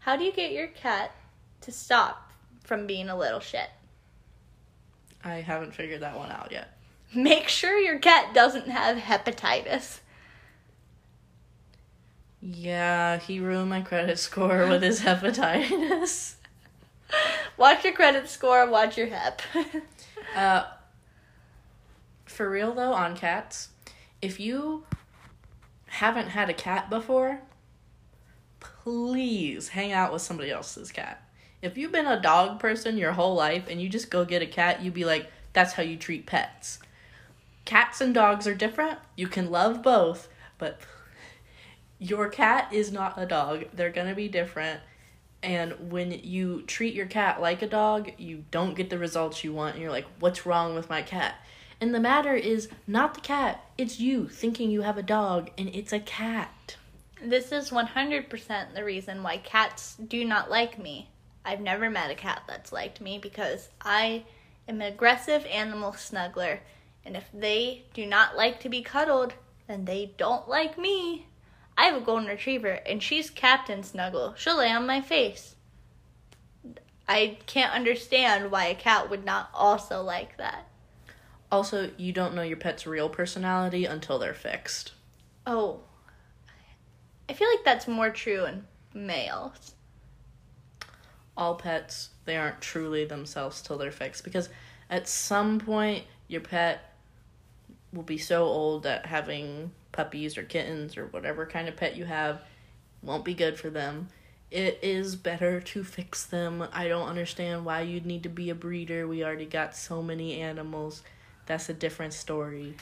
How 0.00 0.16
do 0.16 0.24
you 0.24 0.32
get 0.32 0.52
your 0.52 0.68
cat 0.68 1.12
to 1.60 1.70
stop 1.70 2.31
from 2.64 2.86
being 2.86 3.08
a 3.08 3.16
little 3.16 3.40
shit? 3.40 3.70
I 5.24 5.36
haven't 5.36 5.74
figured 5.74 6.00
that 6.00 6.16
one 6.16 6.30
out 6.30 6.50
yet. 6.50 6.76
Make 7.14 7.48
sure 7.48 7.78
your 7.78 7.98
cat 7.98 8.34
doesn't 8.34 8.68
have 8.68 8.96
hepatitis. 8.96 10.00
Yeah, 12.40 13.18
he 13.18 13.38
ruined 13.38 13.70
my 13.70 13.82
credit 13.82 14.18
score 14.18 14.66
with 14.66 14.82
his 14.82 15.00
hepatitis. 15.02 16.34
Watch 17.56 17.84
your 17.84 17.92
credit 17.92 18.28
score, 18.28 18.68
watch 18.68 18.96
your 18.96 19.08
hep. 19.08 19.42
Uh, 20.36 20.64
for 22.24 22.48
real 22.48 22.72
though, 22.72 22.94
on 22.94 23.14
cats, 23.14 23.68
if 24.22 24.40
you 24.40 24.84
haven't 25.86 26.28
had 26.28 26.48
a 26.48 26.54
cat 26.54 26.88
before, 26.88 27.42
please 28.60 29.68
hang 29.68 29.92
out 29.92 30.10
with 30.10 30.22
somebody 30.22 30.50
else's 30.50 30.90
cat. 30.90 31.22
If 31.62 31.78
you've 31.78 31.92
been 31.92 32.06
a 32.06 32.20
dog 32.20 32.58
person 32.58 32.98
your 32.98 33.12
whole 33.12 33.36
life 33.36 33.66
and 33.70 33.80
you 33.80 33.88
just 33.88 34.10
go 34.10 34.24
get 34.24 34.42
a 34.42 34.46
cat, 34.46 34.82
you'd 34.82 34.94
be 34.94 35.04
like, 35.04 35.30
that's 35.52 35.74
how 35.74 35.84
you 35.84 35.96
treat 35.96 36.26
pets. 36.26 36.80
Cats 37.64 38.00
and 38.00 38.12
dogs 38.12 38.48
are 38.48 38.54
different. 38.54 38.98
You 39.14 39.28
can 39.28 39.48
love 39.48 39.80
both, 39.80 40.28
but 40.58 40.80
your 42.00 42.28
cat 42.28 42.72
is 42.72 42.90
not 42.90 43.14
a 43.16 43.26
dog. 43.26 43.66
They're 43.72 43.90
gonna 43.90 44.14
be 44.14 44.26
different. 44.26 44.80
And 45.40 45.90
when 45.92 46.10
you 46.10 46.62
treat 46.62 46.94
your 46.94 47.06
cat 47.06 47.40
like 47.40 47.62
a 47.62 47.68
dog, 47.68 48.10
you 48.18 48.44
don't 48.50 48.74
get 48.74 48.90
the 48.90 48.98
results 48.98 49.44
you 49.44 49.52
want. 49.52 49.74
And 49.74 49.82
you're 49.82 49.92
like, 49.92 50.06
what's 50.18 50.44
wrong 50.44 50.74
with 50.74 50.90
my 50.90 51.02
cat? 51.02 51.36
And 51.80 51.94
the 51.94 52.00
matter 52.00 52.34
is 52.34 52.68
not 52.88 53.14
the 53.14 53.20
cat, 53.20 53.64
it's 53.78 54.00
you 54.00 54.28
thinking 54.28 54.70
you 54.70 54.82
have 54.82 54.98
a 54.98 55.02
dog 55.02 55.50
and 55.56 55.68
it's 55.68 55.92
a 55.92 56.00
cat. 56.00 56.76
This 57.24 57.52
is 57.52 57.70
100% 57.70 58.74
the 58.74 58.84
reason 58.84 59.22
why 59.22 59.36
cats 59.36 59.94
do 59.94 60.24
not 60.24 60.50
like 60.50 60.76
me. 60.76 61.08
I've 61.44 61.60
never 61.60 61.90
met 61.90 62.10
a 62.10 62.14
cat 62.14 62.42
that's 62.46 62.72
liked 62.72 63.00
me 63.00 63.18
because 63.18 63.68
I 63.80 64.24
am 64.68 64.80
an 64.80 64.92
aggressive 64.92 65.44
animal 65.46 65.92
snuggler. 65.92 66.60
And 67.04 67.16
if 67.16 67.24
they 67.34 67.84
do 67.94 68.06
not 68.06 68.36
like 68.36 68.60
to 68.60 68.68
be 68.68 68.82
cuddled, 68.82 69.34
then 69.66 69.84
they 69.84 70.12
don't 70.16 70.48
like 70.48 70.78
me. 70.78 71.26
I 71.76 71.86
have 71.86 72.00
a 72.00 72.04
golden 72.04 72.28
retriever 72.28 72.80
and 72.86 73.02
she's 73.02 73.30
Captain 73.30 73.82
Snuggle. 73.82 74.34
She'll 74.36 74.58
lay 74.58 74.70
on 74.70 74.86
my 74.86 75.00
face. 75.00 75.56
I 77.08 77.38
can't 77.46 77.74
understand 77.74 78.50
why 78.50 78.66
a 78.66 78.74
cat 78.74 79.10
would 79.10 79.24
not 79.24 79.50
also 79.52 80.02
like 80.02 80.36
that. 80.36 80.68
Also, 81.50 81.90
you 81.96 82.12
don't 82.12 82.34
know 82.34 82.42
your 82.42 82.56
pet's 82.56 82.86
real 82.86 83.08
personality 83.08 83.84
until 83.84 84.18
they're 84.18 84.32
fixed. 84.32 84.92
Oh. 85.46 85.80
I 87.28 87.34
feel 87.34 87.48
like 87.48 87.64
that's 87.64 87.88
more 87.88 88.10
true 88.10 88.44
in 88.44 88.64
males. 88.94 89.74
All 91.36 91.54
pets, 91.54 92.10
they 92.24 92.36
aren't 92.36 92.60
truly 92.60 93.04
themselves 93.04 93.62
till 93.62 93.78
they're 93.78 93.90
fixed 93.90 94.24
because 94.24 94.48
at 94.90 95.08
some 95.08 95.58
point 95.58 96.04
your 96.28 96.40
pet 96.40 96.94
will 97.92 98.02
be 98.02 98.18
so 98.18 98.44
old 98.44 98.82
that 98.84 99.06
having 99.06 99.70
puppies 99.92 100.36
or 100.38 100.42
kittens 100.42 100.96
or 100.96 101.06
whatever 101.06 101.46
kind 101.46 101.68
of 101.68 101.76
pet 101.76 101.96
you 101.96 102.04
have 102.04 102.42
won't 103.02 103.24
be 103.24 103.34
good 103.34 103.58
for 103.58 103.70
them. 103.70 104.08
It 104.50 104.78
is 104.82 105.16
better 105.16 105.60
to 105.60 105.82
fix 105.82 106.26
them. 106.26 106.66
I 106.72 106.88
don't 106.88 107.08
understand 107.08 107.64
why 107.64 107.82
you'd 107.82 108.04
need 108.04 108.22
to 108.24 108.28
be 108.28 108.50
a 108.50 108.54
breeder. 108.54 109.08
We 109.08 109.24
already 109.24 109.46
got 109.46 109.74
so 109.74 110.02
many 110.02 110.40
animals 110.40 111.02
that's 111.46 111.68
a 111.68 111.74
different 111.74 112.12
story. 112.12 112.76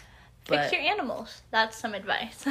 Fix 0.44 0.72
your 0.72 0.80
animals. 0.82 1.42
That's 1.50 1.76
some 1.76 1.94
advice. 1.94 2.44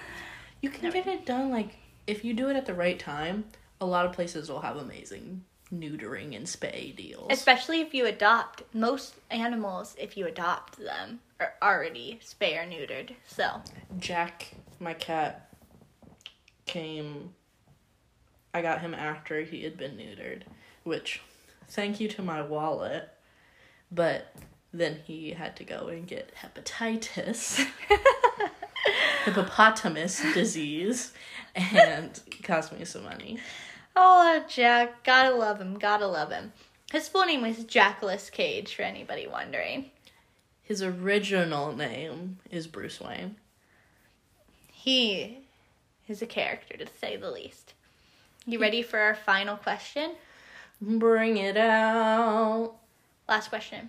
you 0.60 0.70
can 0.70 0.90
get 0.90 1.06
it 1.06 1.26
done 1.26 1.50
like 1.50 1.76
if 2.06 2.24
you 2.24 2.34
do 2.34 2.48
it 2.48 2.56
at 2.56 2.66
the 2.66 2.74
right 2.74 2.98
time. 2.98 3.44
A 3.80 3.86
lot 3.86 4.06
of 4.06 4.12
places 4.12 4.48
will 4.48 4.60
have 4.60 4.76
amazing 4.76 5.44
neutering 5.72 6.36
and 6.36 6.46
spay 6.46 6.94
deals. 6.94 7.26
Especially 7.30 7.80
if 7.80 7.92
you 7.92 8.06
adopt. 8.06 8.62
Most 8.74 9.16
animals, 9.30 9.96
if 9.98 10.16
you 10.16 10.26
adopt 10.26 10.78
them, 10.78 11.20
are 11.40 11.54
already 11.62 12.20
spay 12.24 12.56
or 12.56 12.66
neutered. 12.66 13.14
So 13.26 13.62
Jack, 13.98 14.54
my 14.80 14.94
cat, 14.94 15.50
came. 16.66 17.34
I 18.54 18.62
got 18.62 18.80
him 18.80 18.94
after 18.94 19.42
he 19.42 19.62
had 19.64 19.76
been 19.76 19.96
neutered, 19.96 20.42
which, 20.84 21.20
thank 21.68 22.00
you 22.00 22.08
to 22.08 22.22
my 22.22 22.42
wallet. 22.42 23.10
But 23.92 24.34
then 24.72 25.00
he 25.04 25.30
had 25.30 25.56
to 25.56 25.64
go 25.64 25.88
and 25.88 26.06
get 26.06 26.32
hepatitis, 26.34 27.66
hippopotamus 29.24 30.22
disease, 30.34 31.12
and 31.54 32.18
cost 32.42 32.72
me 32.72 32.84
some 32.84 33.04
money. 33.04 33.38
Oh, 33.98 34.44
Jack, 34.46 35.04
gotta 35.04 35.34
love 35.34 35.58
him, 35.58 35.78
gotta 35.78 36.06
love 36.06 36.30
him. 36.30 36.52
His 36.92 37.08
full 37.08 37.24
name 37.24 37.42
was 37.42 37.64
Jackalus 37.64 38.30
Cage, 38.30 38.74
for 38.74 38.82
anybody 38.82 39.26
wondering. 39.26 39.90
His 40.62 40.82
original 40.82 41.74
name 41.74 42.38
is 42.50 42.66
Bruce 42.66 43.00
Wayne. 43.00 43.36
He 44.70 45.38
is 46.06 46.20
a 46.20 46.26
character, 46.26 46.76
to 46.76 46.86
say 47.00 47.16
the 47.16 47.30
least. 47.30 47.72
You 48.44 48.60
ready 48.60 48.82
for 48.82 48.98
our 48.98 49.14
final 49.14 49.56
question? 49.56 50.12
Bring 50.80 51.38
it 51.38 51.56
out. 51.56 52.74
Last 53.28 53.48
question. 53.48 53.88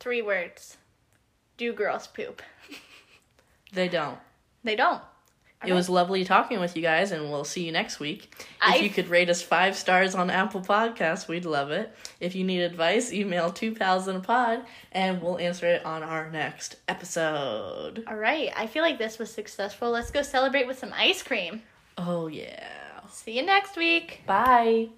Three 0.00 0.20
words. 0.20 0.76
Do 1.56 1.72
girls 1.72 2.06
poop? 2.08 2.42
They 3.72 3.88
don't. 3.88 4.18
They 4.64 4.76
don't. 4.76 5.02
It 5.66 5.72
was 5.74 5.88
lovely 5.88 6.24
talking 6.24 6.60
with 6.60 6.76
you 6.76 6.82
guys, 6.82 7.12
and 7.12 7.30
we'll 7.30 7.44
see 7.44 7.64
you 7.64 7.72
next 7.72 7.98
week. 8.00 8.28
If 8.38 8.46
I- 8.60 8.76
you 8.76 8.90
could 8.90 9.08
rate 9.08 9.28
us 9.30 9.42
five 9.42 9.76
stars 9.76 10.14
on 10.14 10.30
Apple 10.30 10.60
Podcasts, 10.60 11.28
we'd 11.28 11.44
love 11.44 11.70
it. 11.70 11.94
If 12.20 12.34
you 12.34 12.44
need 12.44 12.60
advice, 12.62 13.12
email 13.12 13.50
two 13.52 13.74
pals 13.74 14.08
in 14.08 14.16
a 14.16 14.20
pod, 14.20 14.64
and 14.92 15.20
we'll 15.22 15.38
answer 15.38 15.66
it 15.66 15.84
on 15.84 16.02
our 16.02 16.30
next 16.30 16.76
episode. 16.88 18.04
All 18.06 18.16
right. 18.16 18.52
I 18.56 18.66
feel 18.66 18.82
like 18.82 18.98
this 18.98 19.18
was 19.18 19.32
successful. 19.32 19.90
Let's 19.90 20.10
go 20.10 20.22
celebrate 20.22 20.66
with 20.66 20.78
some 20.78 20.92
ice 20.94 21.22
cream. 21.22 21.62
Oh 21.98 22.26
yeah. 22.26 23.00
See 23.10 23.36
you 23.38 23.42
next 23.44 23.76
week. 23.76 24.22
Bye. 24.26 24.88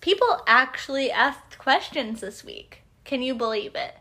People 0.00 0.42
actually 0.46 1.10
asked 1.10 1.58
questions 1.58 2.20
this 2.20 2.44
week. 2.44 2.82
Can 3.04 3.22
you 3.22 3.34
believe 3.34 3.74
it? 3.74 3.94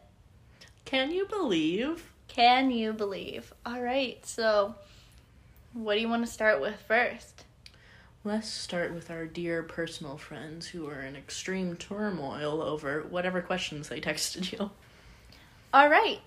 Can 0.85 1.11
you 1.11 1.25
believe? 1.25 2.11
Can 2.27 2.71
you 2.71 2.91
believe? 2.93 3.53
All 3.65 3.81
right. 3.81 4.25
So, 4.25 4.75
what 5.73 5.95
do 5.95 6.01
you 6.01 6.09
want 6.09 6.25
to 6.25 6.31
start 6.31 6.61
with 6.61 6.75
first? 6.87 7.45
Let's 8.23 8.47
start 8.47 8.93
with 8.93 9.11
our 9.11 9.25
dear 9.25 9.63
personal 9.63 10.17
friends 10.17 10.67
who 10.67 10.87
are 10.87 11.01
in 11.01 11.15
extreme 11.15 11.75
turmoil 11.75 12.61
over 12.61 13.01
whatever 13.01 13.41
questions 13.41 13.89
they 13.89 13.99
texted 13.99 14.51
you. 14.51 14.71
All 15.73 15.89
right. 15.89 16.19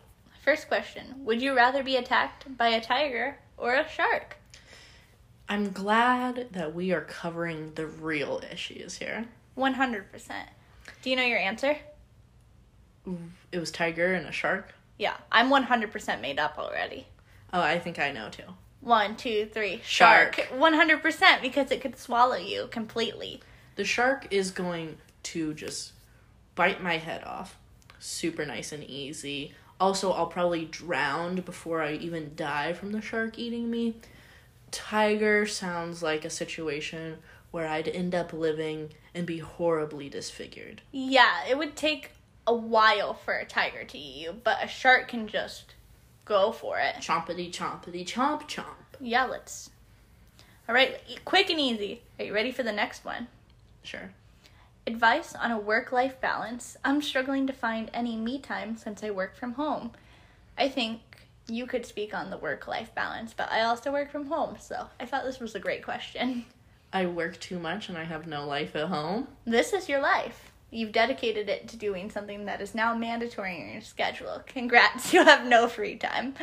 First 0.45 0.69
question 0.69 1.25
Would 1.25 1.41
you 1.41 1.57
rather 1.57 1.83
be 1.83 1.97
attacked 1.97 2.57
by 2.57 2.69
a 2.69 2.81
tiger 2.81 3.39
or 3.57 3.75
a 3.75 3.89
shark? 3.89 4.37
I'm 5.49 5.73
glad 5.73 6.49
that 6.53 6.75
we 6.75 6.93
are 6.93 7.01
covering 7.01 7.73
the 7.75 7.87
real 7.87 8.43
issues 8.51 8.97
here. 8.97 9.27
100%. 9.57 10.05
Do 11.03 11.11
you 11.11 11.17
know 11.17 11.23
your 11.23 11.39
answer? 11.39 11.79
It 13.53 13.59
was 13.59 13.71
tiger 13.71 14.13
and 14.13 14.27
a 14.27 14.33
shark. 14.33 14.75
Yeah, 14.99 15.17
I'm 15.31 15.51
100% 15.51 16.21
made 16.21 16.39
up 16.39 16.59
already. 16.59 17.07
Oh, 17.53 17.61
I 17.61 17.79
think 17.79 17.99
I 17.99 18.11
know 18.11 18.29
too. 18.29 18.43
One, 18.87 19.17
two, 19.17 19.49
three. 19.53 19.81
Shark. 19.83 20.37
100% 20.37 21.43
because 21.43 21.73
it 21.73 21.81
could 21.81 21.99
swallow 21.99 22.37
you 22.37 22.69
completely. 22.71 23.41
The 23.75 23.83
shark 23.83 24.29
is 24.31 24.53
going 24.53 24.99
to 25.25 25.55
just 25.55 25.91
bite 26.55 26.81
my 26.81 26.99
head 26.99 27.25
off. 27.25 27.59
Super 27.99 28.47
nice 28.47 28.71
and 28.71 28.85
easy. 28.85 29.55
Also, 29.81 30.13
I'll 30.13 30.29
probably 30.29 30.67
drown 30.67 31.41
before 31.41 31.83
I 31.83 31.95
even 31.95 32.37
die 32.37 32.75
from 32.75 32.93
the 32.93 33.01
shark 33.01 33.41
eating 33.41 33.69
me. 33.73 33.97
Tiger 34.71 35.47
sounds 35.47 36.01
like 36.01 36.25
a 36.25 36.31
situation 36.31 37.19
where 37.51 37.67
I'd 37.67 37.89
end 37.89 38.15
up 38.15 38.33
living 38.33 38.91
and 39.17 39.27
be 39.27 39.39
horribly 39.39 40.09
disfigured. 40.09 40.83
Yeah, 40.93 41.45
it 41.51 41.59
would 41.59 41.75
take 41.75 42.13
a 42.47 42.55
while 42.55 43.15
for 43.15 43.35
a 43.35 43.47
tiger 43.47 43.83
to 43.83 43.99
eat 43.99 44.23
you, 44.23 44.33
but 44.45 44.63
a 44.63 44.69
shark 44.69 45.09
can 45.09 45.27
just 45.27 45.75
go 46.27 46.53
for 46.53 46.79
it. 46.79 46.97
Chompity 46.97 47.51
chompity 47.51 48.05
chomp 48.05 48.43
chomp. 48.43 48.99
Yeah, 49.01 49.25
let's. 49.25 49.71
All 50.69 50.75
right, 50.75 50.99
quick 51.25 51.49
and 51.49 51.59
easy. 51.61 52.03
Are 52.19 52.25
you 52.27 52.35
ready 52.35 52.53
for 52.53 52.63
the 52.63 52.73
next 52.73 53.05
one? 53.05 53.29
Sure. 53.83 54.11
Advice 54.87 55.35
on 55.35 55.51
a 55.51 55.59
work 55.59 55.93
life 55.93 56.21
balance. 56.21 56.77
I'm 56.85 57.01
struggling 57.01 57.47
to 57.47 57.53
find 57.53 57.91
any 57.95 58.17
me 58.17 58.39
time 58.39 58.77
since 58.77 59.03
I 59.03 59.11
work 59.11 59.37
from 59.37 59.55
home. 59.55 59.93
I 60.59 60.69
think 60.69 61.01
you 61.49 61.67
could 61.67 61.87
speak 61.87 62.13
on 62.13 62.31
the 62.31 62.39
work 62.39 62.67
life 62.67 62.95
balance, 62.95 63.33
but 63.33 63.51
I 63.51 63.63
also 63.63 63.93
work 63.93 64.11
from 64.11 64.27
home, 64.27 64.57
so 64.59 64.89
I 64.99 65.07
thought 65.07 65.25
this 65.25 65.41
was 65.41 65.55
a 65.55 65.61
great 65.61 65.85
question. 65.85 66.45
I 66.93 67.07
work 67.07 67.39
too 67.39 67.59
much 67.59 67.89
and 67.89 67.97
I 67.97 68.05
have 68.05 68.27
no 68.27 68.47
life 68.47 68.75
at 68.75 68.89
home. 68.89 69.29
This 69.45 69.73
is 69.73 69.89
your 69.89 70.01
life. 70.01 70.53
You've 70.71 70.93
dedicated 70.93 71.49
it 71.49 71.69
to 71.69 71.77
doing 71.77 72.11
something 72.11 72.47
that 72.47 72.61
is 72.61 72.75
now 72.75 72.95
mandatory 72.95 73.61
in 73.61 73.73
your 73.73 73.83
schedule. 73.83 74.43
Congrats, 74.47 75.13
you 75.13 75.25
have 75.25 75.47
no 75.47 75.69
free 75.69 75.97
time. 75.97 76.35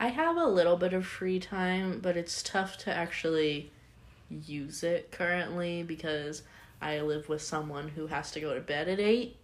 I 0.00 0.08
have 0.08 0.36
a 0.36 0.46
little 0.46 0.76
bit 0.76 0.94
of 0.94 1.06
free 1.06 1.38
time, 1.38 2.00
but 2.00 2.16
it's 2.16 2.42
tough 2.42 2.76
to 2.78 2.92
actually 2.92 3.70
use 4.30 4.82
it 4.82 5.12
currently 5.12 5.82
because 5.82 6.42
I 6.80 7.00
live 7.00 7.28
with 7.28 7.42
someone 7.42 7.88
who 7.88 8.08
has 8.08 8.32
to 8.32 8.40
go 8.40 8.54
to 8.54 8.60
bed 8.60 8.88
at 8.88 8.98
8, 8.98 9.36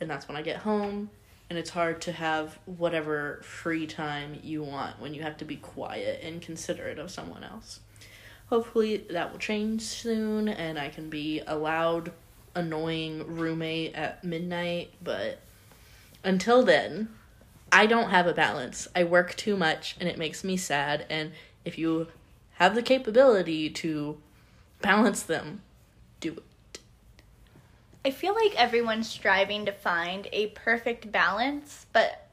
and 0.00 0.08
that's 0.08 0.28
when 0.28 0.36
I 0.36 0.42
get 0.42 0.58
home. 0.58 1.10
And 1.48 1.58
it's 1.58 1.70
hard 1.70 2.00
to 2.02 2.12
have 2.12 2.58
whatever 2.66 3.40
free 3.42 3.86
time 3.86 4.38
you 4.42 4.64
want 4.64 5.00
when 5.00 5.14
you 5.14 5.22
have 5.22 5.36
to 5.38 5.44
be 5.44 5.56
quiet 5.56 6.20
and 6.22 6.42
considerate 6.42 6.98
of 6.98 7.10
someone 7.10 7.44
else. 7.44 7.80
Hopefully, 8.48 9.06
that 9.10 9.30
will 9.30 9.38
change 9.38 9.82
soon, 9.82 10.48
and 10.48 10.78
I 10.78 10.88
can 10.88 11.08
be 11.08 11.42
allowed 11.46 12.12
annoying 12.56 13.36
roommate 13.36 13.94
at 13.94 14.24
midnight. 14.24 14.92
But 15.02 15.38
until 16.24 16.64
then, 16.64 17.08
I 17.70 17.86
don't 17.86 18.10
have 18.10 18.26
a 18.26 18.32
balance. 18.32 18.88
I 18.96 19.04
work 19.04 19.36
too 19.36 19.56
much 19.56 19.96
and 20.00 20.08
it 20.08 20.18
makes 20.18 20.42
me 20.42 20.56
sad. 20.56 21.06
And 21.08 21.32
if 21.64 21.78
you 21.78 22.08
have 22.54 22.74
the 22.74 22.82
capability 22.82 23.70
to 23.70 24.18
balance 24.80 25.22
them, 25.22 25.62
do 26.18 26.32
it. 26.32 26.80
I 28.04 28.10
feel 28.10 28.34
like 28.34 28.54
everyone's 28.54 29.08
striving 29.08 29.66
to 29.66 29.72
find 29.72 30.28
a 30.32 30.46
perfect 30.48 31.10
balance, 31.10 31.86
but 31.92 32.28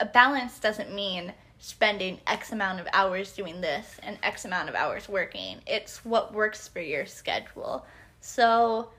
a 0.00 0.04
balance 0.04 0.58
doesn't 0.58 0.92
mean 0.92 1.32
spending 1.60 2.18
X 2.26 2.52
amount 2.52 2.80
of 2.80 2.88
hours 2.92 3.32
doing 3.32 3.60
this 3.60 4.00
and 4.02 4.18
X 4.22 4.44
amount 4.44 4.68
of 4.68 4.74
hours 4.74 5.08
working. 5.08 5.58
It's 5.66 6.04
what 6.04 6.34
works 6.34 6.66
for 6.66 6.80
your 6.80 7.06
schedule. 7.06 7.86
So 8.20 8.90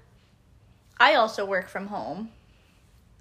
I 1.01 1.15
also 1.15 1.45
work 1.45 1.67
from 1.67 1.87
home. 1.87 2.29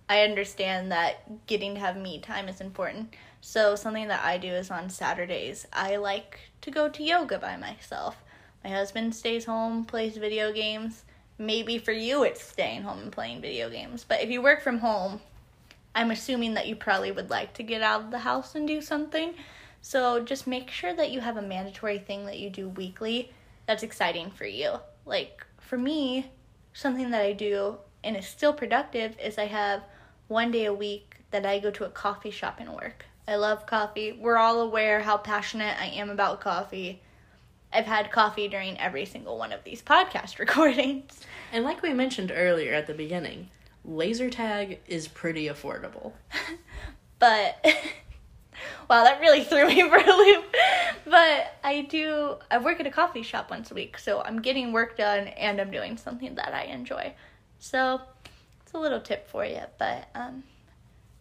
I 0.06 0.20
understand 0.20 0.92
that 0.92 1.46
getting 1.46 1.76
to 1.76 1.80
have 1.80 1.96
me 1.96 2.18
time 2.18 2.46
is 2.46 2.60
important. 2.60 3.14
So 3.40 3.74
something 3.74 4.08
that 4.08 4.22
I 4.22 4.36
do 4.36 4.48
is 4.48 4.70
on 4.70 4.90
Saturdays, 4.90 5.66
I 5.72 5.96
like 5.96 6.40
to 6.60 6.70
go 6.70 6.90
to 6.90 7.02
yoga 7.02 7.38
by 7.38 7.56
myself. 7.56 8.18
My 8.62 8.68
husband 8.68 9.14
stays 9.14 9.46
home, 9.46 9.86
plays 9.86 10.18
video 10.18 10.52
games. 10.52 11.04
Maybe 11.38 11.78
for 11.78 11.92
you 11.92 12.22
it's 12.22 12.42
staying 12.42 12.82
home 12.82 12.98
and 12.98 13.10
playing 13.10 13.40
video 13.40 13.70
games. 13.70 14.04
But 14.06 14.20
if 14.20 14.28
you 14.28 14.42
work 14.42 14.60
from 14.60 14.80
home, 14.80 15.18
I'm 15.94 16.10
assuming 16.10 16.52
that 16.52 16.68
you 16.68 16.76
probably 16.76 17.12
would 17.12 17.30
like 17.30 17.54
to 17.54 17.62
get 17.62 17.80
out 17.80 18.02
of 18.02 18.10
the 18.10 18.18
house 18.18 18.56
and 18.56 18.68
do 18.68 18.82
something. 18.82 19.32
So 19.80 20.22
just 20.22 20.46
make 20.46 20.70
sure 20.70 20.92
that 20.92 21.12
you 21.12 21.20
have 21.20 21.38
a 21.38 21.42
mandatory 21.42 21.98
thing 21.98 22.26
that 22.26 22.40
you 22.40 22.50
do 22.50 22.68
weekly 22.68 23.32
that's 23.64 23.82
exciting 23.82 24.30
for 24.32 24.44
you. 24.44 24.74
Like 25.06 25.46
for 25.56 25.78
me, 25.78 26.30
something 26.80 27.10
that 27.10 27.20
I 27.20 27.32
do 27.32 27.76
and 28.02 28.16
is 28.16 28.26
still 28.26 28.52
productive 28.52 29.14
is 29.22 29.36
I 29.36 29.46
have 29.46 29.82
one 30.28 30.50
day 30.50 30.64
a 30.64 30.72
week 30.72 31.16
that 31.30 31.44
I 31.44 31.58
go 31.58 31.70
to 31.72 31.84
a 31.84 31.90
coffee 31.90 32.30
shop 32.30 32.56
and 32.58 32.74
work. 32.74 33.04
I 33.28 33.36
love 33.36 33.66
coffee. 33.66 34.12
We're 34.12 34.38
all 34.38 34.60
aware 34.60 35.00
how 35.00 35.18
passionate 35.18 35.76
I 35.78 35.86
am 35.86 36.08
about 36.08 36.40
coffee. 36.40 37.02
I've 37.72 37.86
had 37.86 38.10
coffee 38.10 38.48
during 38.48 38.78
every 38.80 39.04
single 39.04 39.38
one 39.38 39.52
of 39.52 39.62
these 39.62 39.82
podcast 39.82 40.38
recordings. 40.40 41.20
And 41.52 41.64
like 41.64 41.82
we 41.82 41.92
mentioned 41.92 42.32
earlier 42.34 42.72
at 42.72 42.86
the 42.86 42.94
beginning, 42.94 43.50
laser 43.84 44.30
tag 44.30 44.80
is 44.88 45.06
pretty 45.06 45.46
affordable. 45.46 46.12
but 47.18 47.64
wow, 48.88 49.04
that 49.04 49.20
really 49.20 49.44
threw 49.44 49.66
me 49.68 49.88
for 49.88 49.96
a 49.96 50.16
loop. 50.16 50.44
But 51.04 51.54
I 51.64 51.86
do 51.88 52.36
I 52.50 52.58
work 52.58 52.80
at 52.80 52.86
a 52.86 52.90
coffee 52.90 53.22
shop 53.22 53.50
once 53.50 53.70
a 53.70 53.74
week, 53.74 53.98
so 53.98 54.20
I'm 54.22 54.40
getting 54.40 54.72
work 54.72 54.96
done 54.96 55.28
and 55.28 55.60
I'm 55.60 55.70
doing 55.70 55.96
something 55.96 56.34
that 56.36 56.54
I 56.54 56.64
enjoy. 56.64 57.14
So 57.58 58.00
it's 58.62 58.72
a 58.72 58.78
little 58.78 59.00
tip 59.00 59.28
for 59.28 59.44
you, 59.44 59.62
but 59.78 60.08
um 60.14 60.44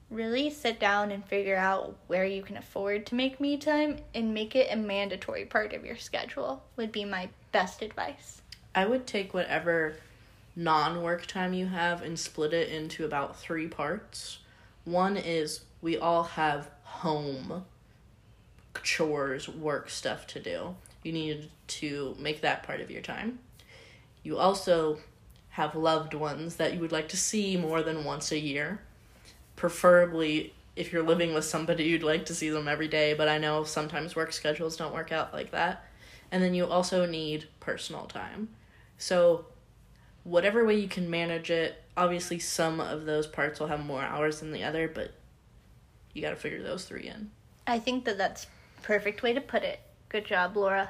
really 0.10 0.50
sit 0.50 0.80
down 0.80 1.12
and 1.12 1.24
figure 1.26 1.56
out 1.56 1.96
where 2.08 2.26
you 2.26 2.42
can 2.42 2.58
afford 2.58 3.06
to 3.06 3.16
make 3.16 3.40
me 3.40 3.58
time 3.58 3.98
and 4.16 4.34
make 4.34 4.56
it 4.56 4.68
a 4.72 4.76
mandatory 4.76 5.46
part 5.46 5.74
of 5.74 5.86
your 5.86 5.96
schedule 5.96 6.64
would 6.76 6.92
be 6.92 7.06
my 7.06 7.30
best 7.52 7.82
advice. 7.82 8.42
I 8.74 8.86
would 8.86 9.06
take 9.06 9.34
whatever 9.34 9.96
non 10.56 11.02
work 11.02 11.26
time 11.26 11.54
you 11.54 11.68
have 11.68 12.02
and 12.02 12.18
split 12.18 12.54
it 12.54 12.70
into 12.70 13.06
about 13.06 13.38
three 13.38 13.68
parts. 13.68 14.40
One 14.86 15.18
is 15.18 15.62
we 15.82 15.98
all 15.98 16.24
have 16.24 16.70
home 16.90 17.66
chores, 18.84 19.48
work 19.48 19.90
stuff 19.90 20.28
to 20.28 20.40
do. 20.40 20.76
You 21.04 21.12
need 21.12 21.50
to 21.68 22.16
make 22.20 22.42
that 22.42 22.64
part 22.64 22.82
of 22.82 22.92
your 22.92 23.02
time. 23.02 23.40
You 24.24 24.38
also 24.38 25.00
have 25.50 25.76
loved 25.76 26.14
ones 26.14 26.56
that 26.56 26.74
you 26.74 26.80
would 26.80 26.92
like 26.92 27.10
to 27.10 27.18
see 27.18 27.58
more 27.58 27.82
than 27.82 28.04
once 28.04 28.32
a 28.32 28.40
year 28.40 28.80
preferably 29.56 30.54
if 30.78 30.94
you're 30.94 31.04
living 31.04 31.34
with 31.34 31.44
somebody 31.44 31.84
you'd 31.84 32.02
like 32.02 32.26
to 32.26 32.34
see 32.34 32.50
them 32.50 32.68
every 32.68 32.88
day 32.88 33.14
but 33.14 33.28
i 33.28 33.38
know 33.38 33.66
sometimes 33.66 34.16
work 34.16 34.32
schedules 34.32 34.78
don't 34.78 34.94
work 34.94 35.12
out 35.12 35.34
like 35.34 35.52
that 35.52 35.86
and 36.32 36.42
then 36.42 36.54
you 36.54 36.66
also 36.66 37.06
need 37.06 37.46
personal 37.60 38.06
time 38.06 38.48
so 38.98 39.46
whatever 40.24 40.64
way 40.64 40.80
you 40.80 40.88
can 40.88 41.10
manage 41.10 41.52
it 41.52 41.84
obviously 41.98 42.40
some 42.40 42.80
of 42.80 43.04
those 43.04 43.28
parts 43.28 43.60
will 43.60 43.68
have 43.68 43.86
more 43.86 44.02
hours 44.02 44.40
than 44.40 44.54
the 44.54 44.64
other 44.64 44.88
but 44.88 45.12
you 46.20 46.26
got 46.26 46.32
to 46.32 46.36
figure 46.36 46.62
those 46.62 46.84
three 46.84 47.08
in. 47.08 47.32
I 47.66 47.80
think 47.80 48.04
that 48.04 48.18
that's 48.18 48.48
perfect 48.84 49.24
way 49.24 49.34
to 49.34 49.40
put 49.40 49.64
it. 49.64 49.80
Good 50.10 50.26
job 50.26 50.58
laura 50.58 50.90